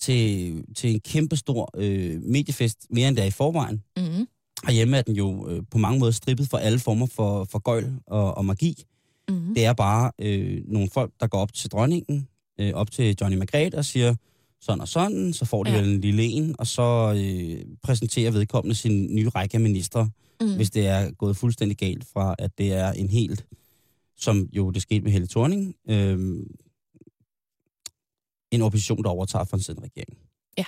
til, 0.00 0.64
til 0.76 0.90
en 0.90 1.00
kæmpestor 1.00 1.70
øh, 1.76 2.22
mediefest, 2.22 2.86
mere 2.90 3.08
end 3.08 3.16
det 3.16 3.22
er 3.22 3.26
i 3.26 3.30
forvejen. 3.30 3.82
Mm. 3.96 4.26
Herhjemme 4.66 4.96
er 4.96 5.02
den 5.02 5.16
jo 5.16 5.48
øh, 5.48 5.62
på 5.70 5.78
mange 5.78 5.98
måder 5.98 6.12
strippet 6.12 6.48
for 6.48 6.58
alle 6.58 6.78
former 6.78 7.06
for, 7.06 7.44
for 7.44 7.58
gøjl 7.58 7.92
og, 8.06 8.36
og 8.36 8.44
magi. 8.44 8.84
Mm. 9.28 9.54
Det 9.54 9.64
er 9.64 9.72
bare 9.72 10.12
øh, 10.18 10.62
nogle 10.66 10.88
folk, 10.90 11.12
der 11.20 11.26
går 11.26 11.38
op 11.38 11.52
til 11.52 11.70
dronningen, 11.70 12.28
øh, 12.60 12.72
op 12.74 12.90
til 12.90 13.16
Johnny 13.20 13.36
Margrethe 13.36 13.78
og 13.78 13.84
siger 13.84 14.14
sådan 14.60 14.80
og 14.80 14.88
sådan, 14.88 15.32
så 15.32 15.44
får 15.44 15.64
de 15.64 15.70
Ja. 15.70 15.82
en 15.82 16.00
lille 16.00 16.22
en, 16.22 16.54
og 16.58 16.66
så 16.66 17.14
øh, 17.16 17.64
præsenterer 17.82 18.30
vedkommende 18.30 18.74
sin 18.74 19.14
nye 19.14 19.28
række 19.28 19.54
af 19.54 19.60
ministre, 19.60 20.10
mm. 20.40 20.56
hvis 20.56 20.70
det 20.70 20.86
er 20.86 21.10
gået 21.10 21.36
fuldstændig 21.36 21.78
galt 21.78 22.04
fra, 22.12 22.34
at 22.38 22.50
det 22.58 22.72
er 22.72 22.92
en 22.92 23.08
helt, 23.08 23.46
som 24.16 24.48
jo 24.52 24.70
det 24.70 24.82
skete 24.82 25.00
med 25.00 25.12
Helle 25.12 25.28
Thorning, 25.28 25.74
øh, 25.88 26.18
en 28.50 28.62
opposition, 28.62 29.04
der 29.04 29.10
overtager 29.10 29.44
for 29.44 29.56
en 29.56 29.62
siddende 29.62 29.86
regering. 29.86 30.18
Ja. 30.58 30.64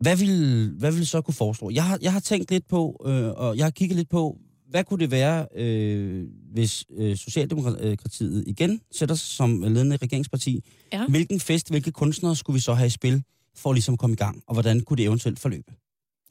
Hvad 0.00 0.16
vil, 0.16 0.70
hvad 0.78 0.92
vil 0.92 1.06
så 1.06 1.20
kunne 1.20 1.34
foreslå? 1.34 1.70
Jeg 1.70 1.84
har, 1.84 1.98
jeg 2.02 2.12
har 2.12 2.20
tænkt 2.20 2.50
lidt 2.50 2.68
på, 2.68 3.04
øh, 3.06 3.30
og 3.30 3.56
jeg 3.56 3.64
har 3.64 3.70
kigget 3.70 3.96
lidt 3.96 4.08
på, 4.08 4.38
hvad 4.68 4.84
kunne 4.84 5.00
det 5.00 5.10
være, 5.10 5.46
øh, 5.56 6.28
hvis 6.52 6.84
øh, 6.96 7.16
Socialdemokratiet 7.16 8.44
igen 8.46 8.80
sætter 8.92 9.14
sig 9.14 9.28
som 9.28 9.62
ledende 9.62 9.96
regeringsparti? 9.96 10.64
Ja. 10.92 11.06
Hvilken 11.06 11.40
fest, 11.40 11.70
hvilke 11.70 11.92
kunstnere 11.92 12.36
skulle 12.36 12.54
vi 12.54 12.60
så 12.60 12.74
have 12.74 12.86
i 12.86 12.90
spil, 12.90 13.22
for 13.56 13.70
at 13.70 13.74
ligesom 13.74 13.96
komme 13.96 14.14
i 14.14 14.16
gang? 14.16 14.42
Og 14.46 14.54
hvordan 14.54 14.80
kunne 14.80 14.96
det 14.96 15.04
eventuelt 15.04 15.38
forløbe? 15.38 15.72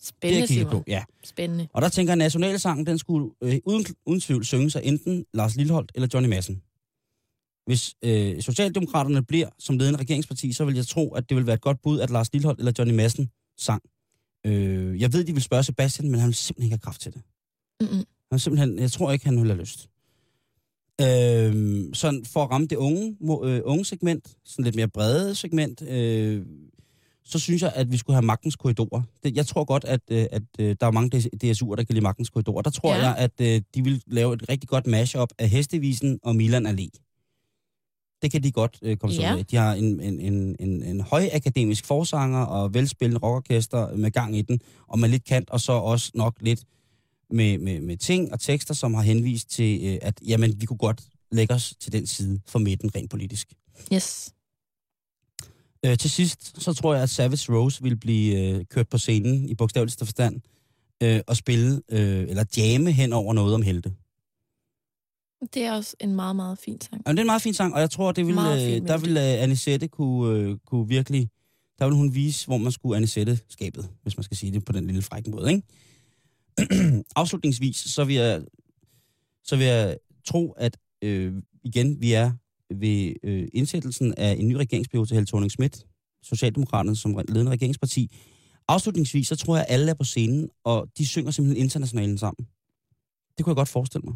Det 0.04 0.10
Spændende, 0.18 0.48
Simon. 0.48 0.72
på, 0.72 0.84
ja. 0.88 1.04
Spændende. 1.24 1.68
Og 1.74 1.82
der 1.82 1.90
tænker 1.90 2.12
jeg, 2.12 2.16
at 2.16 2.26
nationalsangen, 2.26 2.86
den 2.86 2.98
skulle 2.98 3.30
øh, 3.44 3.60
uden, 3.66 3.86
uden 4.06 4.22
tvivl 4.22 4.46
synges 4.46 4.76
af 4.76 4.82
enten 4.84 5.26
Lars 5.34 5.56
Lilleholdt 5.56 5.92
eller 5.96 6.08
Johnny 6.14 6.30
Madsen. 6.30 6.62
Hvis 7.66 7.96
øh, 8.04 8.42
Socialdemokraterne 8.42 9.24
bliver 9.24 9.50
som 9.60 9.78
ledende 9.78 10.00
regeringsparti, 10.00 10.54
så 10.54 10.66
vil 10.66 10.76
jeg 10.76 10.88
tro, 10.88 11.14
at 11.14 11.30
det 11.30 11.38
vil 11.38 11.46
være 11.46 11.56
et 11.56 11.62
godt 11.62 11.82
bud, 11.82 12.00
at 12.00 12.10
Lars 12.10 12.34
Lilleholdt 12.34 12.60
eller 12.60 12.72
Johnny 12.80 12.94
Madsen 12.96 13.30
sang. 13.58 13.82
Øh, 14.46 15.02
jeg 15.02 15.14
ved, 15.14 15.24
de 15.24 15.34
vil 15.34 15.44
spørge 15.44 15.64
Sebastian, 15.64 16.12
men 16.12 16.20
han 16.20 16.28
vil 16.28 16.36
simpelthen 16.36 16.66
ikke 16.66 16.74
have 16.74 16.80
kraft 16.80 17.02
til 17.02 17.14
det. 17.14 17.22
Mm-mm. 17.82 18.04
Han 18.32 18.40
simpelthen, 18.40 18.80
jeg 18.80 18.92
tror 18.92 19.12
ikke, 19.12 19.26
han 19.26 19.42
vil 19.42 19.48
have 19.50 19.60
lyst. 19.60 19.90
Øh, 21.02 21.86
sådan 21.94 22.26
for 22.26 22.44
at 22.44 22.52
ramme 22.52 22.68
det 22.68 22.76
unge, 22.76 23.18
mo- 23.22 23.46
øh, 23.46 23.62
unge 23.66 23.86
segment, 23.86 24.38
sådan 24.46 24.66
lidt 24.66 24.76
mere 24.76 24.88
brede 24.88 25.36
segment, 25.36 25.82
øh, 25.82 26.46
så 27.26 27.40
synes 27.40 27.62
jeg, 27.62 27.72
at 27.76 27.92
vi 27.92 27.98
skulle 27.98 28.16
have 28.16 28.26
magtens 28.26 28.56
korridorer. 28.56 29.02
Jeg 29.36 29.46
tror 29.48 29.64
godt, 29.66 29.86
at, 29.86 30.00
øh, 30.12 30.26
at 30.32 30.44
øh, 30.60 30.76
der 30.80 30.88
er 30.88 30.92
mange 30.92 31.18
DSU'er, 31.44 31.76
der 31.76 31.84
kan 31.84 31.94
lide 31.94 32.02
magtens 32.04 32.30
korridorer. 32.30 32.62
Der 32.62 32.70
tror 32.70 32.96
Ja. 32.96 33.02
jeg, 33.08 33.16
at 33.18 33.32
øh, 33.42 33.62
de 33.76 33.84
vil 33.84 34.04
lave 34.08 34.34
et 34.34 34.50
rigtig 34.50 34.70
godt 34.70 34.88
mashup 34.88 35.30
af 35.40 35.50
Hestevisen 35.50 36.20
og 36.24 36.36
Milan 36.36 36.68
Allé. 36.68 36.88
Det 38.22 38.32
kan 38.32 38.44
de 38.44 38.52
godt 38.52 38.80
øh, 38.82 38.98
komme 38.98 39.16
Ja. 39.16 39.38
af. 39.38 39.46
De 39.46 39.56
har 39.56 39.74
en, 39.74 40.00
en, 40.00 40.20
en, 40.20 40.56
en, 40.60 40.84
en 40.84 41.02
højakademisk 41.02 41.86
forsanger 41.86 42.40
og 42.46 42.74
velspillende 42.74 43.20
rockorkester 43.20 43.96
med 43.96 44.12
gang 44.12 44.38
i 44.38 44.42
den, 44.42 44.60
og 44.88 45.00
med 45.00 45.10
lidt 45.10 45.24
kant, 45.24 45.50
og 45.50 45.62
så 45.62 45.72
også 45.72 46.12
nok 46.16 46.36
lidt 46.42 46.64
med, 47.30 47.58
med, 47.58 47.80
med 47.80 47.98
ting 47.98 48.34
og 48.34 48.40
tekster, 48.40 48.74
som 48.74 48.94
har 48.94 49.02
henvist 49.02 49.50
til, 49.50 49.80
øh, 49.84 49.98
at 50.02 50.20
jamen, 50.28 50.62
vi 50.62 50.66
kunne 50.66 50.78
godt 50.78 51.02
lægge 51.32 51.54
os 51.54 51.74
til 51.80 51.92
den 51.92 52.08
side 52.08 52.40
for 52.48 52.60
midten 52.60 52.96
rent 52.96 53.10
politisk. 53.12 53.54
Yes. 53.94 54.34
Øh, 55.86 55.98
til 55.98 56.10
sidst, 56.10 56.62
så 56.62 56.74
tror 56.74 56.94
jeg, 56.94 57.04
at 57.04 57.10
Savage 57.10 57.54
Rose 57.54 57.84
vil 57.84 57.96
blive 57.98 58.40
øh, 58.40 58.66
kørt 58.66 58.90
på 58.90 58.98
scenen 58.98 59.50
i 59.50 59.56
bogstaveligste 59.56 60.06
forstand 60.06 60.42
øh, 61.04 61.20
og 61.28 61.38
spille, 61.38 61.82
øh, 61.90 62.30
eller 62.30 62.44
jamme 62.58 62.92
hen 62.92 63.14
over 63.14 63.34
noget 63.34 63.56
om 63.56 63.62
helte. 63.62 63.94
Det 65.54 65.64
er 65.64 65.74
også 65.74 65.96
en 66.00 66.16
meget, 66.16 66.36
meget 66.36 66.60
fin 66.60 66.82
sang. 66.82 67.02
Og 67.08 67.14
det 67.14 67.20
er 67.20 67.24
en 67.24 67.26
meget 67.28 67.42
fin 67.42 67.54
sang, 67.54 67.74
og 67.74 67.80
jeg 67.80 67.90
tror, 67.90 68.12
det 68.12 68.28
vil, 68.28 68.36
Meget 68.36 68.60
fin 68.62 68.84
øh, 68.84 68.88
der 68.88 68.98
melodi. 68.98 69.08
vil 69.10 69.18
øh, 69.18 69.44
Anisette 69.44 69.88
kunne, 69.88 70.40
øh, 70.40 70.58
kunne 70.68 70.88
virkelig, 70.88 71.30
der 71.80 71.86
vil 71.86 71.94
hun 71.96 72.16
vise, 72.16 72.48
hvor 72.48 72.58
man 72.58 72.72
skulle 72.72 72.98
Anisette 72.98 73.40
skabet, 73.50 73.90
hvis 74.04 74.18
man 74.18 74.24
skal 74.24 74.38
sige 74.38 74.52
det 74.52 74.66
på 74.66 74.72
den 74.72 74.88
lille 74.88 75.02
frække 75.02 75.30
måde, 75.30 75.52
ikke? 75.54 75.64
Afslutningsvis, 77.16 77.78
så 77.78 78.04
vil 78.04 78.16
jeg, 78.16 78.44
så 79.44 79.56
vil 79.56 79.66
jeg 79.66 79.98
tro, 80.26 80.52
at 80.52 80.78
øh, 81.02 81.34
igen, 81.64 82.02
vi 82.02 82.14
er 82.14 82.32
ved 82.70 83.14
øh, 83.24 83.48
indsættelsen 83.54 84.14
af 84.18 84.36
en 84.40 84.48
ny 84.48 84.54
regeringsperiode 84.54 85.10
til 85.10 85.16
Helle 85.16 85.28
thorning 85.28 85.52
Schmidt, 85.52 85.86
Socialdemokraterne 86.24 86.96
som 86.96 87.20
ledende 87.30 87.52
regeringsparti. 87.52 88.16
Afslutningsvis, 88.68 89.28
så 89.28 89.36
tror 89.36 89.56
jeg, 89.56 89.66
at 89.70 89.74
alle 89.74 89.90
er 89.90 89.96
på 89.96 90.04
scenen, 90.04 90.50
og 90.64 90.88
de 90.98 91.06
synger 91.06 91.32
simpelthen 91.32 91.64
internationalen 91.64 92.18
sammen. 92.18 92.48
Det 93.38 93.46
kunne 93.46 93.52
jeg 93.52 93.56
godt 93.56 93.70
forestille 93.70 94.06
mig. 94.06 94.16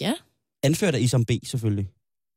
Ja. 0.00 0.14
Anført 0.62 0.94
af 0.94 1.00
Isam 1.00 1.24
B, 1.24 1.30
selvfølgelig. 1.44 1.88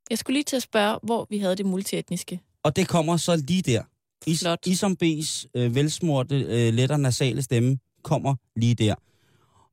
Jeg 0.10 0.18
skulle 0.18 0.36
lige 0.36 0.44
til 0.44 0.56
at 0.56 0.64
spørge, 0.64 1.00
hvor 1.04 1.28
vi 1.30 1.38
havde 1.38 1.56
det 1.56 1.66
multietniske. 1.66 2.42
Og 2.64 2.76
det 2.76 2.88
kommer 2.88 3.18
så 3.18 3.36
lige 3.48 3.62
der. 3.62 3.84
Is, 4.26 4.40
Flot. 4.40 4.68
Isam 4.68 4.98
B's 5.04 5.46
øh, 5.56 5.76
velsmorte, 5.76 6.36
øh, 6.36 6.74
lettere 6.74 7.00
nasale 7.00 7.42
stemme 7.42 7.78
kommer 8.04 8.36
lige 8.56 8.76
der. 8.76 8.96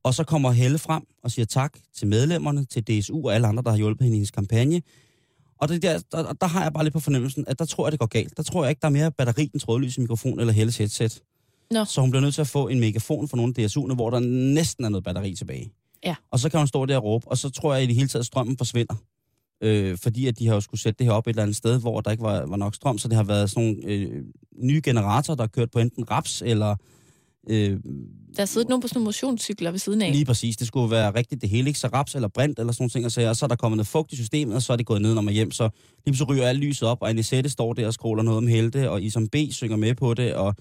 Og 0.02 0.14
så 0.14 0.24
kommer 0.24 0.50
Helle 0.50 0.78
frem 0.78 1.02
og 1.22 1.30
siger 1.30 1.46
tak 1.46 1.78
til 1.96 2.08
medlemmerne, 2.08 2.64
til 2.64 2.82
DSU 2.82 3.26
og 3.26 3.34
alle 3.34 3.46
andre, 3.46 3.62
der 3.62 3.70
har 3.70 3.76
hjulpet 3.76 4.04
hende 4.04 4.16
i 4.16 4.18
hendes 4.18 4.30
kampagne. 4.30 4.82
Og 5.64 5.68
det 5.68 5.82
der, 5.82 5.98
der, 6.12 6.32
der 6.32 6.46
har 6.46 6.62
jeg 6.62 6.72
bare 6.72 6.84
lidt 6.84 6.94
på 6.94 7.00
fornemmelsen, 7.00 7.44
at 7.46 7.58
der 7.58 7.64
tror 7.64 7.86
jeg, 7.86 7.92
det 7.92 8.00
går 8.00 8.06
galt. 8.06 8.36
Der 8.36 8.42
tror 8.42 8.64
jeg 8.64 8.70
ikke, 8.70 8.80
der 8.80 8.86
er 8.86 8.92
mere 8.92 9.10
batteri 9.10 9.50
end 9.54 9.60
trådløse 9.60 10.00
mikrofon 10.00 10.40
eller 10.40 10.52
Helles 10.52 10.76
headset. 10.76 11.22
Nå. 11.70 11.84
Så 11.84 12.00
hun 12.00 12.10
bliver 12.10 12.20
nødt 12.20 12.34
til 12.34 12.40
at 12.40 12.46
få 12.46 12.68
en 12.68 12.80
megafon 12.80 13.28
fra 13.28 13.36
nogle 13.36 13.54
af 13.56 13.64
DSU'erne, 13.64 13.94
hvor 13.94 14.10
der 14.10 14.18
næsten 14.54 14.84
er 14.84 14.88
noget 14.88 15.04
batteri 15.04 15.34
tilbage. 15.34 15.72
Ja. 16.04 16.14
Og 16.30 16.38
så 16.38 16.48
kan 16.48 16.58
hun 16.58 16.66
stå 16.66 16.86
der 16.86 16.96
og 16.96 17.04
råbe, 17.04 17.28
og 17.28 17.38
så 17.38 17.50
tror 17.50 17.74
jeg 17.74 17.82
i 17.82 17.86
det 17.86 17.94
hele 17.94 18.08
taget, 18.08 18.20
at 18.20 18.26
strømmen 18.26 18.58
forsvinder. 18.58 18.94
Øh, 19.60 19.98
fordi 19.98 20.26
at 20.26 20.38
de 20.38 20.46
har 20.46 20.54
jo 20.54 20.60
skulle 20.60 20.80
sætte 20.80 20.98
det 20.98 21.06
her 21.06 21.12
op 21.12 21.26
et 21.26 21.30
eller 21.30 21.42
andet 21.42 21.56
sted, 21.56 21.80
hvor 21.80 22.00
der 22.00 22.10
ikke 22.10 22.22
var, 22.22 22.46
var 22.46 22.56
nok 22.56 22.74
strøm, 22.74 22.98
så 22.98 23.08
det 23.08 23.16
har 23.16 23.24
været 23.24 23.50
sådan 23.50 23.64
nogle 23.64 23.94
øh, 23.94 24.22
nye 24.56 24.80
generatorer, 24.84 25.36
der 25.36 25.42
har 25.42 25.48
kørt 25.48 25.70
på 25.70 25.78
enten 25.78 26.10
raps 26.10 26.42
eller... 26.46 26.76
Øh, 27.50 27.70
Der 28.36 28.42
er 28.42 28.44
siddet 28.44 28.68
nogen 28.68 28.82
på 28.82 28.88
sådan 28.88 28.98
nogle 28.98 29.04
motionscykler 29.04 29.70
ved 29.70 29.78
siden 29.78 30.02
af. 30.02 30.12
Lige 30.12 30.24
præcis. 30.24 30.56
Det 30.56 30.66
skulle 30.66 30.90
være 30.90 31.14
rigtigt 31.14 31.40
det 31.40 31.50
hele, 31.50 31.68
ikke? 31.68 31.78
Så 31.78 31.86
raps 31.86 32.14
eller 32.14 32.28
brint 32.28 32.58
eller 32.58 32.72
sådan 32.72 32.82
nogle 32.82 32.90
ting, 32.90 33.04
og, 33.04 33.12
så, 33.12 33.28
og 33.28 33.36
så 33.36 33.46
er 33.46 33.48
der 33.48 33.56
kommet 33.56 33.76
noget 33.76 33.86
fugt 33.86 34.12
i 34.12 34.16
systemet, 34.16 34.54
og 34.56 34.62
så 34.62 34.72
er 34.72 34.76
det 34.76 34.86
gået 34.86 35.02
ned, 35.02 35.14
når 35.14 35.22
man 35.22 35.34
hjem. 35.34 35.50
Så 35.50 35.68
lige 36.06 36.16
så 36.16 36.24
ryger 36.24 36.46
alt 36.46 36.58
lyset 36.58 36.88
op, 36.88 36.98
og 37.02 37.08
Anisette 37.10 37.50
står 37.50 37.72
der 37.72 37.86
og 37.86 37.92
scroller 37.92 38.22
noget 38.22 38.38
om 38.38 38.46
helte, 38.46 38.90
og 38.90 39.02
Isam 39.02 39.28
B 39.28 39.36
synger 39.50 39.76
med 39.76 39.94
på 39.94 40.14
det, 40.14 40.34
og 40.34 40.54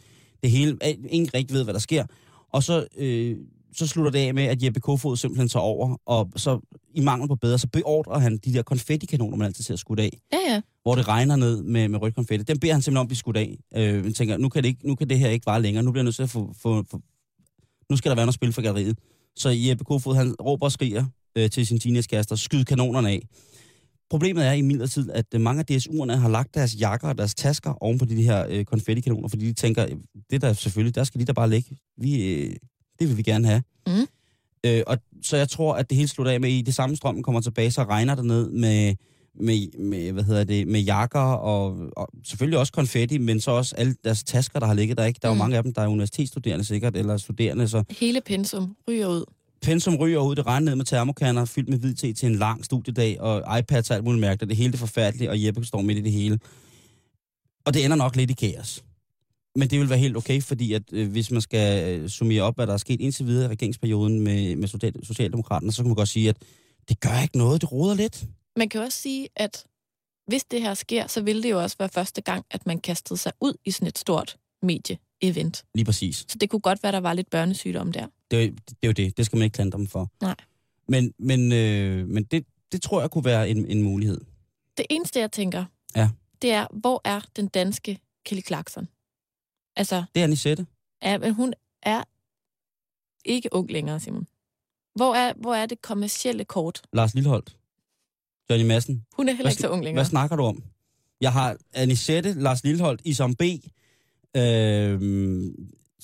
det 0.44 0.52
hele, 0.52 0.78
ingen 1.10 1.30
rigtig 1.34 1.56
ved, 1.56 1.64
hvad 1.64 1.74
der 1.74 1.80
sker. 1.80 2.06
Og 2.52 2.64
så, 2.64 2.86
øh, 2.98 3.38
så 3.76 3.88
slutter 3.88 4.12
det 4.12 4.20
af 4.20 4.34
med, 4.34 4.44
at 4.44 4.64
Jeppe 4.64 4.80
Kofod 4.80 5.18
simpelthen 5.18 5.50
tager 5.50 5.64
over, 5.64 5.98
og 6.06 6.30
så 6.36 6.60
i 6.96 7.02
mangel 7.02 7.28
på 7.28 7.36
bedre, 7.36 7.58
så 7.60 7.68
beordrer 7.68 8.20
han 8.20 8.38
de 8.38 8.54
der 8.54 8.62
konfettikanoner, 8.62 9.38
man 9.38 9.46
altid 9.46 9.64
ser 9.64 9.76
skudt 9.76 10.00
af, 10.00 10.18
Ja, 10.34 10.54
ja. 10.54 10.62
hvor 10.82 10.96
det 10.96 11.08
regner 11.08 11.36
ned 11.36 11.64
med, 11.64 11.88
med 11.88 12.02
rødt 12.02 12.16
konfetti. 12.16 12.44
Den 12.44 12.60
beder 12.60 12.74
han 12.74 12.82
simpelthen 12.82 12.98
om 12.98 13.06
at 13.06 13.08
blive 13.08 13.18
skudt 13.18 13.38
af. 13.38 13.58
Øh, 13.76 14.06
jeg 14.06 14.16
tænker, 14.16 14.38
nu 14.38 14.50
kan, 14.50 14.64
det 14.64 14.70
ikke, 14.70 14.88
nu 14.88 14.96
kan 14.96 15.10
det 15.10 15.20
her 15.20 15.30
ikke 15.30 15.46
vare 15.46 15.62
længere. 15.62 15.84
Nu 15.84 15.92
bliver 15.92 16.02
jeg 16.02 16.06
nødt 16.06 16.16
til 16.16 16.24
at 16.24 16.30
få, 16.30 16.54
få, 16.62 16.84
få 16.92 17.02
nu 17.90 17.98
skal 17.98 18.10
der 18.10 18.16
være 18.16 18.26
noget 18.26 18.36
spil 18.36 18.54
for 18.54 18.62
galleriet. 18.62 18.98
Så 19.36 19.50
Jeppe 19.50 19.84
Kofod, 19.84 20.16
han 20.16 20.36
råber 20.42 20.66
og 20.66 20.72
skriger 20.72 21.06
øh, 21.38 21.50
til 21.50 21.68
sin 21.68 21.80
teenagekærester, 21.80 22.36
skyd 22.36 22.64
kanonerne 22.64 23.10
af. 23.10 23.28
Problemet 24.10 24.46
er 24.46 24.52
i 24.52 24.62
midlertid, 24.62 25.12
at 25.12 25.26
øh, 25.36 25.42
mange 25.42 25.64
af 25.70 25.76
DSU'erne 25.76 26.16
har 26.16 26.30
lagt 26.30 26.56
deres 26.56 26.76
jakker 26.80 27.08
og 27.08 27.18
deres 27.18 27.36
tasker 27.36 27.84
oven 27.84 27.98
på 27.98 28.06
de 28.06 28.24
her 28.24 28.46
øh, 28.50 28.66
konfettikanoner, 28.66 29.28
fordi 29.28 29.48
de 29.48 29.54
tænker, 29.54 29.88
det 30.30 30.42
der 30.42 30.54
selvfølgelig, 30.54 30.96
der 30.96 31.04
skal 31.04 31.22
de 31.22 31.26
der 31.26 31.34
bare 31.34 31.50
ligge. 31.50 31.78
Vi, 31.98 32.34
øh, 32.34 32.56
det 33.00 33.10
vil 33.10 33.18
vi 33.18 33.22
gerne 33.24 33.48
have. 33.48 33.64
Mm. 33.88 34.08
Øh, 34.66 34.84
og 34.88 34.98
så 35.24 35.38
jeg 35.38 35.50
tror, 35.50 35.74
at 35.76 35.90
det 35.90 35.96
hele 35.98 36.08
slutter 36.08 36.32
af 36.34 36.42
med, 36.42 36.50
at 36.50 36.54
i 36.54 36.62
det 36.62 36.74
samme 36.76 36.96
strøm 36.96 37.24
kommer 37.24 37.42
tilbage, 37.42 37.72
så 37.72 37.84
regner 37.84 38.16
det 38.16 38.26
ned 38.26 38.50
med, 38.50 38.96
med, 39.40 39.80
med, 39.80 40.12
hvad 40.12 40.24
hedder 40.24 40.44
det, 40.44 40.68
med 40.68 40.82
jakker 40.82 41.20
og, 41.20 41.78
og 41.98 42.08
selvfølgelig 42.24 42.60
også 42.60 42.74
konfetti, 42.74 43.18
men 43.18 43.40
så 43.40 43.52
også 43.52 43.76
alle 43.76 43.96
deres 44.04 44.24
tasker, 44.24 44.60
der 44.60 44.68
har 44.68 44.74
ligget 44.74 44.98
der. 44.98 45.06
Ikke? 45.06 45.20
Der 45.22 45.28
er 45.28 45.32
jo 45.32 45.34
Mm. 45.34 45.40
mange 45.40 45.58
af 45.58 45.64
dem, 45.64 45.74
der 45.74 45.82
er 45.82 45.88
universitetsstuderende 45.88 46.66
sikkert, 46.66 46.98
eller 46.98 47.18
studerende, 47.18 47.68
så 47.68 47.84
Hele 48.00 48.22
pensum 48.26 48.76
ryger 48.88 49.08
ud. 49.08 49.24
pensum 49.62 49.96
ryger 49.96 50.20
ud, 50.20 50.36
det 50.36 50.46
regner 50.46 50.66
ned 50.66 50.76
med 50.76 50.86
termokanner, 50.86 51.46
fyldt 51.46 51.70
med 51.70 51.78
hvid 51.78 51.94
te 51.94 52.14
til 52.14 52.26
en 52.30 52.36
lang 52.36 52.66
studiedag, 52.66 53.22
og 53.22 53.60
iPads 53.60 53.90
og 53.90 53.96
alt 53.96 54.06
muligt 54.06 54.22
mærkeligt. 54.22 54.50
Det 54.50 54.58
hele 54.58 54.72
det 54.72 54.80
forfærdeligt, 54.80 55.30
og 55.30 55.44
Jeppe 55.44 55.66
står 55.66 55.82
midt 55.82 55.98
i 55.98 56.02
det 56.02 56.12
hele. 56.12 56.40
Og 57.66 57.74
det 57.74 57.86
ender 57.86 57.98
nok 57.98 58.16
lidt 58.16 58.32
i 58.32 58.34
kaos. 58.34 58.84
Men 59.56 59.70
det 59.70 59.80
vil 59.80 59.90
være 59.90 60.00
helt 60.00 60.18
okay, 60.18 60.42
fordi 60.42 60.74
at 60.74 60.84
øh, 60.92 61.12
hvis 61.12 61.32
man 61.32 61.42
skal 61.42 62.00
øh, 62.00 62.10
summere 62.10 62.42
op, 62.42 62.56
hvad 62.56 62.68
der 62.68 62.74
er 62.74 62.78
sket 62.78 63.02
indtil 63.02 63.26
videre 63.26 63.46
i 63.46 63.48
regeringsperioden 63.48 64.20
med, 64.20 64.56
med 64.56 64.68
Social- 64.68 65.06
Socialdemokraterne, 65.06 65.72
så 65.72 65.82
kan 65.82 65.90
man 65.90 65.96
godt 65.96 66.10
sige, 66.10 66.30
at 66.30 66.38
Det 66.90 67.00
gør 67.00 67.22
ikke 67.22 67.38
noget, 67.38 67.62
det 67.62 67.72
roder 67.72 67.96
lidt. 67.96 68.26
Man 68.58 68.70
kan 68.70 68.82
også 68.82 68.98
sige, 68.98 69.28
at 69.36 69.66
hvis 70.28 70.44
det 70.44 70.62
her 70.62 70.74
sker, 70.74 71.08
så 71.08 71.22
vil 71.22 71.44
det 71.44 71.50
jo 71.50 71.62
også 71.62 71.76
være 71.80 71.90
første 71.90 72.22
gang, 72.22 72.46
at 72.52 72.66
man 72.66 72.80
kastede 72.80 73.18
sig 73.20 73.32
ud 73.42 73.54
i 73.66 73.72
sådan 73.72 73.88
et 73.88 73.98
stort 73.98 74.38
medie-event. 74.66 75.64
Lige 75.76 75.86
præcis. 75.86 76.26
Så 76.30 76.38
det 76.38 76.50
kunne 76.50 76.60
godt 76.60 76.84
være, 76.84 76.92
der 76.92 77.00
var 77.00 77.14
lidt 77.14 77.30
børnesygdom 77.30 77.92
der. 77.92 78.08
Det, 78.32 78.54
det 78.70 78.76
er 78.84 78.88
jo 78.88 78.92
det. 78.92 79.18
Det 79.18 79.26
skal 79.26 79.38
man 79.38 79.44
ikke 79.44 79.56
klandre 79.56 79.78
dem 79.78 79.88
for. 79.88 80.12
Nej. 80.22 80.36
Men, 80.88 81.14
men, 81.20 81.52
øh, 81.52 82.08
men 82.08 82.24
det, 82.24 82.46
det 82.72 82.82
tror 82.82 83.02
jeg 83.02 83.12
kunne 83.12 83.26
være 83.26 83.50
en, 83.50 83.66
en 83.66 83.84
mulighed. 83.84 84.22
Det 84.78 84.86
eneste, 84.90 85.20
jeg 85.20 85.32
tænker, 85.32 85.66
Ja. 85.96 86.10
det 86.42 86.52
er, 86.52 86.68
hvor 86.74 87.02
er 87.06 87.22
den 87.36 87.48
danske 87.48 88.00
Kelly 88.26 88.42
Clarkson? 88.48 88.88
Altså, 89.76 90.04
Det 90.16 90.20
er 90.20 90.24
Anisette. 90.24 90.66
er, 91.02 91.18
men 91.18 91.34
hun 91.34 91.54
er 91.82 92.04
ikke 93.26 93.50
ung 93.52 93.72
længere, 93.72 94.00
Simon. 94.00 94.28
Hvor 94.96 95.16
er, 95.16 95.34
hvor 95.38 95.56
er 95.56 95.66
det 95.66 95.82
kommercielle 95.82 96.46
kort? 96.46 96.82
Lars 96.94 97.14
Lilleholdt. 97.14 97.58
Johnny 98.50 98.68
Madsen. 98.68 99.06
Hun 99.14 99.30
er 99.30 99.34
heller 99.34 99.50
ikke 99.50 99.62
så 99.62 99.70
ung 99.70 99.84
længere. 99.84 100.02
Hvad 100.04 100.10
snakker 100.10 100.36
du 100.36 100.44
om? 100.44 100.64
Jeg 101.22 101.34
har 101.34 101.58
Anisette, 101.74 102.34
Lars 102.34 102.64
Lilleholdt, 102.64 103.02
Isam 103.06 103.36
B. 103.36 103.42
Øh, 103.42 103.52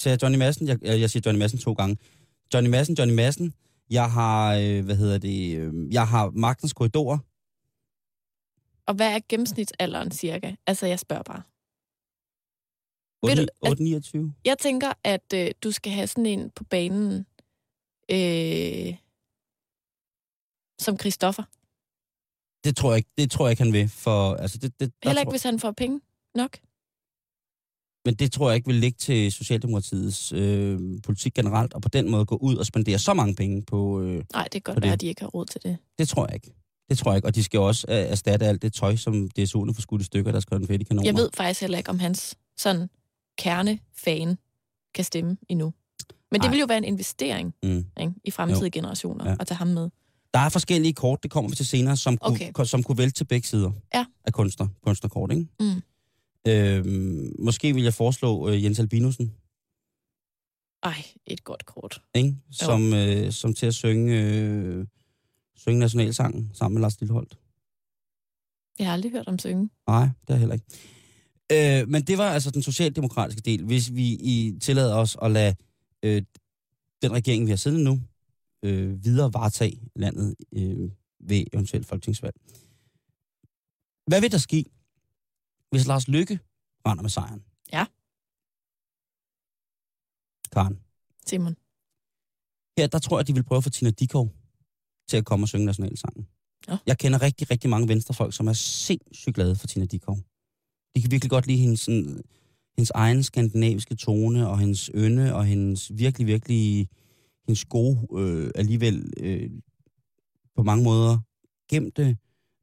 jeg 0.06 0.24
Johnny 0.24 0.38
Madsen? 0.38 0.68
Jeg, 0.68 0.84
jeg 0.84 1.10
siger 1.10 1.24
Johnny 1.26 1.40
Madsen 1.40 1.60
to 1.60 1.74
gange. 1.74 1.98
Johnny 2.54 2.70
Madsen, 2.70 2.96
Johnny 2.96 3.16
Madsen. 3.16 3.54
Jeg 3.90 4.12
har, 4.12 4.56
øh, 4.56 4.86
hvad 4.86 4.96
hedder 4.96 5.18
det, 5.18 5.58
øh, 5.58 5.94
jeg 5.94 6.08
har 6.08 6.30
Magtens 6.30 6.74
Korridorer. 6.74 7.18
Og 8.86 8.94
hvad 8.96 9.16
er 9.16 9.20
gennemsnitsalderen 9.30 10.12
cirka? 10.12 10.56
Altså, 10.68 10.86
jeg 10.86 11.00
spørger 11.00 11.24
bare. 11.24 11.42
Ved 13.24 13.36
du, 13.36 13.42
8, 13.42 13.72
8, 13.72 13.84
29. 13.84 14.34
Jeg 14.46 14.58
tænker, 14.58 14.94
at 15.04 15.34
øh, 15.34 15.52
du 15.64 15.72
skal 15.72 15.92
have 15.92 16.08
sådan 16.08 16.26
en 16.26 16.50
på 16.50 16.64
banen 16.64 17.26
øh, 18.12 18.96
som 20.80 21.00
Christoffer. 21.00 21.44
Det 22.64 22.78
tror 22.78 22.92
jeg 22.92 22.98
ikke, 22.98 23.10
det 23.18 23.32
tror 23.32 23.46
jeg 23.46 23.52
ikke, 23.52 23.64
han 23.64 23.74
vil. 23.74 23.90
For, 23.90 24.34
altså, 24.34 24.58
det, 24.58 24.80
det, 24.80 24.92
Heller 25.04 25.22
ikke, 25.22 25.28
tror, 25.28 25.32
hvis 25.32 25.44
han 25.44 25.60
får 25.60 25.72
penge 25.72 26.02
nok. 26.36 26.58
Men 28.06 28.16
det 28.16 28.32
tror 28.32 28.50
jeg 28.50 28.56
ikke 28.56 28.68
vil 28.68 28.76
ligge 28.76 28.98
til 28.98 29.32
Socialdemokratiets 29.32 30.34
øh, 30.34 30.80
politik 31.04 31.34
generelt, 31.34 31.74
og 31.74 31.82
på 31.82 31.90
den 31.90 32.10
måde 32.10 32.26
gå 32.26 32.36
ud 32.36 32.56
og 32.56 32.66
spendere 32.66 33.00
så 33.00 33.14
mange 33.14 33.36
penge 33.36 33.62
på... 33.62 34.02
Øh, 34.02 34.24
Nej, 34.34 34.44
det 34.44 34.52
kan 34.52 34.74
godt 34.74 34.84
være, 34.84 34.94
at 34.94 35.02
de 35.02 35.08
ikke 35.08 35.22
har 35.22 35.28
råd 35.28 35.46
til 35.46 35.64
det. 35.64 35.78
det 35.98 36.10
tror 36.10 36.26
jeg 36.26 36.36
ikke. 36.36 36.52
Det 36.90 36.98
tror 36.98 37.12
jeg 37.12 37.18
ikke. 37.18 37.28
Og 37.28 37.36
de 37.36 37.44
skal 37.44 37.60
også 37.60 37.86
øh, 37.90 37.96
erstatte 37.96 38.46
alt 38.46 38.62
det 38.62 38.74
tøj, 38.74 38.96
som 38.96 39.30
DSU'erne 39.40 39.74
får 39.74 39.82
skudt 39.82 40.02
i 40.02 40.06
stykker, 40.06 40.32
der 40.32 40.40
skal 40.40 40.58
konfetti-kanoner. 40.58 41.08
Jeg 41.08 41.16
ved 41.16 41.30
faktisk 41.34 41.62
heller 41.62 41.78
ikke, 41.78 41.90
om 41.90 42.00
hans 42.00 42.38
sådan 42.58 42.90
kernefan 43.40 44.38
kan 44.94 45.04
stemme 45.04 45.38
endnu. 45.50 45.74
Men 46.32 46.42
det 46.42 46.48
Nej. 46.48 46.50
vil 46.52 46.60
jo 46.60 46.66
være 46.66 46.78
en 46.78 46.84
investering 46.84 47.54
Mm. 47.64 47.86
ikke, 48.02 48.14
i 48.24 48.32
fremtidige 48.32 48.72
generationer 48.72 49.30
Ja. 49.30 49.36
at 49.40 49.48
tage 49.48 49.58
ham 49.58 49.68
med. 49.68 49.90
Der 50.34 50.40
er 50.40 50.50
forskellige 50.50 50.94
kort, 50.94 51.24
det 51.24 51.32
kommer 51.32 51.50
vi 51.50 51.56
til 51.56 51.66
senere, 51.66 51.98
som, 51.98 52.18
Okay. 52.22 52.52
kunne, 52.52 52.68
som 52.68 52.84
kunne 52.84 52.98
vælge 52.98 53.12
til 53.12 53.24
begge 53.26 53.48
sider 53.48 53.72
Ja. 53.94 54.06
af 54.26 54.34
kunstner, 54.34 54.68
kunstnerkort. 54.84 55.32
Ikke? 55.32 55.48
Mm. 55.60 55.82
Øhm, 56.48 57.36
måske 57.40 57.74
vil 57.74 57.84
jeg 57.84 57.94
foreslå 57.94 58.50
øh, 58.50 58.64
Jens 58.64 58.80
Albinussen, 58.80 59.34
Ej, 60.84 61.04
et 61.26 61.44
godt 61.44 61.66
kort. 61.66 62.02
ikke? 62.16 62.36
Som, 62.52 62.94
øh, 62.94 63.32
som 63.32 63.54
til 63.54 63.66
at 63.66 63.74
synge, 63.76 64.22
øh, 64.24 64.86
synge 65.56 65.80
nationalsangen 65.80 66.52
sammen 66.54 66.74
med 66.74 66.82
Lars 66.82 67.00
Lilleholdt. 67.00 67.38
Jeg 68.80 68.88
har 68.88 68.94
aldrig 68.94 69.12
hørt 69.12 69.28
om 69.28 69.40
synge. 69.40 69.70
Nej, 69.88 70.02
det 70.04 70.10
er 70.28 70.34
jeg 70.34 70.40
heller 70.40 70.54
ikke. 70.56 70.66
Øh, 71.52 71.88
men 71.88 72.02
det 72.04 72.18
var 72.18 72.30
altså 72.30 72.52
den 72.52 72.64
socialdemokratiske 72.64 73.42
del. 73.42 73.66
Hvis 73.66 73.94
vi 73.94 74.08
i 74.08 74.60
tillader 74.62 74.96
os 74.96 75.18
at 75.22 75.32
lade 75.32 75.56
øh, 76.04 76.22
den 77.02 77.12
regering, 77.12 77.46
vi 77.46 77.50
har 77.50 77.58
siddende 77.58 77.84
nu, 77.84 78.02
øh, 78.64 79.04
videre 79.04 79.34
varetage 79.34 79.82
landet 79.96 80.36
øh, 80.52 80.92
ved 81.20 81.46
eventuelt 81.54 81.86
folketingsvalg. 81.86 82.36
Hvad 84.08 84.22
vil 84.22 84.32
der 84.32 84.38
ske, 84.38 84.66
hvis 85.72 85.88
Lars 85.88 86.08
Lykke 86.08 86.40
render 86.86 87.02
med 87.02 87.10
sejren? 87.10 87.44
Ja. 87.74 87.86
Karen, 90.52 90.80
Simon. 91.26 91.56
her 92.78 92.88
der 92.88 93.00
tror 93.00 93.20
jeg, 93.20 93.28
de 93.28 93.34
vil 93.34 93.44
prøve 93.44 93.58
at 93.58 93.64
få 93.64 93.70
Tina 93.70 93.92
Dikov 93.92 94.32
til 95.08 95.18
at 95.18 95.26
komme 95.26 95.44
og 95.44 95.48
synge 95.48 95.66
nationalsangen. 95.66 96.28
Ja. 96.68 96.78
Jeg 96.86 96.98
kender 96.98 97.22
rigtig, 97.22 97.52
rigtig 97.52 97.70
mange 97.70 97.88
venstrefolk, 97.88 98.34
som 98.34 98.48
er 98.48 98.54
sindssygt 98.54 99.36
glade 99.36 99.56
for 99.56 99.68
Tina 99.68 99.86
Dikov. 99.86 100.18
De 100.96 101.02
kan 101.02 101.12
virkelig 101.12 101.30
godt 101.30 101.48
lide 101.48 101.58
hendes, 101.58 101.80
sådan, 101.80 102.22
hendes 102.78 102.92
egen 102.96 103.24
skandinaviske 103.24 103.96
tone, 103.96 104.50
og 104.50 104.60
hendes 104.60 104.92
ynde, 104.96 105.36
og 105.36 105.46
hendes 105.46 105.92
virkelig, 105.98 106.28
virkelig, 106.28 106.88
hendes 107.48 107.66
gode, 107.66 108.08
øh, 108.18 108.52
alligevel 108.56 109.14
øh, 109.18 109.50
på 110.56 110.64
mange 110.64 110.84
måder 110.84 111.18
gemte, 111.70 112.18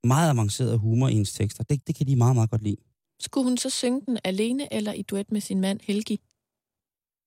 meget 0.05 0.31
avancerede 0.31 0.79
humor 0.79 1.09
i 1.09 1.13
hendes 1.13 1.33
tekster. 1.33 1.65
Det, 1.65 1.87
det 1.87 1.95
kan 1.95 2.07
de 2.07 2.17
meget, 2.17 2.35
meget 2.35 2.51
godt 2.51 2.63
lide. 2.63 2.77
Skulle 3.21 3.45
hun 3.45 3.57
så 3.57 3.71
synge 3.71 4.01
den 4.07 4.19
alene 4.25 4.75
eller 4.75 4.93
i 4.93 5.03
duet 5.03 5.33
med 5.33 5.41
sin 5.41 5.61
mand 5.61 5.81
Helgi? 5.83 6.21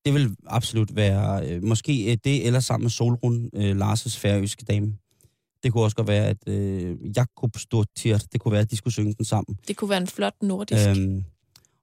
Det 0.06 0.14
vil 0.14 0.36
absolut 0.48 0.96
være, 0.96 1.50
øh, 1.50 1.64
måske 1.64 2.12
øh, 2.12 2.18
det, 2.24 2.48
eller 2.48 2.60
sammen 2.60 2.84
med 2.84 2.90
Solrun, 2.90 3.50
øh, 3.54 3.78
Lars' 3.78 4.20
færøske 4.20 4.66
dame. 4.66 4.98
Det 5.64 5.72
kunne 5.72 5.84
også 5.84 5.96
godt 5.96 6.08
være, 6.08 6.28
at 6.28 6.48
øh, 6.48 6.98
Jakob 7.18 7.58
Stortirt, 7.58 8.26
det 8.32 8.42
kunne 8.42 8.52
være, 8.52 8.62
at 8.62 8.72
de 8.72 8.76
skulle 8.76 8.94
synge 8.94 9.14
den 9.14 9.26
sammen. 9.26 9.58
Det 9.68 9.78
kunne 9.78 9.90
være 9.90 10.02
en 10.02 10.08
flot 10.08 10.36
nordisk 10.42 10.88
øhm, 10.88 11.24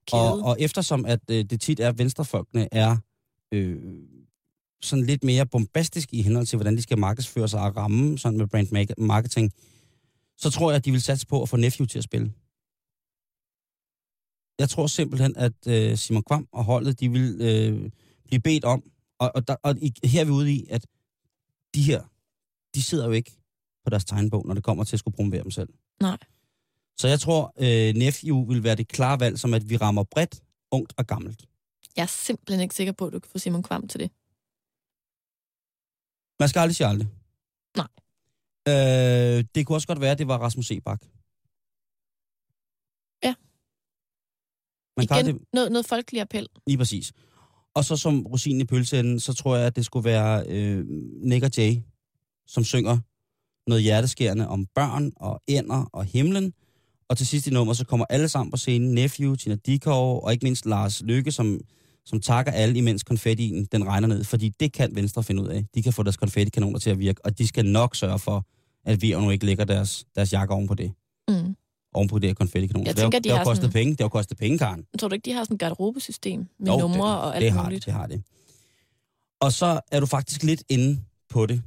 kæde. 0.07 0.33
og, 0.33 0.39
og 0.41 0.57
eftersom 0.59 1.05
at 1.05 1.19
øh, 1.31 1.45
det 1.45 1.61
tit 1.61 1.79
er, 1.79 1.89
at 1.89 1.97
venstrefolkene 1.97 2.67
er 2.71 2.97
øh, 3.51 3.77
sådan 4.81 5.05
lidt 5.05 5.23
mere 5.23 5.45
bombastisk 5.45 6.13
i 6.13 6.21
henhold 6.21 6.45
til, 6.45 6.57
hvordan 6.57 6.77
de 6.77 6.81
skal 6.81 6.97
markedsføre 6.97 7.47
sig 7.47 7.61
og 7.61 7.75
ramme 7.77 8.17
sådan 8.17 8.37
med 8.37 8.47
brand 8.47 8.67
ma- 8.67 9.03
marketing, 9.05 9.51
så 10.37 10.49
tror 10.49 10.71
jeg, 10.71 10.75
at 10.75 10.85
de 10.85 10.91
vil 10.91 11.01
satse 11.01 11.27
på 11.27 11.41
at 11.41 11.49
få 11.49 11.57
Nephew 11.57 11.85
til 11.85 11.97
at 11.97 12.03
spille. 12.03 12.33
Jeg 14.59 14.69
tror 14.69 14.87
simpelthen, 14.87 15.37
at 15.37 15.67
øh, 15.67 15.97
Simon 15.97 16.23
Kvam 16.23 16.47
og 16.51 16.63
holdet, 16.63 16.99
de 16.99 17.11
vil 17.11 17.37
øh, 17.41 17.91
blive 18.25 18.39
bedt 18.39 18.65
om, 18.65 18.83
og, 19.19 19.31
og, 19.35 19.47
der, 19.47 19.55
og 19.63 19.75
her 20.03 20.21
er 20.21 20.25
vi 20.25 20.31
ude 20.31 20.53
i, 20.53 20.65
at 20.69 20.85
de 21.75 21.81
her, 21.81 22.01
de 22.75 22.83
sidder 22.83 23.05
jo 23.05 23.11
ikke 23.11 23.31
på 23.87 23.89
deres 23.89 24.05
tegnbog, 24.05 24.47
når 24.47 24.53
det 24.53 24.63
kommer 24.63 24.83
til 24.83 24.95
at 24.95 24.99
skulle 24.99 25.15
promovere 25.15 25.43
dem 25.43 25.51
selv. 25.51 25.69
Nej. 26.01 26.17
Så 26.97 27.07
jeg 27.07 27.19
tror, 27.19 27.53
øh, 27.59 27.95
Nephew 27.95 28.45
vil 28.47 28.63
være 28.63 28.75
det 28.75 28.87
klare 28.87 29.19
valg, 29.19 29.39
som 29.39 29.53
at 29.53 29.69
vi 29.69 29.77
rammer 29.77 30.03
bredt, 30.03 30.41
ungt 30.71 30.93
og 30.97 31.07
gammelt. 31.07 31.45
Jeg 31.95 32.03
er 32.03 32.07
simpelthen 32.07 32.61
ikke 32.63 32.75
sikker 32.75 32.93
på, 32.93 33.05
at 33.07 33.13
du 33.13 33.19
kan 33.19 33.29
få 33.31 33.37
Simon 33.37 33.63
Kvam 33.63 33.87
til 33.87 33.99
det. 33.99 34.11
Man 36.39 36.49
skal 36.49 36.59
aldrig 36.59 36.75
sige 36.75 36.87
aldrig. 36.87 37.07
Nej. 37.77 37.87
Øh, 38.67 39.45
det 39.55 39.65
kunne 39.65 39.75
også 39.75 39.87
godt 39.87 40.01
være, 40.01 40.11
at 40.11 40.17
det 40.19 40.27
var 40.27 40.37
Rasmus 40.37 40.67
Sebak. 40.67 41.01
Ja. 43.23 43.33
Man 44.97 45.07
kan 45.07 45.17
Igen, 45.17 45.27
aldrig, 45.27 45.47
noget, 45.53 45.71
noget 45.71 45.85
folkelig 45.85 46.21
appel. 46.21 46.47
lige 46.67 46.77
præcis. 46.77 47.13
Og 47.73 47.85
så 47.85 47.95
som 47.97 48.25
rosinen 48.27 48.61
i 48.61 48.65
pølseenden, 48.65 49.19
så 49.19 49.33
tror 49.33 49.55
jeg, 49.55 49.67
at 49.67 49.75
det 49.75 49.85
skulle 49.85 50.03
være 50.05 50.45
øh, 50.49 50.85
Nick 51.29 51.43
og 51.43 51.51
Jay, 51.57 51.75
som 52.47 52.63
synger 52.63 52.99
noget 53.67 53.83
hjerteskærende 53.83 54.47
om 54.47 54.65
børn 54.75 55.11
og 55.15 55.41
ænder 55.47 55.89
og 55.93 56.05
himlen. 56.05 56.53
Og 57.09 57.17
til 57.17 57.27
sidst 57.27 57.47
i 57.47 57.49
nummer, 57.49 57.73
så 57.73 57.85
kommer 57.85 58.05
alle 58.09 58.29
sammen 58.29 58.51
på 58.51 58.57
scenen. 58.57 58.93
Nephew, 58.93 59.35
Tina 59.35 59.55
Dikov 59.55 60.23
og 60.23 60.31
ikke 60.33 60.45
mindst 60.45 60.65
Lars 60.65 61.01
Lykke, 61.01 61.31
som, 61.31 61.59
som 62.05 62.21
takker 62.21 62.51
alle, 62.51 62.77
imens 62.77 63.03
konfettien 63.03 63.65
den 63.71 63.87
regner 63.87 64.07
ned. 64.07 64.23
Fordi 64.23 64.49
det 64.59 64.73
kan 64.73 64.95
Venstre 64.95 65.23
finde 65.23 65.41
ud 65.43 65.47
af. 65.47 65.65
De 65.75 65.83
kan 65.83 65.93
få 65.93 66.03
deres 66.03 66.17
konfettikanoner 66.17 66.79
til 66.79 66.89
at 66.89 66.99
virke, 66.99 67.25
og 67.25 67.37
de 67.37 67.47
skal 67.47 67.65
nok 67.65 67.95
sørge 67.95 68.19
for, 68.19 68.45
at 68.85 69.01
vi 69.01 69.11
nu 69.13 69.29
ikke 69.29 69.45
lægger 69.45 69.65
deres, 69.65 70.05
deres 70.15 70.33
jakke 70.33 70.53
oven 70.53 70.67
på 70.67 70.73
det. 70.75 70.91
Mm. 71.27 71.55
Oven 71.93 72.07
på 72.07 72.19
det 72.19 72.29
her 72.29 72.33
konfettikanoner. 72.33 72.85
Jeg 72.89 72.91
For 72.91 72.95
det 72.95 73.03
har- 73.03 73.11
tænker, 73.11 73.19
de 73.19 73.29
det 73.29 73.37
har 73.37 73.43
kostet 73.43 73.63
sådan- 73.63 73.73
penge. 73.73 73.91
Det 73.91 74.01
har 74.01 74.09
kostet 74.09 74.37
penge, 74.37 74.57
Karen. 74.57 74.83
Tror 74.99 75.07
du 75.07 75.13
ikke, 75.13 75.25
de 75.25 75.33
har 75.33 75.43
sådan 75.43 75.55
et 75.55 75.59
garderobesystem 75.59 76.47
med 76.59 76.71
Jo, 76.71 76.79
numre 76.79 77.09
det, 77.09 77.17
og 77.17 77.35
alt 77.35 77.43
det 77.43 77.51
har 77.51 77.63
muligt? 77.63 77.79
Det, 77.79 77.85
det 77.85 77.93
har 77.93 78.07
det. 78.07 78.23
Og 79.41 79.53
så 79.53 79.79
er 79.91 79.99
du 79.99 80.05
faktisk 80.05 80.43
lidt 80.43 80.63
inde 80.69 80.99
på 81.29 81.45
det 81.45 81.61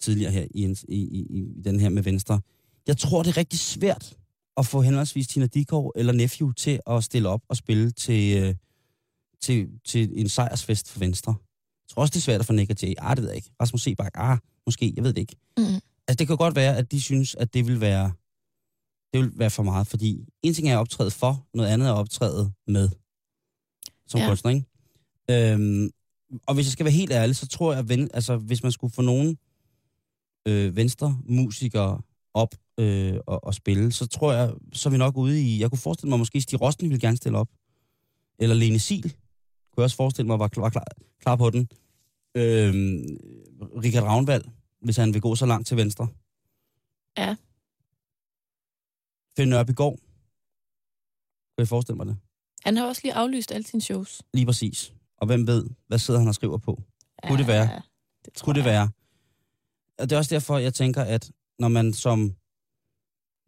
tidligere 0.00 0.32
her 0.32 0.46
i, 0.50 0.62
en- 0.64 0.76
i, 0.88 0.96
i, 0.98 1.26
i 1.38 1.62
den 1.64 1.80
her 1.80 1.88
med 1.88 2.02
Venstre. 2.02 2.40
Jeg 2.86 2.96
tror, 2.98 3.22
det 3.22 3.30
er 3.30 3.36
rigtig 3.36 3.58
svært 3.58 4.16
at 4.56 4.66
få 4.66 4.80
henholdsvis 4.80 5.26
Tina 5.28 5.46
Dikov 5.46 5.92
eller 5.96 6.12
Nephew 6.12 6.52
til 6.52 6.80
at 6.86 7.04
stille 7.04 7.28
op 7.28 7.40
og 7.48 7.56
spille 7.56 7.90
til, 7.90 8.42
øh, 8.42 8.54
til, 9.42 9.68
til 9.84 10.20
en 10.20 10.28
sejrsfest 10.28 10.90
for 10.90 10.98
Venstre. 10.98 11.34
Jeg 11.82 11.88
tror 11.88 12.02
også, 12.02 12.12
det 12.12 12.16
er 12.16 12.20
svært 12.22 12.40
at 12.40 12.46
få 12.46 12.52
Nick 12.52 12.70
og 12.70 12.76
Jay. 12.82 12.94
Ah, 12.98 13.16
det 13.16 13.22
ved 13.22 13.30
jeg 13.30 13.36
ikke. 13.36 13.50
Rasmus 13.62 13.82
Sebak, 13.82 14.10
ah, 14.14 14.38
måske, 14.66 14.92
jeg 14.96 15.04
ved 15.04 15.12
det 15.12 15.20
ikke. 15.20 15.36
Mm. 15.58 15.64
Altså, 16.08 16.16
det 16.18 16.26
kan 16.26 16.36
godt 16.36 16.54
være, 16.56 16.76
at 16.76 16.92
de 16.92 17.00
synes, 17.00 17.34
at 17.34 17.54
det 17.54 17.66
vil 17.66 17.80
være, 17.80 18.12
det 19.12 19.20
vil 19.20 19.32
være 19.38 19.50
for 19.50 19.62
meget, 19.62 19.86
fordi 19.86 20.24
en 20.42 20.54
ting 20.54 20.68
er 20.68 20.74
at 20.76 20.80
optræde 20.80 21.10
for, 21.10 21.46
noget 21.54 21.70
andet 21.70 21.88
er 21.88 21.92
at 21.92 21.98
optræde 21.98 22.52
med 22.66 22.88
som 24.06 24.18
Ja. 24.18 24.24
ja. 24.24 24.30
kunstner, 24.30 24.50
ikke? 24.50 24.66
Øhm, 25.52 25.90
og 26.46 26.54
hvis 26.54 26.66
jeg 26.66 26.72
skal 26.72 26.84
være 26.84 26.92
helt 26.92 27.12
ærlig, 27.12 27.36
så 27.36 27.46
tror 27.46 27.72
jeg, 27.72 27.78
at 27.78 27.88
ven, 27.88 28.10
altså, 28.14 28.36
hvis 28.36 28.62
man 28.62 28.72
skulle 28.72 28.92
få 28.92 29.02
nogen 29.02 29.38
øh, 30.46 30.76
venstre 30.76 31.18
musikere 31.24 32.00
op 32.34 32.54
øh, 32.78 33.16
og, 33.26 33.44
og 33.44 33.54
spille, 33.54 33.92
så 33.92 34.06
tror 34.06 34.32
jeg, 34.32 34.52
så 34.72 34.88
er 34.88 34.90
vi 34.90 34.98
nok 34.98 35.16
ude 35.16 35.42
i... 35.42 35.60
Jeg 35.60 35.70
kunne 35.70 35.78
forestille 35.78 36.08
mig, 36.08 36.18
måske 36.18 36.40
Stig 36.40 36.60
Rosten 36.60 36.88
ville 36.88 37.00
gerne 37.00 37.16
stille 37.16 37.38
op. 37.38 37.48
Eller 38.38 38.54
Lene 38.54 38.78
Sil 38.86 39.08
kunne 39.74 39.82
jeg 39.82 39.84
også 39.84 39.96
forestille 39.96 40.26
mig 40.26 40.38
var, 40.38 40.50
var 40.56 40.70
klar, 40.70 40.84
klar 41.20 41.36
på 41.36 41.50
den. 41.50 41.68
Øhm, 42.34 43.06
Richard 43.82 44.04
Ravnvald, 44.04 44.44
hvis 44.80 44.96
han 44.96 45.14
vil 45.14 45.20
gå 45.22 45.34
så 45.34 45.46
langt 45.46 45.66
til 45.66 45.76
venstre. 45.76 46.08
Ja. 47.18 47.36
Finn 49.36 49.50
Nørbegaard. 49.50 49.96
Kan 49.96 51.58
jeg 51.58 51.68
forestille 51.68 51.96
mig 51.96 52.06
det? 52.06 52.16
Han 52.64 52.76
har 52.76 52.86
også 52.86 53.00
lige 53.04 53.14
aflyst 53.14 53.52
alle 53.52 53.66
sine 53.66 53.82
shows. 53.82 54.22
Lige 54.34 54.46
præcis. 54.46 54.94
Og 55.16 55.26
hvem 55.26 55.46
ved, 55.46 55.70
hvad 55.86 55.98
sidder 55.98 56.20
han 56.20 56.28
og 56.28 56.34
skriver 56.34 56.58
på? 56.58 56.82
Kunne 57.28 57.38
det 57.38 57.46
være? 57.46 57.70
Ja, 57.70 57.80
det 58.24 58.32
tror 58.34 58.44
Kunne 58.44 58.54
det 58.54 58.64
være? 58.64 58.88
Og 59.98 60.10
det 60.10 60.12
er 60.12 60.18
også 60.18 60.34
derfor, 60.34 60.58
jeg 60.58 60.74
tænker, 60.74 61.02
at 61.02 61.32
når 61.58 61.68
man 61.68 61.92
som, 61.92 62.34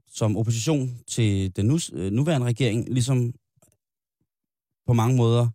som 0.09 0.37
opposition 0.37 0.99
til 1.07 1.57
den 1.57 1.67
nu, 1.67 1.79
øh, 1.93 2.13
nuværende 2.13 2.47
regering, 2.47 2.89
ligesom 2.89 3.35
på 4.87 4.93
mange 4.93 5.17
måder 5.17 5.49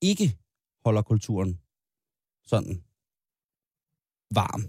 ikke 0.00 0.36
holder 0.84 1.02
kulturen 1.02 1.60
sådan 2.44 2.82
varm, 4.34 4.64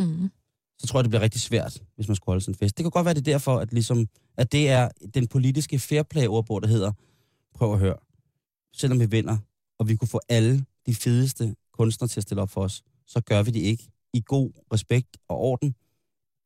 Mm. 0.00 0.30
så 0.78 0.86
tror 0.86 0.98
jeg, 0.98 1.04
det 1.04 1.10
bliver 1.10 1.20
rigtig 1.22 1.40
svært, 1.40 1.82
hvis 1.94 2.08
man 2.08 2.16
skulle 2.16 2.32
holde 2.32 2.40
sådan 2.40 2.54
en 2.54 2.58
fest. 2.58 2.76
Det 2.76 2.84
kan 2.84 2.90
godt 2.90 3.04
være, 3.04 3.14
det 3.14 3.20
er 3.20 3.32
derfor, 3.32 3.58
at, 3.58 3.72
ligesom, 3.72 4.08
at 4.36 4.52
det 4.52 4.68
er 4.68 4.88
den 5.14 5.28
politiske 5.28 5.78
fairplay-ordbog, 5.78 6.62
der 6.62 6.68
hedder, 6.68 6.92
prøv 7.54 7.72
at 7.72 7.78
høre, 7.78 7.96
selvom 8.72 9.00
vi 9.00 9.06
vinder, 9.10 9.38
og 9.78 9.88
vi 9.88 9.96
kunne 9.96 10.08
få 10.08 10.20
alle 10.28 10.64
de 10.86 10.94
fedeste 10.94 11.56
kunstnere 11.72 12.08
til 12.08 12.20
at 12.20 12.22
stille 12.22 12.42
op 12.42 12.50
for 12.50 12.62
os, 12.62 12.82
så 13.06 13.20
gør 13.20 13.42
vi 13.42 13.50
det 13.50 13.60
ikke 13.60 13.91
i 14.12 14.22
god 14.26 14.50
respekt 14.72 15.16
og 15.28 15.36
orden, 15.38 15.74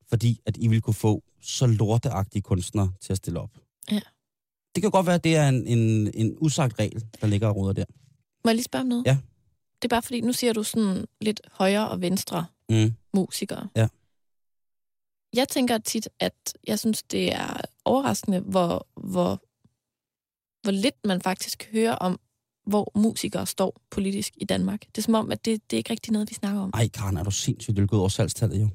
fordi 0.08 0.40
at 0.46 0.56
I 0.56 0.68
vil 0.68 0.80
kunne 0.82 0.94
få 0.94 1.22
så 1.40 1.66
lorteagtige 1.66 2.42
kunstnere 2.42 2.92
til 3.00 3.12
at 3.12 3.16
stille 3.16 3.40
op. 3.40 3.50
Ja. 3.90 4.00
Det 4.74 4.82
kan 4.82 4.90
godt 4.90 5.06
være, 5.06 5.14
at 5.14 5.24
det 5.24 5.36
er 5.36 5.48
en, 5.48 5.66
en, 5.66 6.10
en 6.14 6.36
usagt 6.40 6.78
regel, 6.78 7.04
der 7.20 7.26
ligger 7.26 7.48
og 7.48 7.56
ruder 7.56 7.72
der. 7.72 7.84
Må 8.44 8.50
jeg 8.50 8.54
lige 8.54 8.64
spørge 8.64 8.80
om 8.82 8.86
noget? 8.88 9.06
Ja. 9.06 9.18
Det 9.82 9.84
er 9.84 9.88
bare 9.88 10.02
fordi, 10.02 10.20
nu 10.20 10.32
siger 10.32 10.52
du 10.52 10.62
sådan 10.62 11.06
lidt 11.20 11.40
højre 11.52 11.88
og 11.88 12.00
venstre 12.00 12.46
Mm. 12.70 12.92
musikere. 13.14 13.68
Ja. 13.76 13.88
Jeg 15.34 15.48
tænker 15.48 15.78
tit, 15.78 16.08
at 16.20 16.54
jeg 16.66 16.78
synes, 16.78 17.02
det 17.02 17.32
er 17.34 17.60
overraskende, 17.84 18.40
hvor, 18.40 18.86
hvor, 18.96 19.40
hvor 20.62 20.70
lidt 20.70 20.94
man 21.04 21.20
faktisk 21.22 21.68
hører 21.72 21.94
om, 21.94 22.20
hvor 22.66 22.92
musikere 22.94 23.46
står 23.46 23.80
politisk 23.90 24.32
i 24.36 24.44
Danmark. 24.44 24.80
Det 24.80 24.98
er 24.98 25.02
som 25.02 25.14
om, 25.14 25.30
at 25.30 25.44
det, 25.44 25.70
det 25.70 25.76
er 25.76 25.78
ikke 25.78 25.90
rigtig 25.90 26.12
noget, 26.12 26.30
vi 26.30 26.34
snakker 26.34 26.60
om. 26.60 26.70
Ej, 26.74 26.88
Karen, 26.88 27.16
er 27.16 27.22
du 27.22 27.30
sindssygt, 27.30 27.76
det 27.76 27.82
er 27.82 27.86
gået 27.86 28.00
over 28.00 28.08
salgstallet 28.08 28.60
jo. 28.60 28.68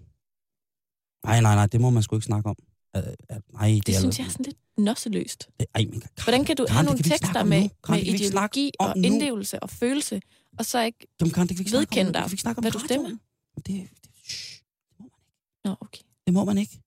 Nej, 1.25 1.41
nej, 1.41 1.55
nej, 1.55 1.65
det 1.67 1.81
må 1.81 1.89
man 1.89 2.03
sgu 2.03 2.15
ikke 2.15 2.25
snakke 2.25 2.49
om. 2.49 2.55
Uh, 2.97 3.03
uh, 3.03 3.37
nej, 3.53 3.67
det, 3.67 3.87
Det 3.87 3.95
er 3.95 3.99
synes 3.99 4.19
jeg 4.19 4.25
er 4.25 4.29
sådan 4.29 4.45
lidt 4.45 4.57
nosseløst. 4.77 5.49
Det, 5.59 5.67
ej, 5.75 5.85
men, 5.85 6.01
Karen, 6.01 6.23
Hvordan 6.23 6.45
kan 6.45 6.55
du 6.55 6.65
Karen, 6.65 6.75
have 6.75 6.85
nogle 6.85 7.03
kan 7.03 7.11
tekster 7.11 7.43
med. 7.43 7.69
Karen, 7.83 8.03
med 8.05 8.13
ideologi 8.13 8.71
og 8.79 8.97
nu. 8.97 9.03
indlevelse 9.03 9.63
og 9.63 9.69
følelse, 9.69 10.21
og 10.57 10.65
så 10.65 10.81
ikke... 10.81 11.07
Jamen, 11.19 11.31
Karen, 11.31 11.47
det 11.47 11.57
kan 11.57 11.59
vi 11.59 11.61
ikke 11.61 11.71
snakke 11.71 11.91
om. 11.91 11.97
Vedkend 11.97 12.07
nu. 12.07 12.13
dig, 12.13 12.31
ikke 12.31 12.57
om 12.57 12.63
hvad 12.63 12.71
du 12.71 12.79
stemmer. 12.79 13.09
Det, 13.09 13.65
det, 13.65 13.85
shh, 14.25 14.61
det, 14.89 14.99
må 14.99 15.05
man 15.05 15.17
ikke. 15.17 15.65
Nå, 15.65 15.75
okay. 15.81 16.03
det 16.25 16.33
må 16.33 16.45
man 16.45 16.57
ikke. 16.57 16.79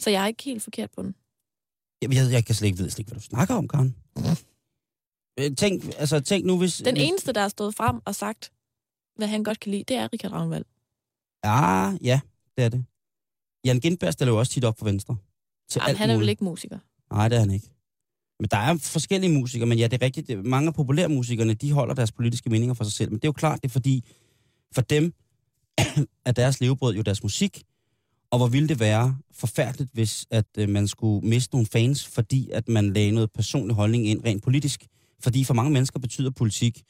Så 0.00 0.10
jeg 0.10 0.22
er 0.22 0.26
ikke 0.26 0.44
helt 0.44 0.62
forkert 0.62 0.90
på 0.90 1.02
den. 1.02 1.14
Jeg, 2.02 2.14
jeg, 2.14 2.32
jeg 2.32 2.44
kan 2.44 2.54
slet 2.54 2.66
ikke 2.66 2.78
vide 2.78 2.90
slet 2.90 2.98
ikke, 2.98 3.08
hvad 3.08 3.20
du 3.20 3.24
snakker 3.24 3.54
om, 3.54 3.68
Karen. 3.68 3.96
Øh, 4.18 4.24
Tænk, 5.56 5.84
altså, 5.98 6.20
tænk 6.20 6.44
nu, 6.46 6.58
hvis... 6.58 6.82
Den 6.84 6.96
eneste, 6.96 7.32
der 7.32 7.40
har 7.40 7.48
stået 7.48 7.74
frem 7.74 8.00
og 8.04 8.14
sagt, 8.14 8.50
hvad 9.16 9.28
han 9.28 9.44
godt 9.44 9.60
kan 9.60 9.70
lide, 9.72 9.84
det 9.88 9.96
er 9.96 10.08
Richard 10.12 10.32
Ravnvald. 10.32 10.64
Ja, 11.44 11.90
ja, 12.02 12.20
det 12.56 12.64
er 12.64 12.68
det. 12.68 12.84
Jan 13.64 13.80
Gindberg 13.80 14.12
stiller 14.12 14.32
jo 14.32 14.38
også 14.38 14.52
tit 14.52 14.64
op 14.64 14.78
for 14.78 14.84
Venstre. 14.84 15.16
Til 15.70 15.82
Jamen, 15.86 15.96
han 15.96 16.10
er 16.10 16.14
vel 16.14 16.18
muligt. 16.20 16.30
ikke 16.30 16.44
musiker. 16.44 16.78
Nej, 17.12 17.28
det 17.28 17.36
er 17.36 17.40
han 17.40 17.50
ikke. 17.50 17.66
Men 18.40 18.48
der 18.50 18.56
er 18.56 18.78
forskellige 18.78 19.32
musikere, 19.32 19.66
men 19.66 19.78
ja, 19.78 19.86
det 19.86 20.02
er 20.02 20.06
rigtigt. 20.06 20.26
det- 20.28 20.44
Mange 20.46 20.68
af 20.68 20.74
populærmusikerne, 20.74 21.54
de 21.54 21.72
holder 21.72 21.94
deres 21.94 22.12
politiske 22.12 22.50
meninger 22.50 22.74
for 22.74 22.84
sig 22.84 22.92
selv. 22.92 23.10
Men 23.10 23.16
det 23.18 23.24
er 23.24 23.28
jo 23.28 23.32
klart, 23.32 23.62
det 23.62 23.68
er 23.68 23.72
fordi, 23.72 24.04
for 24.74 24.82
dem 24.82 25.12
er 26.26 26.32
deres 26.32 26.60
levebrød 26.60 26.94
jo 26.94 27.02
deres 27.02 27.22
musik. 27.22 27.62
Og 28.30 28.38
hvor 28.38 28.46
ville 28.46 28.68
det 28.68 28.80
være 28.80 29.16
forfærdeligt, 29.32 29.90
hvis 29.92 30.26
at 30.30 30.44
øh, 30.58 30.68
man 30.68 30.88
skulle 30.88 31.28
miste 31.28 31.54
nogle 31.54 31.66
fans, 31.66 32.06
fordi 32.06 32.50
at 32.50 32.68
man 32.68 32.92
lagde 32.92 33.10
noget 33.10 33.32
personlig 33.32 33.76
holdning 33.76 34.06
ind 34.06 34.24
rent 34.24 34.42
politisk. 34.42 34.86
Fordi 35.22 35.44
for 35.44 35.54
mange 35.54 35.70
mennesker 35.72 36.00
betyder 36.00 36.30
politik 36.30 36.82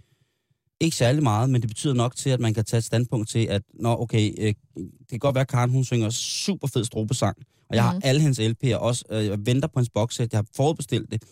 ikke 0.80 0.96
særlig 0.96 1.22
meget, 1.22 1.50
men 1.50 1.60
det 1.60 1.68
betyder 1.70 1.94
nok 1.94 2.16
til, 2.16 2.30
at 2.30 2.40
man 2.40 2.54
kan 2.54 2.64
tage 2.64 2.78
et 2.78 2.84
standpunkt 2.84 3.28
til, 3.28 3.46
at 3.46 3.62
nå, 3.74 3.96
okay, 4.00 4.34
øh, 4.38 4.54
det 4.76 5.08
kan 5.10 5.18
godt 5.18 5.34
være, 5.34 5.42
at 5.42 5.48
Karen 5.48 5.70
hun 5.70 5.84
synger 5.84 6.10
super 6.10 6.68
fed 6.68 6.84
strobesang, 6.84 7.36
og 7.70 7.76
jeg 7.76 7.82
mm. 7.82 7.86
har 7.86 7.92
Mhm. 7.94 8.00
alle 8.04 8.20
hendes 8.20 8.38
LP'er 8.40 8.74
også, 8.76 9.04
øh, 9.10 9.26
jeg 9.26 9.46
venter 9.46 9.68
på 9.68 9.78
hendes 9.78 9.90
bokssæt, 9.90 10.32
jeg 10.32 10.38
har 10.38 10.46
forudbestilt 10.56 11.10
det. 11.12 11.22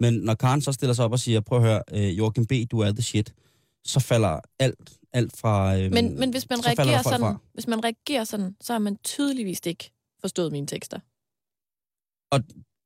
Men 0.00 0.14
når 0.14 0.34
Karen 0.34 0.60
så 0.60 0.72
stiller 0.72 0.94
sig 0.94 1.04
op 1.04 1.12
og 1.12 1.18
siger, 1.18 1.40
prøv 1.40 1.58
at 1.58 1.64
høre, 1.64 1.82
øh, 1.92 2.18
Joachim 2.18 2.46
B., 2.46 2.52
du 2.70 2.78
er 2.80 2.92
the 2.92 3.02
shit, 3.02 3.34
så 3.84 4.00
falder 4.00 4.40
alt, 4.58 4.92
alt 5.12 5.36
fra... 5.36 5.76
Øh, 5.78 5.92
Men, 5.92 6.18
men 6.20 6.30
hvis 6.30 6.48
man 6.48 6.58
så 6.62 6.68
reagerer 6.68 7.02
sådan, 7.02 7.20
fra. 7.20 7.36
hvis 7.54 7.66
man 7.66 7.84
reagerer 7.84 8.24
sådan, 8.24 8.56
så 8.60 8.72
har 8.72 8.78
man 8.80 8.96
tydeligvis 9.04 9.60
ikke 9.66 9.90
forstået 10.20 10.52
mine 10.52 10.66
tekster. 10.66 11.00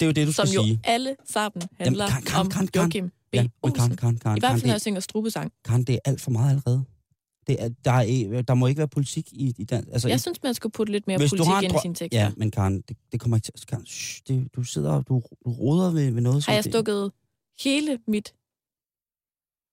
Det 0.02 0.18
er 0.18 0.22
jo 0.22 0.26
det, 0.26 0.26
du 0.26 0.32
Som 0.32 0.46
skal 0.46 0.56
jo 0.56 0.62
sige. 0.64 0.80
alle 0.84 1.16
sammen 1.24 1.62
handler 1.80 2.06
Karen, 2.08 2.22
Karen, 2.24 2.40
om 2.46 2.50
Karen, 2.50 2.66
Karen. 2.68 2.90
Joachim 2.92 3.08
B. 3.08 3.34
Ja, 3.34 3.42
men. 3.64 3.72
Karen, 3.72 3.96
Karen, 3.96 4.18
Karen, 4.18 4.36
I 4.36 4.40
hvert 4.40 4.50
fald, 4.52 4.62
når 4.62 4.66
jeg 4.68 4.74
det, 4.74 4.82
synger 4.82 5.00
strubesang. 5.00 5.52
Karen, 5.64 5.84
det 5.84 5.94
er 5.94 5.98
alt 6.04 6.20
for 6.20 6.30
meget 6.30 6.50
allerede. 6.50 6.84
Det 7.46 7.56
er, 7.62 7.68
der, 7.84 7.92
er, 7.92 8.42
der 8.42 8.54
må 8.54 8.66
ikke 8.66 8.78
være 8.78 8.88
politik 8.88 9.32
i, 9.32 9.54
i 9.58 9.64
den. 9.64 9.84
Altså, 9.92 10.08
Jeg 10.08 10.20
synes, 10.20 10.42
man 10.42 10.54
skulle 10.54 10.72
putte 10.72 10.92
lidt 10.92 11.06
mere 11.06 11.18
politik 11.18 11.46
har 11.46 11.60
ind 11.62 11.72
i 11.74 11.76
sine 11.82 11.94
tekster. 11.94 12.20
Ja, 12.20 12.30
men 12.36 12.50
Karen, 12.50 12.80
det, 12.88 12.96
det 13.12 13.20
kommer 13.20 13.36
ikke 13.36 13.44
til... 13.44 13.66
Karen, 13.66 13.86
shh, 13.86 14.20
det, 14.28 14.48
du 14.56 14.62
sidder 14.64 14.90
og 14.92 15.08
du, 15.08 15.22
du 15.44 15.50
roder 15.52 15.90
ved, 15.90 16.10
ved 16.10 16.20
noget, 16.22 16.46
Har 16.46 16.52
jeg 16.54 16.64
det- 16.64 16.72
stukket 16.72 17.12
hele 17.64 17.98
mit, 18.08 18.34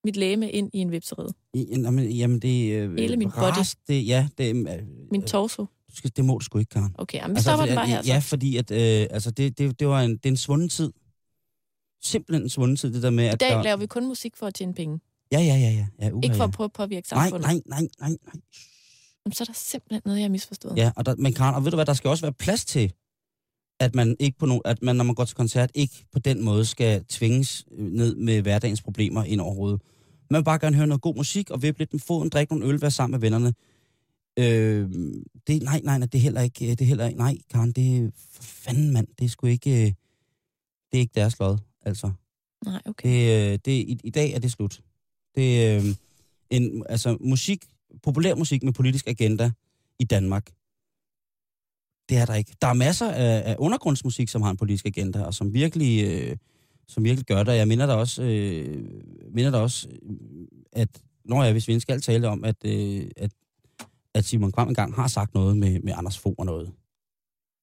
mit 0.04 0.16
læme 0.16 0.50
ind 0.50 0.70
i 0.72 0.78
en 0.78 0.90
vipserede? 0.90 1.32
I- 1.54 1.66
Jamen, 1.82 2.10
jamen 2.10 2.38
det. 2.38 2.72
Øh, 2.72 2.96
Hele 2.98 3.16
min 3.16 3.36
rast, 3.36 3.78
Det, 3.88 4.06
ja, 4.06 4.28
det, 4.38 4.48
øh, 4.48 4.54
Min 5.10 5.20
øh, 5.22 5.26
torso? 5.28 5.66
Du 5.90 5.96
skal, 5.96 6.12
det 6.16 6.24
må 6.24 6.38
du 6.38 6.44
sgu 6.44 6.58
ikke, 6.58 6.68
Karen. 6.68 6.94
Okay, 6.98 7.18
jamen, 7.18 7.36
vi 7.36 7.42
stopper 7.42 7.66
den 7.66 7.74
bare 7.74 7.86
her. 7.86 8.02
Så. 8.02 8.08
Ja, 8.08 8.18
fordi 8.18 8.56
at, 8.56 8.70
øh, 8.70 9.06
altså, 9.10 9.30
det, 9.30 9.58
det, 9.58 9.80
det, 9.80 9.88
var 9.88 10.02
en, 10.02 10.10
det 10.10 10.26
er 10.26 10.30
en 10.30 10.36
svunden 10.36 10.68
tid. 10.68 10.92
Simpelthen 12.02 12.42
en 12.42 12.48
svunden 12.48 12.76
tid, 12.76 12.92
det 12.94 13.02
der 13.02 13.10
med, 13.10 13.24
I 13.24 13.28
at... 13.28 13.40
dag 13.40 13.50
der, 13.50 13.62
laver 13.62 13.76
vi 13.76 13.86
kun 13.86 14.06
musik 14.06 14.36
for 14.36 14.46
at 14.46 14.54
tjene 14.54 14.74
penge. 14.74 15.00
Ja, 15.32 15.40
ja, 15.40 15.56
ja, 15.56 15.70
ja. 15.70 15.86
ja 16.00 16.10
uha, 16.10 16.20
Ikke 16.24 16.36
for 16.36 16.44
ja. 16.44 16.48
at 16.48 16.54
prøve 16.54 16.64
at 16.64 16.72
påvirke 16.72 17.08
Nej, 17.14 17.24
samfundet. 17.24 17.46
nej, 17.46 17.60
nej, 17.66 17.88
nej, 18.00 18.08
nej. 18.08 18.40
Jamen, 19.26 19.32
så 19.32 19.44
er 19.44 19.46
der 19.46 19.52
simpelthen 19.52 20.02
noget, 20.04 20.18
jeg 20.18 20.24
har 20.24 20.30
misforstået. 20.30 20.76
Ja, 20.76 20.90
og 20.96 21.06
der, 21.06 21.14
men 21.18 21.34
Karen, 21.34 21.54
og 21.54 21.64
ved 21.64 21.70
du 21.70 21.76
hvad, 21.76 21.86
der 21.86 21.94
skal 21.94 22.10
også 22.10 22.24
være 22.24 22.32
plads 22.32 22.64
til, 22.64 22.92
at 23.80 23.94
man 23.94 24.16
ikke 24.20 24.38
på 24.38 24.46
no, 24.46 24.58
at 24.58 24.82
man, 24.82 24.96
når 24.96 25.04
man 25.04 25.14
går 25.14 25.24
til 25.24 25.36
koncert, 25.36 25.70
ikke 25.74 26.04
på 26.12 26.18
den 26.18 26.44
måde 26.44 26.64
skal 26.64 27.04
tvinges 27.04 27.64
øh, 27.78 27.86
ned 27.86 28.14
med 28.14 28.42
hverdagens 28.42 28.82
problemer 28.82 29.24
ind 29.24 29.40
over 29.40 29.54
hovedet. 29.54 29.80
Man 30.30 30.38
vil 30.38 30.44
bare 30.44 30.58
gerne 30.58 30.76
høre 30.76 30.86
noget 30.86 31.02
god 31.02 31.14
musik, 31.16 31.50
og 31.50 31.62
vippe 31.62 31.78
lidt 31.78 31.92
med 31.92 32.00
foden, 32.00 32.28
drikke 32.28 32.52
nogle 32.52 32.66
øl, 32.74 32.80
være 32.80 32.90
sammen 32.90 33.10
med 33.12 33.20
vennerne. 33.20 33.54
Øh, 34.40 34.90
det, 35.46 35.62
nej, 35.62 35.80
nej, 35.84 35.98
nej, 35.98 36.06
det 36.06 36.18
er 36.18 36.22
heller 36.22 36.40
ikke, 36.40 36.70
det 36.70 36.80
er 36.80 36.84
heller 36.84 37.06
ikke, 37.06 37.18
nej, 37.18 37.38
Karen, 37.50 37.72
det 37.72 37.96
er, 37.96 38.10
for 38.14 38.42
fanden, 38.42 38.92
mand, 38.92 39.06
det 39.18 39.24
er 39.24 39.28
sgu 39.28 39.46
ikke, 39.46 39.70
øh, 39.70 39.86
det 40.92 40.96
er 40.96 40.98
ikke 40.98 41.14
deres 41.14 41.38
lod, 41.38 41.58
altså. 41.82 42.12
Nej, 42.64 42.82
okay. 42.84 43.08
Det, 43.08 43.52
øh, 43.52 43.58
det, 43.64 43.72
i, 43.72 44.00
I 44.04 44.10
dag 44.10 44.32
er 44.32 44.38
det 44.38 44.52
slut. 44.52 44.80
Det 45.34 45.66
er 45.66 45.76
øh, 45.76 45.84
en, 46.50 46.84
altså 46.88 47.16
musik, 47.20 47.64
populær 48.02 48.34
musik 48.34 48.62
med 48.62 48.72
politisk 48.72 49.06
agenda 49.06 49.50
i 49.98 50.04
Danmark. 50.04 50.50
Det 52.08 52.16
er 52.16 52.26
der 52.26 52.34
ikke. 52.34 52.56
Der 52.62 52.66
er 52.66 52.72
masser 52.72 53.10
af, 53.10 53.42
af 53.50 53.56
undergrundsmusik, 53.58 54.28
som 54.28 54.42
har 54.42 54.50
en 54.50 54.56
politisk 54.56 54.86
agenda, 54.86 55.22
og 55.22 55.34
som 55.34 55.54
virkelig, 55.54 56.04
øh, 56.04 56.36
som 56.88 57.04
virkelig 57.04 57.26
gør 57.26 57.42
det. 57.42 57.52
Jeg 57.52 57.68
minder 57.68 57.86
der 57.86 57.94
også, 57.94 58.22
øh, 58.22 58.84
minder 59.34 59.50
der 59.50 59.58
også 59.58 59.88
øh, 59.88 60.46
at 60.72 60.88
når 61.24 61.44
jeg, 61.44 61.52
hvis 61.52 61.68
vi 61.68 61.80
skal 61.80 62.00
tale 62.00 62.28
om, 62.28 62.44
at, 62.44 62.56
øh, 62.64 63.10
at, 63.16 63.30
at 64.14 64.24
Simon 64.24 64.52
Kvam 64.52 64.68
engang 64.68 64.94
har 64.94 65.08
sagt 65.08 65.34
noget 65.34 65.56
med, 65.56 65.80
med 65.80 65.92
Anders 65.96 66.18
Fogh 66.18 66.34
og 66.38 66.46
noget. 66.46 66.72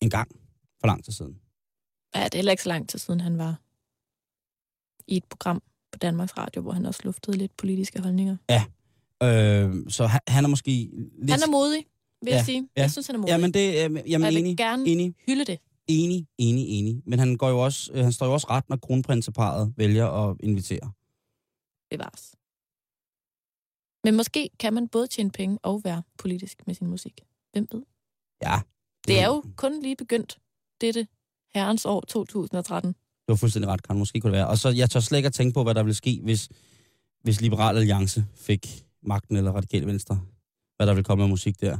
En 0.02 0.10
gang, 0.10 0.32
for 0.80 0.88
lang 0.88 1.04
tid 1.04 1.14
siden. 1.14 1.40
Ja, 2.16 2.24
det 2.24 2.34
er 2.34 2.38
heller 2.38 2.52
ikke 2.52 2.64
så 2.64 2.70
lang 2.70 2.90
tid 2.90 3.00
siden, 3.00 3.20
han 3.20 3.38
var 3.38 3.60
i 5.08 5.18
et 5.18 5.26
program 5.26 5.62
på 5.92 5.98
Danmarks 6.00 6.38
Radio, 6.38 6.62
hvor 6.62 6.72
han 6.72 6.86
også 6.86 7.02
luftede 7.04 7.38
lidt 7.38 7.58
politiske 7.58 8.02
holdninger. 8.02 8.38
Øh, 9.24 9.74
så 9.90 10.06
han, 10.08 10.22
han 10.28 10.44
er 10.44 10.48
måske 10.50 10.72
lidt... 10.72 11.32
Han 11.32 11.40
er 11.44 11.52
modig, 11.52 11.86
vil 12.22 12.32
Ja, 12.32 12.36
jeg 12.36 12.46
sige. 12.46 12.70
ja. 12.78 12.82
Jeg 12.82 12.92
synes, 12.92 13.08
han 13.08 13.16
er 13.16 13.20
modig. 13.20 13.32
Jamen, 13.32 13.54
det, 13.54 13.70
øh, 13.70 13.76
jamen 13.76 14.04
jeg 14.08 14.22
vil 14.22 14.38
enig, 14.38 14.58
gerne 14.58 14.88
enig, 14.88 15.16
hylde 15.28 15.46
det. 15.46 15.60
enig, 15.88 16.28
enig, 16.38 16.66
enig. 16.80 17.02
Men 17.06 17.20
han, 17.20 17.36
går 17.36 17.50
jo 17.50 17.60
også, 17.60 17.92
øh, 17.94 18.04
han 18.04 18.12
står 18.12 18.26
jo 18.26 18.34
også 18.34 18.48
ret, 18.50 18.70
når 18.70 18.78
kronprinseparet 18.78 19.74
vælger 19.78 20.08
at 20.08 20.38
invitere. 20.40 20.92
Bevares. 21.92 22.36
Men 24.08 24.16
måske 24.16 24.50
kan 24.60 24.74
man 24.74 24.88
både 24.88 25.08
tjene 25.08 25.32
penge 25.32 25.58
og 25.64 25.82
være 25.84 26.04
politisk 26.18 26.58
med 26.68 26.76
sin 26.76 26.88
musik. 26.88 27.22
Hvem 27.54 27.68
ved? 27.72 27.82
Ja. 28.44 28.56
Det 29.08 29.20
er 29.20 29.26
jo 29.28 29.44
kun 29.56 29.82
lige 29.82 29.96
begyndt, 29.96 30.38
dette 30.82 31.08
herrens 31.54 31.86
år 31.86 32.02
2013. 32.02 32.88
Det 32.92 32.98
var 33.28 33.36
fuldstændig 33.36 33.70
ret, 33.72 33.84
kan 33.84 33.98
måske 33.98 34.20
kunne 34.20 34.32
det 34.32 34.38
være. 34.38 34.48
Og 34.48 34.58
så, 34.58 34.70
jeg 34.70 34.90
tør 34.90 35.00
slet 35.00 35.18
ikke 35.18 35.28
at 35.28 35.34
tænke 35.34 35.54
på, 35.54 35.64
hvad 35.64 35.76
der 35.76 35.84
ville 35.84 35.96
ske, 35.96 36.20
hvis, 36.24 36.50
hvis 37.24 37.42
Liberal 37.42 37.78
Alliance 37.78 38.26
fik 38.36 38.86
magten, 39.04 39.36
eller 39.38 39.52
Radikale 39.52 39.86
Venstre. 39.86 40.20
Hvad 40.78 40.88
der 40.88 40.94
ville 40.94 41.04
komme 41.04 41.24
af 41.24 41.30
musik 41.30 41.62
der. 41.62 41.78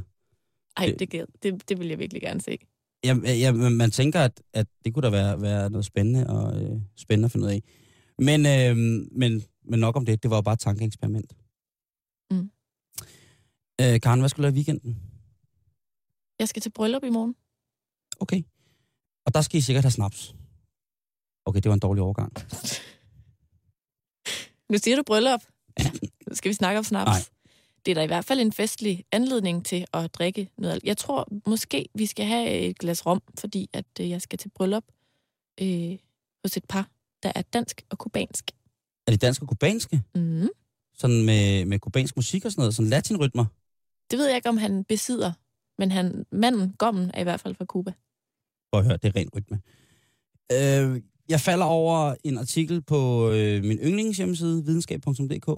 Ej, 0.76 0.86
Det- 0.98 1.12
det, 1.12 1.26
det, 1.42 1.68
det, 1.68 1.78
vil 1.78 1.88
jeg 1.88 1.98
virkelig 1.98 2.22
gerne 2.22 2.40
se. 2.40 2.58
Ja, 3.04 3.14
ja, 3.24 3.52
man 3.52 3.72
man 3.72 3.90
tænker, 3.90 4.20
at, 4.20 4.42
at 4.52 4.66
det 4.84 4.94
kunne 4.94 5.02
da 5.02 5.10
være, 5.10 5.42
være 5.42 5.70
noget 5.70 5.84
spændende 5.84 6.26
og 6.26 6.62
øh, 6.62 6.80
spændende 6.96 7.26
at 7.26 7.32
finde 7.32 7.46
ud 7.46 7.50
af. 7.50 7.62
Men, 8.18 8.46
øh, 8.46 8.76
men, 9.12 9.42
men 9.64 9.80
nok 9.80 9.96
om 9.96 10.06
det, 10.06 10.22
det 10.22 10.30
var 10.30 10.36
jo 10.36 10.42
bare 10.42 10.52
et 10.52 10.58
tankeeksperiment. 10.60 11.32
Øh, 13.80 14.00
Karen, 14.00 14.20
hvad 14.20 14.28
skulle 14.28 14.44
du 14.44 14.50
lave 14.50 14.54
i 14.54 14.58
weekenden? 14.58 15.02
Jeg 16.38 16.48
skal 16.48 16.62
til 16.62 16.70
bryllup 16.70 17.04
i 17.04 17.10
morgen. 17.10 17.36
Okay. 18.20 18.42
Og 19.26 19.34
der 19.34 19.40
skal 19.40 19.58
I 19.58 19.60
sikkert 19.60 19.84
have 19.84 19.90
snaps. 19.90 20.34
Okay, 21.44 21.60
det 21.60 21.68
var 21.68 21.74
en 21.74 21.80
dårlig 21.80 22.02
overgang. 22.02 22.32
Nu 24.72 24.78
siger 24.78 24.96
du 24.96 25.02
bryllup. 25.02 25.40
Nu 26.28 26.34
skal 26.34 26.48
vi 26.48 26.54
snakke 26.54 26.78
om 26.78 26.84
snaps. 26.84 27.08
Nej. 27.08 27.20
Det 27.86 27.90
er 27.90 27.94
da 27.94 28.02
i 28.02 28.06
hvert 28.06 28.24
fald 28.24 28.40
en 28.40 28.52
festlig 28.52 29.04
anledning 29.12 29.64
til 29.66 29.86
at 29.92 30.14
drikke 30.14 30.50
noget. 30.58 30.80
Jeg 30.84 30.96
tror 30.96 31.28
måske, 31.46 31.88
vi 31.94 32.06
skal 32.06 32.26
have 32.26 32.50
et 32.50 32.78
glas 32.78 33.06
rom, 33.06 33.22
fordi 33.38 33.70
at 33.72 33.84
øh, 34.00 34.10
jeg 34.10 34.22
skal 34.22 34.38
til 34.38 34.48
bryllup 34.48 34.84
øh, 35.60 35.98
hos 36.44 36.56
et 36.56 36.64
par, 36.68 36.88
der 37.22 37.32
er 37.34 37.42
dansk 37.42 37.82
og 37.90 37.98
kubansk. 37.98 38.50
Er 39.06 39.10
det 39.10 39.20
dansk 39.20 39.42
og 39.42 39.48
kubanske? 39.48 40.02
Mm. 40.14 40.48
Sådan 40.94 41.24
med, 41.24 41.64
med 41.64 41.78
kubansk 41.78 42.16
musik 42.16 42.44
og 42.44 42.52
sådan 42.52 42.60
noget? 42.60 42.74
Sådan 42.74 42.90
latinrytmer? 42.90 43.44
Det 44.10 44.18
ved 44.18 44.26
jeg 44.26 44.36
ikke, 44.36 44.48
om 44.48 44.56
han 44.56 44.84
besidder, 44.84 45.32
men 45.78 45.90
han, 45.90 46.26
manden, 46.32 46.72
gommen, 46.78 47.10
er 47.14 47.20
i 47.20 47.22
hvert 47.22 47.40
fald 47.40 47.54
fra 47.54 47.64
Cuba. 47.64 47.92
Prøv 48.72 48.80
at 48.80 48.86
høre, 48.86 48.96
det 49.02 49.08
er 49.08 49.16
ren 49.16 49.28
rytme. 49.36 49.60
Øh, 50.52 51.02
jeg 51.28 51.40
falder 51.40 51.64
over 51.66 52.14
en 52.24 52.38
artikel 52.38 52.82
på 52.82 53.30
øh, 53.30 53.64
min 53.64 53.78
yndlingshjemmeside, 53.78 54.64
videnskab.dk. 54.64 55.14
Øh, 55.16 55.26
Det 55.28 55.48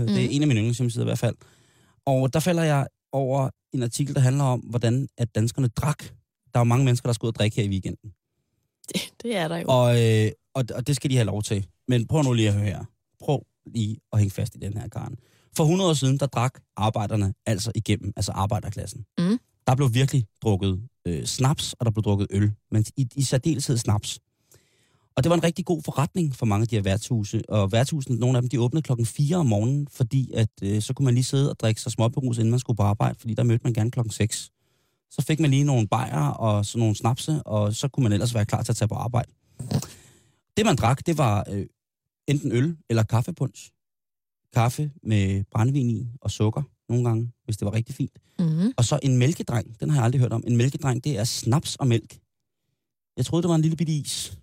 er 0.00 0.04
Mhm. 0.04 0.16
en 0.30 0.42
af 0.42 0.48
mine 0.48 0.60
yndlingshjemmesider 0.60 1.04
i 1.04 1.08
hvert 1.08 1.18
fald. 1.18 1.36
Og 2.06 2.32
der 2.32 2.40
falder 2.40 2.62
jeg 2.62 2.86
over 3.12 3.50
en 3.72 3.82
artikel, 3.82 4.14
der 4.14 4.20
handler 4.20 4.44
om, 4.44 4.60
hvordan 4.60 5.08
at 5.18 5.34
danskerne 5.34 5.68
drak. 5.68 5.98
Der 6.02 6.10
er 6.54 6.58
jo 6.60 6.64
mange 6.64 6.84
mennesker, 6.84 7.08
der 7.08 7.12
skal 7.12 7.26
ud 7.26 7.32
og 7.32 7.34
drikke 7.34 7.56
her 7.56 7.64
i 7.64 7.68
weekenden. 7.68 8.12
Det, 8.88 9.00
det 9.22 9.36
er 9.36 9.48
der 9.48 9.56
jo. 9.56 9.64
Og, 9.68 10.02
øh, 10.02 10.30
og, 10.54 10.64
og 10.74 10.86
det 10.86 10.96
skal 10.96 11.10
de 11.10 11.16
have 11.16 11.26
lov 11.26 11.42
til. 11.42 11.66
Men 11.88 12.06
prøv 12.06 12.22
nu 12.22 12.32
lige 12.32 12.48
at 12.48 12.54
høre 12.54 12.64
her. 12.64 12.84
Prøv 13.20 13.42
lige 13.66 13.98
at 14.12 14.18
hænge 14.18 14.30
fast 14.30 14.54
i 14.54 14.58
den 14.58 14.76
her 14.76 14.88
karn. 14.88 15.14
For 15.56 15.64
100 15.64 15.90
år 15.90 15.94
siden, 15.94 16.18
der 16.18 16.26
drak 16.26 16.60
arbejderne 16.76 17.34
altså 17.46 17.72
igennem, 17.74 18.12
altså 18.16 18.32
arbejderklassen. 18.32 19.04
Mm. 19.18 19.38
Der 19.66 19.74
blev 19.74 19.94
virkelig 19.94 20.26
drukket 20.42 20.82
øh, 21.06 21.24
snaps, 21.24 21.72
og 21.72 21.86
der 21.86 21.92
blev 21.92 22.02
drukket 22.02 22.26
øl. 22.30 22.52
Men 22.70 22.84
i, 22.96 23.08
i 23.16 23.22
særdeleshed 23.22 23.76
snaps. 23.76 24.20
Og 25.16 25.24
det 25.24 25.30
var 25.30 25.36
en 25.36 25.44
rigtig 25.44 25.64
god 25.64 25.82
forretning 25.82 26.34
for 26.34 26.46
mange 26.46 26.62
af 26.62 26.68
de 26.68 26.76
her 26.76 26.82
værtshuse. 26.82 27.42
Og 27.50 27.72
værtshusene, 27.72 28.16
nogle 28.16 28.38
af 28.38 28.42
dem, 28.42 28.48
de 28.48 28.60
åbnede 28.60 28.82
klokken 28.82 29.06
4 29.06 29.36
om 29.36 29.46
morgenen, 29.46 29.88
fordi 29.90 30.32
at, 30.34 30.48
øh, 30.62 30.82
så 30.82 30.94
kunne 30.94 31.04
man 31.04 31.14
lige 31.14 31.24
sidde 31.24 31.50
og 31.50 31.60
drikke 31.60 31.80
sig 31.80 31.92
småberus, 31.92 32.38
inden 32.38 32.50
man 32.50 32.60
skulle 32.60 32.76
på 32.76 32.82
arbejde, 32.82 33.18
fordi 33.18 33.34
der 33.34 33.42
mødte 33.42 33.64
man 33.64 33.72
gerne 33.72 33.90
klokken 33.90 34.12
6. 34.12 34.50
Så 35.10 35.22
fik 35.22 35.40
man 35.40 35.50
lige 35.50 35.64
nogle 35.64 35.88
bajer 35.88 36.28
og 36.28 36.66
sådan 36.66 36.78
nogle 36.78 36.96
snapse, 36.96 37.42
og 37.42 37.74
så 37.74 37.88
kunne 37.88 38.02
man 38.02 38.12
ellers 38.12 38.34
være 38.34 38.44
klar 38.44 38.62
til 38.62 38.72
at 38.72 38.76
tage 38.76 38.88
på 38.88 38.94
arbejde. 38.94 39.32
Det, 40.56 40.66
man 40.66 40.76
drak, 40.76 41.06
det 41.06 41.18
var 41.18 41.44
øh, 41.50 41.66
enten 42.26 42.52
øl 42.52 42.76
eller 42.90 43.02
kaffepunch. 43.02 43.70
Kaffe 44.54 44.90
med 45.02 45.44
brændevin 45.50 45.90
i 45.90 46.08
og 46.20 46.30
sukker 46.30 46.62
nogle 46.88 47.04
gange, 47.04 47.32
hvis 47.44 47.56
det 47.56 47.66
var 47.66 47.72
rigtig 47.72 47.94
fint. 47.94 48.18
Mm. 48.38 48.72
Og 48.76 48.84
så 48.84 48.98
en 49.02 49.18
mælkedreng, 49.18 49.80
den 49.80 49.90
har 49.90 49.96
jeg 49.96 50.04
aldrig 50.04 50.20
hørt 50.20 50.32
om. 50.32 50.44
En 50.46 50.56
mælkedreng, 50.56 51.04
det 51.04 51.18
er 51.18 51.24
snaps 51.24 51.76
og 51.76 51.86
mælk. 51.86 52.18
Jeg 53.16 53.26
troede, 53.26 53.42
det 53.42 53.48
var 53.48 53.54
en 53.54 53.62
lille 53.62 53.76
bitte 53.76 53.92
is. 53.92 54.38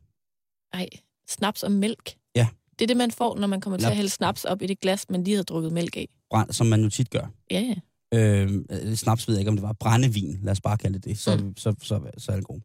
Ej, 0.74 0.90
snaps 1.30 1.64
og 1.64 1.72
mælk. 1.72 2.16
Ja. 2.36 2.48
Det 2.80 2.86
er 2.86 2.88
det, 2.88 2.98
man 2.98 3.12
får, 3.12 3.38
når 3.38 3.48
man 3.48 3.62
kommer 3.62 3.78
til 3.78 3.88
at 3.88 3.96
hælde 3.96 4.10
snaps 4.10 4.46
op 4.46 4.62
i 4.62 4.68
det 4.68 4.80
glas, 4.80 5.10
man 5.10 5.24
lige 5.24 5.36
har 5.36 5.44
drukket 5.44 5.72
mælk 5.72 5.98
af. 5.98 6.08
Brænd, 6.30 6.52
som 6.52 6.68
man 6.68 6.84
jo 6.84 6.90
tit 6.90 7.10
gør. 7.10 7.34
Ja, 7.52 7.60
ja. 7.60 7.76
Øh, 8.14 8.64
øh, 8.70 8.96
snaps 8.96 9.28
ved 9.28 9.36
jeg 9.36 9.40
ikke, 9.40 9.50
om 9.50 9.56
det 9.56 9.64
var 9.64 9.74
brændevin. 9.74 10.40
Lad 10.44 10.52
os 10.52 10.62
bare 10.62 10.78
kalde 10.78 10.94
det 10.94 11.06
det. 11.06 11.18
Så, 11.18 11.36
mm. 11.36 11.58
så, 11.58 11.76
så, 11.80 11.86
så, 11.88 12.02
så 12.18 12.32
er 12.32 12.36
det 12.36 12.46
god. 12.46 12.60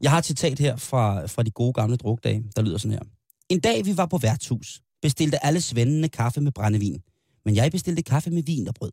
Jeg 0.00 0.10
har 0.10 0.18
et 0.18 0.24
citat 0.24 0.58
her 0.58 0.76
fra, 0.76 1.26
fra 1.26 1.42
de 1.42 1.50
gode 1.50 1.72
gamle 1.72 1.96
drukdage, 1.96 2.44
der 2.56 2.62
lyder 2.62 2.78
sådan 2.78 2.92
her. 2.92 3.02
En 3.48 3.60
dag 3.60 3.84
vi 3.84 3.96
var 3.96 4.06
på 4.06 4.18
værtshus, 4.18 4.82
bestilte 5.02 5.44
alle 5.44 5.60
svendene 5.60 6.08
kaffe 6.08 6.40
med 6.40 6.52
brændevin. 6.52 7.02
Men 7.44 7.56
jeg 7.56 7.72
bestilte 7.72 8.02
kaffe 8.02 8.30
med 8.30 8.42
vin 8.42 8.68
og 8.68 8.74
brød. 8.74 8.92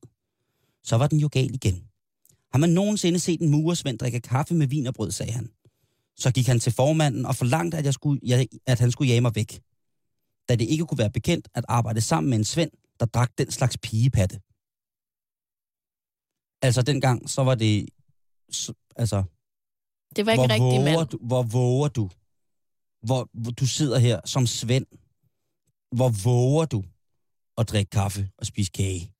Så 0.83 0.97
var 0.97 1.07
den 1.07 1.19
jo 1.19 1.29
gal 1.31 1.53
igen. 1.53 1.83
Har 2.51 2.57
man 2.59 2.69
nogensinde 2.69 3.19
set 3.19 3.41
en 3.41 3.49
murersvend 3.49 3.99
drikke 3.99 4.19
kaffe 4.19 4.53
med 4.53 4.67
vin 4.67 4.87
og 4.87 4.93
brød, 4.93 5.11
sagde 5.11 5.31
han. 5.31 5.49
Så 6.15 6.31
gik 6.31 6.47
han 6.47 6.59
til 6.59 6.71
formanden 6.71 7.25
og 7.25 7.35
forlangte, 7.35 7.77
at, 7.77 7.85
jeg 7.85 7.93
skulle, 7.93 8.19
jeg, 8.23 8.47
at 8.65 8.79
han 8.79 8.91
skulle 8.91 9.09
jage 9.09 9.21
mig 9.21 9.35
væk. 9.35 9.61
Da 10.49 10.55
det 10.55 10.65
ikke 10.69 10.85
kunne 10.85 10.97
være 10.97 11.09
bekendt 11.09 11.47
at 11.53 11.65
arbejde 11.67 12.01
sammen 12.01 12.29
med 12.29 12.37
en 12.37 12.43
svend, 12.43 12.71
der 12.99 13.05
drak 13.05 13.31
den 13.37 13.51
slags 13.51 13.77
pigepatte. 13.77 14.35
Altså 16.61 16.81
dengang, 16.81 17.29
så 17.29 17.43
var 17.43 17.55
det... 17.55 17.89
Så, 18.51 18.73
altså, 18.95 19.23
Det 20.15 20.25
var 20.25 20.31
ikke 20.31 20.41
hvor 20.41 20.49
rigtig 20.49 20.63
våger 20.63 20.83
mand. 20.83 21.09
du, 21.09 21.17
hvor 21.21 21.43
våger 21.43 21.87
du? 21.87 22.09
Hvor, 23.01 23.29
hvor 23.33 23.51
du 23.51 23.67
sidder 23.67 23.99
her 23.99 24.21
som 24.25 24.47
Svend. 24.47 24.85
Hvor 25.91 26.09
våger 26.23 26.65
du 26.65 26.83
at 27.57 27.69
drikke 27.69 27.89
kaffe 27.89 28.29
og 28.37 28.45
spise 28.45 28.71
kage, 28.71 29.11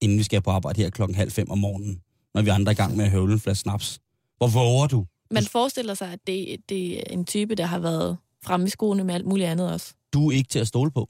inden 0.00 0.18
vi 0.18 0.22
skal 0.22 0.42
på 0.42 0.50
arbejde 0.50 0.82
her 0.82 0.90
klokken 0.90 1.14
halv 1.14 1.30
fem 1.30 1.50
om 1.50 1.58
morgenen, 1.58 2.00
når 2.34 2.42
vi 2.42 2.48
andre 2.50 2.70
er 2.70 2.74
i 2.74 2.76
gang 2.76 2.96
med 2.96 3.04
at 3.04 3.10
høvle 3.10 3.32
en 3.32 3.40
flaske 3.40 3.60
snaps? 3.60 4.00
Hvor 4.36 4.48
våger 4.48 4.86
du? 4.86 5.06
Man 5.30 5.44
forestiller 5.44 5.94
sig, 5.94 6.12
at 6.12 6.18
det, 6.26 6.56
det 6.68 6.98
er 6.98 7.02
en 7.10 7.24
type, 7.24 7.54
der 7.54 7.66
har 7.66 7.78
været 7.78 8.16
fremme 8.44 8.66
i 8.66 8.70
skoene 8.70 9.04
med 9.04 9.14
alt 9.14 9.26
muligt 9.26 9.48
andet 9.48 9.72
også. 9.72 9.94
Du 10.12 10.28
er 10.28 10.32
ikke 10.32 10.48
til 10.48 10.58
at 10.58 10.66
stole 10.66 10.90
på. 10.90 11.08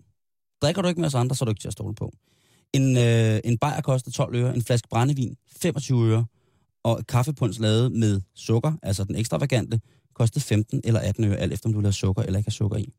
Drikker 0.62 0.82
du 0.82 0.88
ikke 0.88 1.01
med 1.01 1.07
os 1.07 1.14
andre, 1.14 1.36
så 1.36 1.44
er 1.44 1.46
du 1.46 1.51
ikke 1.51 1.61
til 1.61 1.68
at 1.68 1.72
stole 1.72 1.94
på. 1.94 2.12
En, 2.72 2.96
øh, 2.96 3.40
en 3.44 3.59
bajer 3.59 3.80
koster 3.80 4.11
12 4.11 4.34
øre, 4.34 4.55
en 4.55 4.62
flaske 4.62 4.88
brændevin 4.88 5.36
25 5.62 6.11
øre, 6.11 6.26
og 6.82 7.07
kaffepunds 7.09 7.59
lavet 7.59 7.92
med 7.92 8.20
sukker, 8.34 8.72
altså 8.82 9.05
den 9.05 9.16
ekstravagante, 9.16 9.80
kostede 10.14 10.44
15 10.44 10.80
eller 10.84 11.01
18 11.01 11.24
øre, 11.24 11.36
alt 11.36 11.53
efter 11.53 11.68
om 11.68 11.72
du 11.72 11.80
have 11.80 11.92
sukker 11.92 12.22
eller 12.22 12.38
ikke 12.38 12.48
have 12.48 12.53
sukker 12.53 12.76
i. 12.78 12.92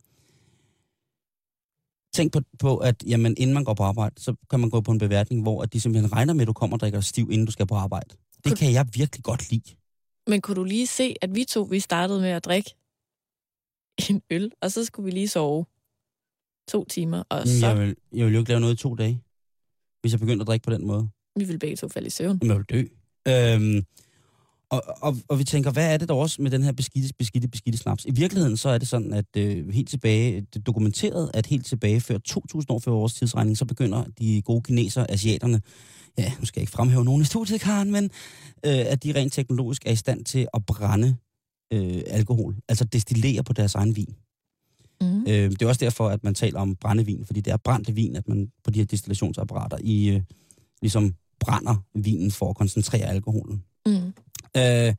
Tænk 2.14 2.34
på, 2.34 2.39
på, 2.59 2.78
at 2.78 3.03
jamen, 3.07 3.36
inden 3.38 3.53
man 3.53 3.64
går 3.64 3.74
på 3.74 3.84
arbejde, 3.84 4.22
så 4.22 4.36
kan 4.49 4.59
man 4.59 4.70
gå 4.70 4.82
på 4.82 4.91
en 4.91 4.97
beværtning, 4.97 5.41
hvor 5.41 5.64
at 5.64 5.74
de 5.74 5.82
simpelthen 5.82 6.12
regner 6.14 6.34
med, 6.34 6.41
at 6.41 6.47
du 6.47 6.53
kommer 6.53 6.76
og 6.76 6.80
drikker 6.80 7.01
stiv, 7.01 7.32
inden 7.32 7.45
du 7.45 7.51
skal 7.51 7.68
på 7.68 7.76
arbejde. 7.76 8.09
Det 8.09 8.43
Kunne- 8.43 8.55
kan 8.55 8.74
jeg 8.74 8.88
virkelig 8.93 9.24
godt 9.24 9.51
lide. 9.51 9.76
Men 10.28 10.41
kunne 10.41 10.55
du 10.55 10.64
lige 10.64 10.88
se, 10.88 11.16
at 11.22 11.36
vi 11.36 11.43
to, 11.43 11.62
vi 11.62 11.80
startede 11.80 12.22
med 12.22 12.30
at 12.30 12.45
drikke 12.45 12.76
en 14.09 14.22
øl, 14.30 14.51
og 14.62 14.72
så 14.72 14.86
skulle 14.86 15.05
vi 15.05 15.12
lige 15.12 15.28
sove 15.28 15.66
to 16.68 16.86
timer, 16.86 17.24
og 17.30 17.47
så 17.47 17.68
Jeg 17.68 17.80
vil, 17.80 17.95
jeg 18.14 18.26
vil 18.26 18.34
jo 18.34 18.39
ikke 18.39 18.49
lave 18.49 18.59
noget 18.62 18.74
i 18.74 18.78
to 18.78 18.95
dage, 18.95 19.22
hvis 20.01 20.12
jeg 20.12 20.20
begyndte 20.20 20.43
at 20.43 20.47
drikke 20.47 20.64
på 20.64 20.72
den 20.74 20.88
måde. 20.88 21.09
vi 21.36 21.43
ville 21.43 21.59
begge 21.59 21.76
to 21.76 21.88
falde 21.88 22.07
i 22.07 22.09
søvn. 22.09 22.39
Jamen, 22.41 22.49
jeg 22.49 22.57
vil 22.57 22.66
dø. 22.66 22.84
Øhm, 23.28 23.86
og, 24.72 24.84
og, 25.01 25.17
og 25.28 25.39
vi 25.39 25.43
tænker, 25.43 25.72
hvad 25.72 25.93
er 25.93 25.97
det 25.97 26.09
der 26.09 26.15
også 26.15 26.41
med 26.41 26.51
den 26.51 26.63
her 26.63 26.72
beskidte, 26.72 27.13
beskidte, 27.19 27.47
beskidte 27.47 27.78
snaps? 27.78 28.05
I 28.05 28.11
virkeligheden 28.11 28.57
så 28.57 28.69
er 28.69 28.78
det 28.78 28.88
sådan, 28.88 29.13
at 29.13 29.26
øh, 29.38 29.69
helt 29.69 29.89
tilbage, 29.89 30.41
det 30.41 30.55
er 30.55 30.59
dokumenteret, 30.59 31.32
at 31.34 31.45
helt 31.45 31.65
tilbage 31.65 32.01
før 32.01 32.17
2000 32.17 32.72
år 32.72 32.80
før 32.80 32.91
vores 32.91 33.13
tidsregning, 33.13 33.57
så 33.57 33.65
begynder 33.65 34.03
de 34.19 34.41
gode 34.41 34.61
kinesere, 34.61 35.11
asiaterne, 35.11 35.61
ja, 36.17 36.32
nu 36.39 36.45
skal 36.45 36.59
jeg 36.59 36.63
ikke 36.63 36.72
fremhæve 36.72 37.05
nogen 37.05 37.22
i 37.22 37.26
studiet, 37.26 37.61
Karen, 37.61 37.91
men 37.91 38.03
øh, 38.65 38.86
at 38.88 39.03
de 39.03 39.13
rent 39.15 39.34
teknologisk 39.34 39.86
er 39.86 39.91
i 39.91 39.95
stand 39.95 40.26
til 40.26 40.47
at 40.53 40.65
brænde 40.65 41.15
øh, 41.74 42.01
alkohol, 42.07 42.55
altså 42.69 42.86
destillere 42.86 43.43
på 43.43 43.53
deres 43.53 43.76
egen 43.76 43.95
vin. 43.95 44.15
Mm. 45.01 45.22
Øh, 45.22 45.51
det 45.51 45.61
er 45.61 45.67
også 45.67 45.86
derfor, 45.86 46.09
at 46.09 46.24
man 46.24 46.34
taler 46.34 46.59
om 46.59 46.76
brændevin, 46.76 47.26
fordi 47.26 47.41
det 47.41 47.53
er 47.53 47.57
brændte 47.57 47.95
vin, 47.95 48.15
at 48.15 48.28
man 48.28 48.51
på 48.63 48.72
de 48.72 48.80
her 48.80 48.86
destillationsapparater 48.86 49.78
i, 49.82 50.09
øh, 50.09 50.22
ligesom 50.82 51.15
brænder 51.39 51.76
vinen 51.95 52.32
for 52.32 52.49
at 52.49 52.55
koncentrere 52.55 53.05
alkoholen. 53.05 53.63
Mm. 53.86 54.13
Øh, 54.58 54.93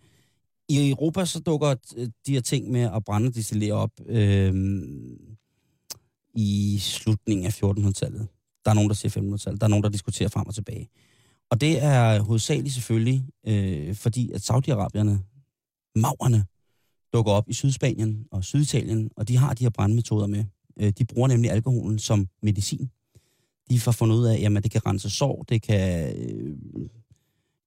I 0.69 0.91
Europa 0.91 1.25
så 1.25 1.41
dukker 1.41 1.75
øh, 1.97 2.09
de 2.27 2.33
her 2.33 2.41
ting 2.41 2.71
med 2.71 2.81
at 2.81 3.05
brænde 3.05 3.29
og 3.29 3.35
destillere 3.35 3.73
op 3.73 3.91
øh, 4.07 4.55
i 6.35 6.79
slutningen 6.81 7.47
af 7.47 7.63
1400-tallet. 7.63 8.29
Der 8.65 8.71
er 8.71 8.75
nogen, 8.75 8.89
der 8.89 8.95
siger 8.95 9.23
1500-tallet. 9.23 9.61
Der 9.61 9.67
er 9.67 9.71
nogen, 9.71 9.83
der 9.83 9.89
diskuterer 9.89 10.29
frem 10.29 10.47
og 10.47 10.55
tilbage. 10.55 10.89
Og 11.51 11.61
det 11.61 11.83
er 11.83 12.21
hovedsageligt 12.21 12.75
selvfølgelig, 12.75 13.29
øh, 13.47 13.95
fordi 13.95 14.33
at 14.33 14.51
Saudi-Arabierne, 14.51 15.19
maurerne, 15.97 16.45
dukker 17.13 17.33
op 17.33 17.49
i 17.49 17.53
Sydspanien 17.53 18.27
og 18.31 18.45
Syditalien, 18.45 19.11
og 19.17 19.29
de 19.29 19.37
har 19.37 19.55
de 19.55 19.65
her 19.65 19.71
brandmetoder 19.71 20.27
med. 20.27 20.45
Øh, 20.81 20.93
de 20.99 21.05
bruger 21.05 21.29
nemlig 21.29 21.51
alkoholen 21.51 21.99
som 21.99 22.29
medicin. 22.43 22.91
De 23.71 23.81
får 23.81 23.93
fundet 23.93 24.17
ud 24.17 24.25
af, 24.25 24.35
at 24.35 24.41
jamen, 24.41 24.63
det 24.63 24.71
kan 24.71 24.87
rense 24.87 25.11
sår, 25.11 25.43
det 25.49 25.63
kan, 25.63 26.17
øh, 26.17 26.57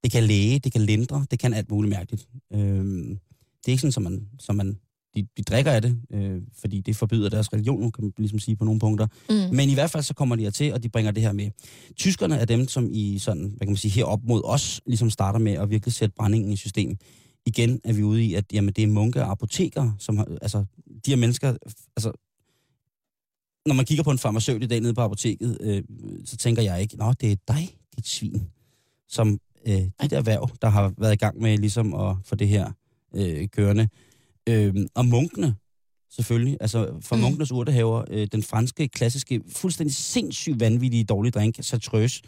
det 0.05 0.11
kan 0.11 0.23
læge, 0.23 0.59
det 0.59 0.71
kan 0.71 0.81
lindre, 0.81 1.25
det 1.31 1.39
kan 1.39 1.53
alt 1.53 1.71
muligt 1.71 1.89
mærkeligt. 1.89 2.27
Øh, 2.53 2.59
det 2.59 3.67
er 3.67 3.71
ikke 3.71 3.81
sådan, 3.81 3.91
som 3.91 4.03
man, 4.03 4.27
som 4.39 4.55
man 4.55 4.77
de, 5.15 5.27
de 5.37 5.43
drikker 5.43 5.71
af 5.71 5.81
det, 5.81 5.97
øh, 6.11 6.41
fordi 6.57 6.81
det 6.81 6.95
forbyder 6.95 7.29
deres 7.29 7.53
religion, 7.53 7.91
kan 7.91 8.03
man 8.03 8.13
ligesom 8.17 8.39
sige 8.39 8.55
på 8.55 8.65
nogle 8.65 8.79
punkter. 8.79 9.07
Mm. 9.29 9.55
Men 9.55 9.69
i 9.69 9.73
hvert 9.73 9.91
fald 9.91 10.03
så 10.03 10.13
kommer 10.13 10.35
de 10.35 10.43
her 10.43 10.49
til, 10.49 10.73
og 10.73 10.83
de 10.83 10.89
bringer 10.89 11.11
det 11.11 11.23
her 11.23 11.31
med. 11.31 11.51
Tyskerne 11.95 12.37
er 12.37 12.45
dem, 12.45 12.67
som 12.67 12.89
i 12.91 13.19
sådan, 13.19 13.43
hvad 13.43 13.59
kan 13.59 13.69
man 13.69 13.77
sige, 13.77 13.91
her 13.91 14.05
op 14.05 14.23
mod 14.23 14.41
os, 14.43 14.81
ligesom 14.85 15.09
starter 15.09 15.39
med 15.39 15.53
at 15.53 15.69
virkelig 15.69 15.93
sætte 15.93 16.15
brændingen 16.15 16.51
i 16.51 16.55
system. 16.55 16.97
Igen 17.45 17.81
er 17.83 17.93
vi 17.93 18.03
ude 18.03 18.23
i, 18.23 18.33
at 18.33 18.45
jamen, 18.53 18.73
det 18.73 18.83
er 18.83 18.87
munke 18.87 19.21
og 19.23 19.31
apotekere, 19.31 19.95
som 19.99 20.17
har, 20.17 20.27
altså, 20.41 20.65
de 21.05 21.11
her 21.11 21.17
mennesker, 21.17 21.53
altså, 21.97 22.11
når 23.65 23.73
man 23.73 23.85
kigger 23.85 24.03
på 24.03 24.11
en 24.11 24.17
farmaceut 24.17 24.63
i 24.63 24.67
dag 24.67 24.81
nede 24.81 24.93
på 24.93 25.01
apoteket, 25.01 25.57
øh, 25.61 25.83
så 26.25 26.37
tænker 26.37 26.61
jeg 26.61 26.81
ikke, 26.81 26.97
nå, 26.97 27.13
det 27.13 27.31
er 27.31 27.35
dig, 27.47 27.77
dit 27.97 28.07
svin, 28.07 28.41
som 29.07 29.39
øh, 29.67 29.81
dit 30.01 30.13
erhverv, 30.13 30.49
der 30.61 30.69
har 30.69 30.93
været 30.97 31.13
i 31.13 31.17
gang 31.17 31.41
med 31.41 31.57
ligesom 31.57 31.93
at 31.93 32.15
få 32.25 32.35
det 32.35 32.47
her 32.47 32.71
øh, 33.15 33.47
kørende. 33.47 33.87
Øh, 34.49 34.75
og 34.95 35.05
munkene, 35.05 35.55
selvfølgelig. 36.11 36.57
Altså 36.61 36.93
for 37.01 37.15
Mm. 37.15 37.19
mm. 37.19 37.23
munkenes 37.27 37.51
urtehaver, 37.51 38.03
øh, 38.09 38.27
den 38.31 38.43
franske, 38.43 38.87
klassiske, 38.87 39.41
fuldstændig 39.55 39.95
sindssygt 39.95 40.59
vanvittige 40.59 41.03
dårlige 41.03 41.31
drink, 41.31 41.63
Chartreuse, 41.63 42.21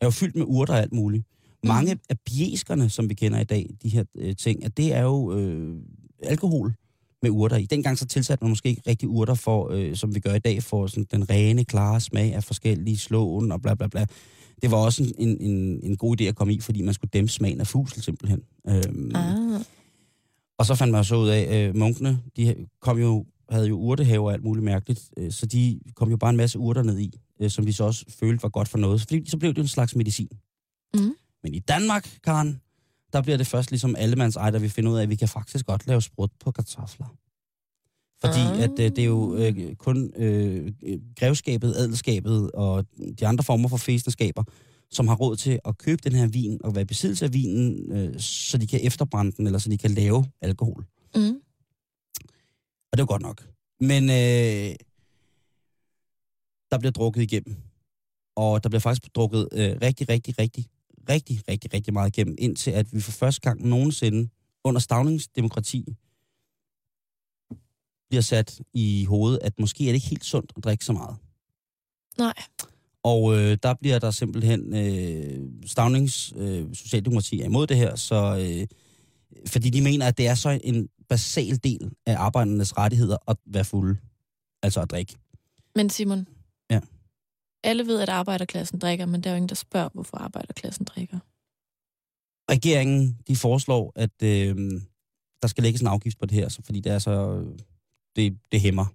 er 0.00 0.06
jo 0.06 0.10
fyldt 0.10 0.36
med 0.36 0.44
urter 0.48 0.74
og 0.74 0.80
alt 0.80 0.92
muligt. 0.92 1.24
Mange 1.64 1.94
Mm. 1.94 2.00
af 2.08 2.16
bieskerne, 2.18 2.90
som 2.90 3.08
vi 3.08 3.14
kender 3.14 3.40
i 3.40 3.44
dag, 3.44 3.70
de 3.82 3.88
her 3.88 4.04
øh, 4.18 4.36
ting, 4.36 4.64
at 4.64 4.76
det 4.76 4.94
er 4.94 5.02
jo 5.02 5.32
øh, 5.38 5.76
alkohol 6.22 6.74
med 7.22 7.30
urter 7.30 7.56
i. 7.56 7.64
Dengang 7.66 7.98
så 7.98 8.06
tilsatte 8.06 8.44
man 8.44 8.50
måske 8.50 8.68
ikke 8.68 8.82
rigtig 8.86 9.08
urter, 9.08 9.34
for, 9.34 9.70
øh, 9.72 9.96
som 9.96 10.14
vi 10.14 10.20
gør 10.20 10.34
i 10.34 10.38
dag, 10.38 10.62
for 10.62 10.86
sådan 10.86 11.06
den 11.10 11.30
rene, 11.30 11.64
klare 11.64 12.00
smag 12.00 12.34
af 12.34 12.44
forskellige 12.44 12.98
slåen 12.98 13.52
og 13.52 13.62
bla 13.62 13.74
bla 13.74 13.86
bla. 13.86 14.06
Det 14.62 14.70
var 14.70 14.76
også 14.76 15.02
en, 15.02 15.12
en, 15.28 15.40
en, 15.40 15.80
en 15.82 15.96
god 15.96 16.20
idé 16.20 16.24
at 16.24 16.36
komme 16.36 16.54
i, 16.54 16.60
fordi 16.60 16.82
man 16.82 16.94
skulle 16.94 17.10
dæmpe 17.12 17.32
smagen 17.32 17.60
af 17.60 17.66
fusel 17.66 18.02
simpelthen. 18.02 18.42
Øhm, 18.68 19.10
Ah. 19.14 19.60
og 20.58 20.66
så 20.66 20.74
fandt 20.74 20.92
man 20.92 21.04
så 21.04 21.16
ud 21.16 21.28
af, 21.28 21.68
øh, 21.68 21.76
munkene, 21.76 22.22
de 22.36 22.66
kom 22.80 22.98
jo, 22.98 23.26
havde 23.50 23.68
jo 23.68 23.78
urtehaver 23.78 24.26
og 24.26 24.32
alt 24.32 24.44
muligt 24.44 24.64
mærkeligt, 24.64 25.10
øh, 25.16 25.32
så 25.32 25.46
de 25.46 25.80
kom 25.94 26.10
jo 26.10 26.16
bare 26.16 26.30
en 26.30 26.36
masse 26.36 26.58
urter 26.58 26.82
ned 26.82 26.98
i, 26.98 27.18
øh, 27.40 27.50
som 27.50 27.66
de 27.66 27.72
så 27.72 27.84
også 27.84 28.04
følte 28.08 28.42
var 28.42 28.48
godt 28.48 28.68
for 28.68 28.78
noget. 28.78 29.00
Fordi 29.00 29.30
så 29.30 29.36
blev 29.38 29.54
det 29.54 29.62
en 29.62 29.68
slags 29.68 29.96
medicin. 29.96 30.28
Mhm. 30.94 31.14
Men 31.42 31.54
i 31.54 31.58
Danmark, 31.58 32.18
Karen, 32.24 32.60
der 33.12 33.22
bliver 33.22 33.36
det 33.36 33.46
først 33.46 33.70
ligesom 33.70 33.96
allemands 33.98 34.36
ej, 34.36 34.50
der 34.50 34.58
vi 34.58 34.68
finder 34.68 34.90
ud 34.90 34.98
af, 34.98 35.02
at 35.02 35.10
vi 35.10 35.16
kan 35.16 35.28
faktisk 35.28 35.66
godt 35.66 35.86
lave 35.86 36.02
sprut 36.02 36.30
på 36.44 36.50
kartofler. 36.50 37.06
Fordi 38.20 38.40
Ah. 38.40 38.60
at 38.62 38.70
øh, 38.70 38.90
det 38.90 38.98
er 38.98 39.04
jo 39.04 39.34
øh, 39.36 39.74
kun 39.74 40.12
øh, 40.16 40.72
grevskabet, 41.16 41.74
adelskabet 41.74 42.50
og 42.52 42.86
de 43.18 43.26
andre 43.26 43.44
former 43.44 43.68
for 43.68 43.76
fæstenskaber, 43.76 44.44
som 44.90 45.08
har 45.08 45.14
råd 45.14 45.36
til 45.36 45.60
at 45.64 45.78
købe 45.78 46.00
den 46.04 46.12
her 46.12 46.26
vin 46.26 46.60
og 46.64 46.74
være 46.74 46.82
i 46.82 46.84
besiddelse 46.84 47.24
af 47.24 47.32
vinen, 47.32 47.92
øh, 47.92 48.20
så 48.20 48.58
de 48.58 48.66
kan 48.66 48.80
efterbrænde 48.82 49.32
den, 49.36 49.46
eller 49.46 49.58
så 49.58 49.68
de 49.70 49.78
kan 49.78 49.90
lave 49.90 50.24
alkohol. 50.40 50.86
Mm. 51.14 51.40
Og 52.92 52.92
det 52.92 53.00
er 53.00 53.02
jo 53.02 53.06
godt 53.08 53.22
nok. 53.22 53.48
Men 53.80 54.04
øh, 54.04 54.74
der 56.70 56.78
bliver 56.78 56.92
drukket 56.92 57.22
igennem. 57.22 57.56
Og 58.36 58.62
der 58.62 58.68
bliver 58.68 58.80
faktisk 58.80 59.14
drukket 59.14 59.48
øh, 59.52 59.76
rigtig, 59.82 60.08
rigtig, 60.08 60.38
rigtig, 60.38 60.66
rigtig, 61.08 61.40
rigtig, 61.48 61.74
rigtig 61.74 61.92
meget 61.92 62.16
igennem, 62.16 62.34
indtil 62.38 62.70
at 62.70 62.86
vi 62.92 63.00
for 63.00 63.12
første 63.12 63.40
gang 63.40 63.66
nogensinde 63.66 64.28
under 64.64 64.80
stavningsdemokrati 64.80 65.96
bliver 68.08 68.22
sat 68.22 68.60
i 68.74 69.04
hovedet, 69.04 69.38
at 69.42 69.60
måske 69.60 69.84
er 69.84 69.88
det 69.88 69.94
ikke 69.94 70.06
helt 70.06 70.24
sundt 70.24 70.52
at 70.56 70.64
drikke 70.64 70.84
så 70.84 70.92
meget. 70.92 71.16
Nej. 72.18 72.34
Og 73.02 73.36
øh, 73.38 73.58
der 73.62 73.74
bliver 73.74 73.98
der 73.98 74.10
simpelthen 74.10 74.74
øh, 74.74 75.50
stavnings 75.66 76.32
øh, 76.36 76.74
socialdemokrati 76.74 77.40
er 77.40 77.44
imod 77.44 77.66
det 77.66 77.76
her, 77.76 77.96
så 77.96 78.36
øh, 78.40 78.66
fordi 79.46 79.70
de 79.70 79.82
mener, 79.82 80.06
at 80.06 80.18
det 80.18 80.26
er 80.28 80.34
så 80.34 80.60
en 80.64 80.88
basal 81.08 81.60
del 81.64 81.90
af 82.06 82.16
arbejdernes 82.18 82.76
rettigheder 82.78 83.16
at 83.28 83.36
være 83.46 83.64
fulde, 83.64 83.96
altså 84.62 84.80
at 84.80 84.90
drikke. 84.90 85.16
Men 85.74 85.90
Simon, 85.90 86.26
Ja. 86.70 86.80
alle 87.64 87.86
ved, 87.86 88.00
at 88.00 88.08
arbejderklassen 88.08 88.78
drikker, 88.78 89.06
men 89.06 89.20
der 89.20 89.30
er 89.30 89.34
jo 89.34 89.36
ingen, 89.36 89.48
der 89.48 89.54
spørger, 89.54 89.88
hvorfor 89.94 90.16
arbejderklassen 90.16 90.84
drikker. 90.84 91.18
Regeringen, 92.50 93.18
de 93.28 93.36
foreslår, 93.36 93.92
at 93.96 94.22
øh, 94.22 94.56
der 95.42 95.48
skal 95.48 95.62
lægges 95.62 95.80
en 95.80 95.86
afgift 95.86 96.18
på 96.18 96.26
det 96.26 96.34
her, 96.34 96.48
så, 96.48 96.62
fordi 96.64 96.80
det 96.80 96.92
er 96.92 96.98
så, 96.98 97.44
det, 98.18 98.38
det 98.52 98.60
hæmmer. 98.60 98.86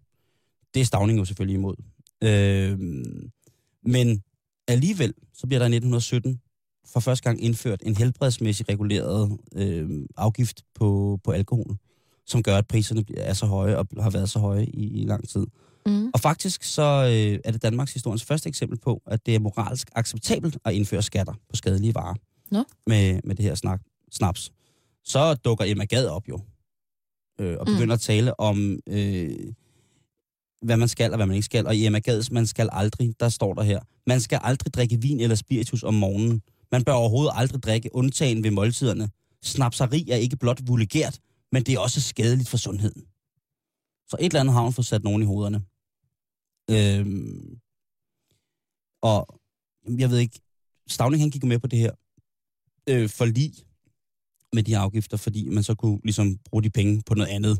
Det 0.73 0.81
er 0.81 0.85
stavning 0.85 1.19
jo 1.19 1.25
selvfølgelig 1.25 1.53
imod. 1.53 1.75
Øh, 2.23 2.79
men 3.85 4.23
alligevel, 4.67 5.13
så 5.33 5.47
bliver 5.47 5.59
der 5.59 5.65
i 5.65 5.75
1917 5.75 6.41
for 6.85 6.99
første 6.99 7.23
gang 7.23 7.43
indført 7.43 7.81
en 7.85 7.95
helbredsmæssigt 7.95 8.69
reguleret 8.69 9.37
øh, 9.55 9.89
afgift 10.17 10.63
på, 10.75 11.19
på 11.23 11.31
alkohol, 11.31 11.77
som 12.25 12.43
gør, 12.43 12.57
at 12.57 12.67
priserne 12.67 13.05
er 13.17 13.33
så 13.33 13.45
høje 13.45 13.77
og 13.77 13.87
har 13.99 14.09
været 14.09 14.29
så 14.29 14.39
høje 14.39 14.65
i, 14.65 15.01
i 15.01 15.05
lang 15.05 15.29
tid. 15.29 15.47
Mm. 15.85 16.09
Og 16.13 16.19
faktisk 16.19 16.63
så 16.63 16.81
øh, 16.81 17.39
er 17.45 17.51
det 17.51 17.63
Danmarks 17.63 17.93
historiens 17.93 18.23
første 18.23 18.49
eksempel 18.49 18.79
på, 18.79 19.01
at 19.05 19.25
det 19.25 19.35
er 19.35 19.39
moralsk 19.39 19.89
acceptabelt 19.95 20.57
at 20.65 20.73
indføre 20.73 21.01
skatter 21.01 21.33
på 21.33 21.55
skadelige 21.55 21.95
varer. 21.95 22.15
Nå. 22.51 22.63
Med, 22.87 23.19
med 23.23 23.35
det 23.35 23.45
her 23.45 23.55
snak, 23.55 23.81
snaps. 24.11 24.51
Så 25.03 25.33
dukker 25.33 25.65
Emma 25.65 25.85
Gad 25.85 26.07
op 26.07 26.29
jo. 26.29 26.39
Øh, 27.39 27.57
og 27.59 27.65
Mm. 27.69 27.73
begynder 27.75 27.93
at 27.95 28.01
tale 28.01 28.39
om, 28.39 28.79
øh, 28.87 29.53
hvad 30.61 30.77
man 30.77 30.87
skal 30.87 31.11
og 31.11 31.17
hvad 31.17 31.25
man 31.25 31.35
ikke 31.35 31.45
skal. 31.45 31.67
Og 31.67 31.75
i 31.75 31.85
Emma 31.85 31.99
Gads, 31.99 32.31
man 32.31 32.47
skal 32.47 32.69
aldrig, 32.71 33.19
der 33.19 33.29
står 33.29 33.53
der 33.53 33.61
her, 33.63 33.79
man 34.07 34.21
skal 34.21 34.39
aldrig 34.43 34.73
drikke 34.73 35.01
vin 35.01 35.19
eller 35.19 35.35
spiritus 35.35 35.83
om 35.83 35.93
morgenen. 35.93 36.41
Man 36.71 36.83
bør 36.83 36.93
overhovedet 36.93 37.31
aldrig 37.35 37.63
drikke 37.63 37.95
undtagen 37.95 38.43
ved 38.43 38.51
måltiderne. 38.51 39.09
Snapseri 39.43 40.09
er 40.09 40.15
ikke 40.15 40.37
blot 40.37 40.67
vulgært, 40.67 41.19
men 41.51 41.63
det 41.63 41.73
er 41.75 41.79
også 41.79 42.01
skadeligt 42.01 42.49
for 42.49 42.57
sundheden. 42.57 43.01
Så 44.09 44.17
et 44.19 44.25
eller 44.25 44.39
andet 44.39 44.53
har 44.53 44.61
hun 44.61 44.73
fået 44.73 44.85
sat 44.85 45.03
nogen 45.03 45.21
i 45.21 45.25
hovederne. 45.25 45.61
Øhm, 46.71 47.59
og 49.01 49.39
jeg 49.99 50.09
ved 50.09 50.17
ikke, 50.17 50.39
Stavning 50.87 51.23
han 51.23 51.29
gik 51.29 51.43
med 51.43 51.59
på 51.59 51.67
det 51.67 51.79
her 51.79 51.91
øh, 52.89 53.09
forlig 53.09 53.53
med 54.53 54.63
de 54.63 54.77
afgifter, 54.77 55.17
fordi 55.17 55.49
man 55.49 55.63
så 55.63 55.75
kunne 55.75 55.99
ligesom 56.03 56.37
bruge 56.49 56.63
de 56.63 56.69
penge 56.69 57.01
på 57.05 57.13
noget 57.13 57.29
andet, 57.29 57.59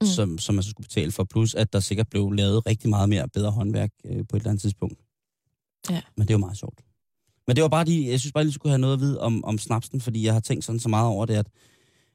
Mm. 0.00 0.06
som, 0.06 0.38
som 0.38 0.54
man 0.54 0.64
så 0.64 0.70
skulle 0.70 0.84
betale 0.88 1.12
for. 1.12 1.24
Plus 1.24 1.54
at 1.54 1.72
der 1.72 1.80
sikkert 1.80 2.08
blev 2.08 2.30
lavet 2.32 2.66
rigtig 2.66 2.90
meget 2.90 3.08
mere 3.08 3.28
bedre 3.28 3.50
håndværk 3.50 3.90
øh, 4.04 4.24
på 4.28 4.36
et 4.36 4.40
eller 4.40 4.50
andet 4.50 4.62
tidspunkt. 4.62 4.98
Ja. 5.90 6.00
Men 6.16 6.22
det 6.28 6.30
er 6.30 6.34
jo 6.34 6.38
meget 6.38 6.58
sjovt. 6.58 6.80
Men 7.46 7.56
det 7.56 7.62
var 7.62 7.68
bare 7.68 7.84
de, 7.84 8.10
jeg 8.10 8.20
synes 8.20 8.32
bare, 8.32 8.44
at 8.44 8.52
skulle 8.52 8.70
have 8.70 8.78
noget 8.78 8.94
at 8.94 9.00
vide 9.00 9.20
om, 9.20 9.44
om 9.44 9.58
snapsen, 9.58 10.00
fordi 10.00 10.24
jeg 10.26 10.32
har 10.32 10.40
tænkt 10.40 10.64
sådan 10.64 10.78
så 10.78 10.88
meget 10.88 11.06
over 11.08 11.26
det, 11.26 11.34
at 11.34 11.46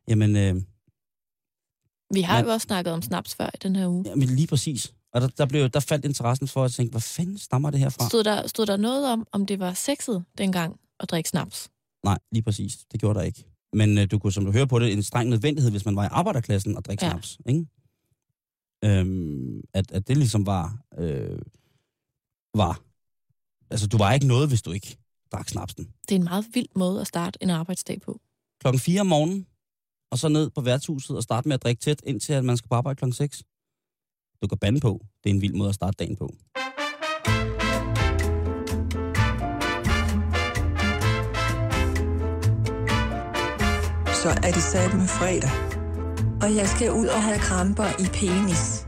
jamen, 0.07 0.35
øh, 0.35 0.55
Vi 2.13 2.21
har 2.21 2.37
Men- 2.37 2.45
jo 2.45 2.51
også 2.51 2.65
snakket 2.65 2.93
om 2.93 3.01
snaps 3.01 3.35
før 3.35 3.47
i 3.53 3.57
den 3.63 3.75
her 3.75 3.87
uge. 3.87 4.03
jamen 4.07 4.27
lige 4.29 4.47
præcis. 4.47 4.93
Og 5.13 5.21
der, 5.21 5.27
der, 5.27 5.45
blev, 5.45 5.69
der 5.69 5.79
faldt 5.79 6.05
interessen 6.05 6.47
for 6.47 6.63
at 6.63 6.71
tænke, 6.71 6.91
hvad 6.91 7.01
fanden 7.01 7.37
stammer 7.37 7.69
det 7.69 7.79
her 7.79 7.89
fra? 7.89 8.09
Stod 8.09 8.23
der, 8.23 8.47
stod 8.47 8.65
der 8.65 8.77
noget 8.77 9.11
om, 9.11 9.27
om 9.31 9.45
det 9.45 9.59
var 9.59 9.73
sexet 9.73 10.25
dengang 10.37 10.79
at 10.99 11.09
drikke 11.09 11.29
snaps? 11.29 11.69
Nej, 12.03 12.17
lige 12.31 12.43
præcis. 12.43 12.77
Det 12.91 12.99
gjorde 12.99 13.19
der 13.19 13.25
ikke. 13.25 13.43
Men 13.73 13.97
øh, 13.97 14.11
du 14.11 14.19
kunne, 14.19 14.33
som 14.33 14.45
du 14.45 14.51
hører 14.51 14.65
på 14.65 14.79
det, 14.79 14.93
en 14.93 15.03
streng 15.03 15.29
nødvendighed, 15.29 15.71
hvis 15.71 15.85
man 15.85 15.95
var 15.95 16.03
i 16.03 16.09
arbejderklassen 16.11 16.77
og 16.77 16.85
drikke 16.85 17.05
Ja. 17.05 17.11
snaps. 17.11 17.39
Ikke? 17.45 17.65
Øhm, 18.85 19.61
at, 19.73 19.91
at 19.91 20.07
det 20.07 20.17
ligesom 20.17 20.45
var, 20.45 20.77
øh, 20.97 21.39
var... 22.55 22.81
Altså, 23.69 23.87
du 23.87 23.97
var 23.97 24.13
ikke 24.13 24.27
noget, 24.27 24.47
hvis 24.49 24.61
du 24.61 24.71
ikke 24.71 24.97
drak 25.31 25.49
snapsen. 25.49 25.85
Det 26.09 26.11
er 26.11 26.15
en 26.19 26.23
meget 26.23 26.45
vild 26.53 26.67
måde 26.75 27.01
at 27.01 27.07
starte 27.07 27.43
en 27.43 27.49
arbejdsdag 27.49 28.01
på. 28.01 28.21
Klokken 28.61 28.79
4 28.79 29.01
om 29.01 29.07
morgenen, 29.07 29.47
og 30.11 30.17
så 30.19 30.29
ned 30.29 30.49
på 30.49 30.61
værtshuset 30.61 31.15
og 31.17 31.23
starte 31.23 31.47
med 31.47 31.53
at 31.53 31.63
drikke 31.63 31.79
tæt, 31.79 32.01
indtil 32.05 32.33
at 32.33 32.45
man 32.45 32.57
skal 32.57 32.69
på 32.69 32.75
arbejde 32.75 32.97
klokken 32.97 33.13
6. 33.13 33.43
Du 34.41 34.47
kan 34.47 34.57
bande 34.57 34.79
på. 34.79 35.05
Det 35.23 35.29
er 35.29 35.33
en 35.33 35.41
vild 35.41 35.53
måde 35.53 35.69
at 35.69 35.75
starte 35.75 35.95
dagen 35.99 36.15
på. 36.15 36.35
Så 44.27 44.31
er 44.31 44.51
det 44.51 44.63
sat 44.63 44.93
med 44.93 45.07
fredag. 45.07 45.51
Og 46.43 46.55
jeg 46.55 46.67
skal 46.67 46.91
ud 46.91 47.07
og 47.07 47.23
have 47.23 47.39
kramper 47.39 47.83
i 48.03 48.05
penis. 48.13 48.87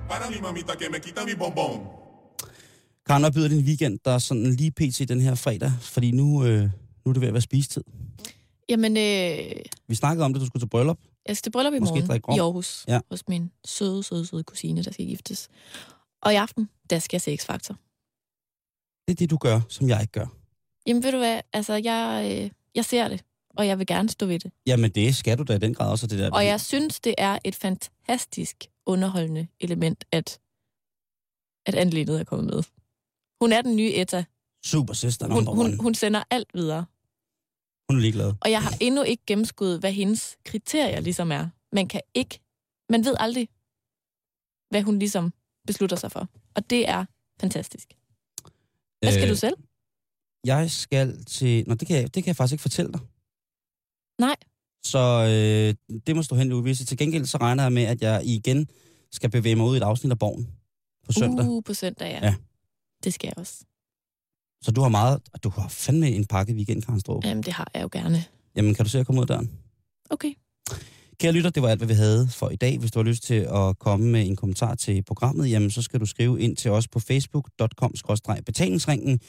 Karen, 3.07 3.21
hvad 3.23 3.31
byder 3.31 3.47
din 3.47 3.65
weekend, 3.65 3.99
der 4.05 4.11
er 4.11 4.17
sådan 4.17 4.53
lige 4.53 4.71
pt. 4.71 5.09
den 5.09 5.21
her 5.21 5.35
fredag? 5.35 5.71
Fordi 5.81 6.11
nu, 6.11 6.45
øh, 6.45 6.61
nu 7.05 7.09
er 7.09 7.13
det 7.13 7.21
ved 7.21 7.27
at 7.27 7.33
være 7.33 7.41
spistid. 7.41 7.83
Jamen, 8.69 8.97
øh, 8.97 9.55
Vi 9.87 9.95
snakkede 9.95 10.25
om 10.25 10.33
det, 10.33 10.41
du 10.41 10.45
skulle 10.45 10.61
til 10.61 10.69
bryllup. 10.69 10.97
jeg 11.27 11.37
skal 11.37 11.43
til 11.43 11.51
bryllup 11.51 11.73
i 11.73 11.79
Måske 11.79 11.93
morgen 11.93 12.35
i 12.37 12.39
Aarhus 12.39 12.85
Ja. 12.87 12.99
hos 13.11 13.27
min 13.27 13.51
søde, 13.65 14.03
søde, 14.03 14.25
søde 14.25 14.43
kusine, 14.43 14.83
der 14.83 14.91
skal 14.91 15.05
giftes. 15.05 15.47
Og 16.21 16.33
i 16.33 16.35
aften, 16.35 16.69
der 16.89 16.99
skal 16.99 17.15
jeg 17.15 17.21
se 17.21 17.33
X-Factor. 17.41 17.73
Det 19.07 19.13
er 19.13 19.15
det, 19.15 19.29
du 19.29 19.37
gør, 19.37 19.61
som 19.69 19.89
jeg 19.89 20.01
ikke 20.01 20.11
gør. 20.11 20.25
Jamen 20.87 21.03
ved 21.03 21.11
du 21.11 21.17
hvad, 21.17 21.39
altså 21.53 21.73
jeg, 21.73 22.31
øh, 22.43 22.49
jeg 22.75 22.85
ser 22.85 23.07
det, 23.07 23.23
og 23.59 23.67
jeg 23.67 23.79
vil 23.79 23.87
gerne 23.87 24.09
stå 24.09 24.25
ved 24.25 24.39
det. 24.39 24.51
Jamen, 24.65 24.91
det 24.91 25.15
skal 25.15 25.37
du 25.37 25.43
da 25.43 25.55
i 25.55 25.59
den 25.59 25.73
grad 25.73 25.91
også, 25.91 26.07
det 26.07 26.19
der. 26.19 26.31
Og 26.31 26.45
jeg 26.45 26.61
synes, 26.61 26.99
det 26.99 27.15
er 27.17 27.39
et 27.45 27.55
fantastisk 27.55 28.55
underholdende 28.85 29.47
element, 29.59 30.05
at, 30.11 30.39
at 31.65 31.75
Anne 31.75 32.19
er 32.19 32.23
kommet 32.23 32.45
med. 32.53 32.63
Hun 33.41 33.51
er 33.51 33.61
den 33.61 33.75
nye 33.75 33.93
Etta. 33.93 34.25
Super 34.65 34.93
sister 34.93 35.27
Hun, 35.27 35.47
hun, 35.47 35.79
hun 35.79 35.95
sender 35.95 36.23
alt 36.29 36.47
videre. 36.53 36.85
hun 37.89 37.97
er 37.97 38.01
ligeglad. 38.01 38.33
Og 38.41 38.51
jeg 38.51 38.61
har 38.63 38.73
endnu 38.81 39.01
ikke 39.03 39.23
gennemskuddet, 39.27 39.79
hvad 39.79 39.93
hendes 39.93 40.37
kriterier 40.45 40.99
ligesom 40.99 41.31
er. 41.31 41.49
Man 41.75 41.87
kan 41.87 42.01
ikke, 42.13 42.39
man 42.89 43.05
ved 43.05 43.15
aldrig, 43.19 43.49
hvad 44.69 44.81
hun 44.83 44.99
ligesom 44.99 45.33
beslutter 45.67 45.95
sig 45.97 46.11
for. 46.11 46.27
Og 46.55 46.69
det 46.69 46.89
er 46.89 47.05
fantastisk. 47.41 47.87
Hvad 49.01 49.11
skal 49.11 49.23
Øh, 49.23 49.29
du 49.29 49.35
selv? 49.35 49.55
Jeg 50.45 50.71
skal 50.71 51.25
til... 51.25 51.67
Nå, 51.67 51.73
det 51.75 51.87
kan 51.87 51.95
jeg, 51.97 52.15
det 52.15 52.23
kan 52.23 52.27
jeg 52.27 52.35
faktisk 52.35 52.53
ikke 52.53 52.61
fortælle 52.61 52.91
dig. 52.93 53.01
Nej. 54.19 54.35
Så 54.83 54.99
øh, 54.99 55.99
det 56.07 56.15
må 56.15 56.23
stå 56.23 56.35
hen 56.35 56.51
i 56.51 56.53
uvisse. 56.53 56.85
Til 56.85 56.97
gengæld 56.97 57.25
så 57.25 57.37
regner 57.37 57.63
jeg 57.63 57.73
med, 57.73 57.83
at 57.83 58.01
jeg 58.01 58.21
igen 58.25 58.67
skal 59.11 59.29
bevæge 59.29 59.55
mig 59.55 59.65
ud 59.65 59.75
i 59.75 59.77
et 59.77 59.83
afsnit 59.83 60.11
af 60.11 60.19
Borgen 60.19 60.47
på 61.05 61.11
søndag. 61.11 61.47
Uh. 61.47 61.63
På 61.63 61.73
søndag, 61.73 62.11
ja. 62.11 62.25
Ja. 62.25 62.35
Det 63.03 63.13
skal 63.13 63.27
jeg 63.27 63.37
også. 63.37 63.63
Så 64.61 64.71
du 64.71 64.81
har 64.81 64.89
meget... 64.89 65.21
Du 65.43 65.49
har 65.49 65.67
fandme 65.67 66.09
en 66.09 66.25
pakke 66.25 66.53
weekend, 66.53 66.83
Karen 66.83 66.99
Strup. 66.99 67.25
Jamen, 67.25 67.43
det 67.43 67.53
har 67.53 67.71
jeg 67.73 67.83
jo 67.83 67.89
gerne. 67.91 68.23
Jamen, 68.55 68.75
kan 68.75 68.85
du 68.85 68.89
se 68.89 68.99
at 68.99 69.05
komme 69.05 69.19
ud 69.19 69.23
af 69.23 69.27
døren? 69.27 69.51
Okay. 70.09 70.33
Kære 71.19 71.31
lytter, 71.31 71.49
det 71.49 71.63
var 71.63 71.69
alt, 71.69 71.79
hvad 71.79 71.87
vi 71.87 71.93
havde 71.93 72.27
for 72.27 72.49
i 72.49 72.55
dag. 72.55 72.77
Hvis 72.77 72.91
du 72.91 72.99
har 72.99 73.03
lyst 73.03 73.23
til 73.23 73.47
at 73.53 73.79
komme 73.79 74.07
med 74.07 74.27
en 74.27 74.35
kommentar 74.35 74.75
til 74.75 75.03
programmet, 75.03 75.51
jamen 75.51 75.71
så 75.71 75.81
skal 75.81 75.99
du 75.99 76.05
skrive 76.05 76.41
ind 76.41 76.55
til 76.55 76.71
os 76.71 76.87
på 76.87 76.99
facebook.com-betalingsringen. 76.99 79.19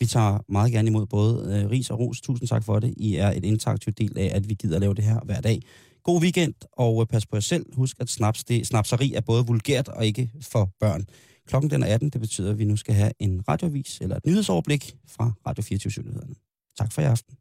Vi 0.00 0.06
tager 0.06 0.38
meget 0.48 0.72
gerne 0.72 0.88
imod 0.88 1.06
både 1.06 1.62
øh, 1.62 1.70
ris 1.70 1.90
og 1.90 1.98
ros. 1.98 2.20
Tusind 2.20 2.48
tak 2.48 2.64
for 2.64 2.78
det. 2.78 2.94
I 2.96 3.16
er 3.16 3.30
et 3.30 3.44
interaktivt 3.44 3.98
del 3.98 4.18
af, 4.18 4.30
at 4.34 4.48
vi 4.48 4.54
gider 4.54 4.74
at 4.74 4.80
lave 4.80 4.94
det 4.94 5.04
her 5.04 5.20
hver 5.24 5.40
dag. 5.40 5.62
God 6.02 6.22
weekend, 6.22 6.54
og 6.72 7.00
øh, 7.00 7.06
pas 7.06 7.26
på 7.26 7.36
jer 7.36 7.40
selv. 7.40 7.66
Husk, 7.74 7.96
at 8.00 8.10
snaps, 8.10 8.44
det, 8.44 8.66
snapseri 8.66 9.14
er 9.14 9.20
både 9.20 9.46
vulgært 9.46 9.88
og 9.88 10.06
ikke 10.06 10.30
for 10.42 10.70
børn. 10.80 11.06
Klokken 11.46 11.70
den 11.70 11.82
er 11.82 11.86
18. 11.86 12.10
Det 12.10 12.20
betyder, 12.20 12.50
at 12.50 12.58
vi 12.58 12.64
nu 12.64 12.76
skal 12.76 12.94
have 12.94 13.12
en 13.18 13.48
radiovis 13.48 13.98
eller 14.00 14.16
et 14.16 14.26
nyhedsoverblik 14.26 14.96
fra 15.08 15.32
Radio 15.46 15.62
24 15.62 16.04
Nyhederne. 16.04 16.34
Tak 16.78 16.92
for 16.92 17.02
i 17.02 17.04
aften. 17.04 17.36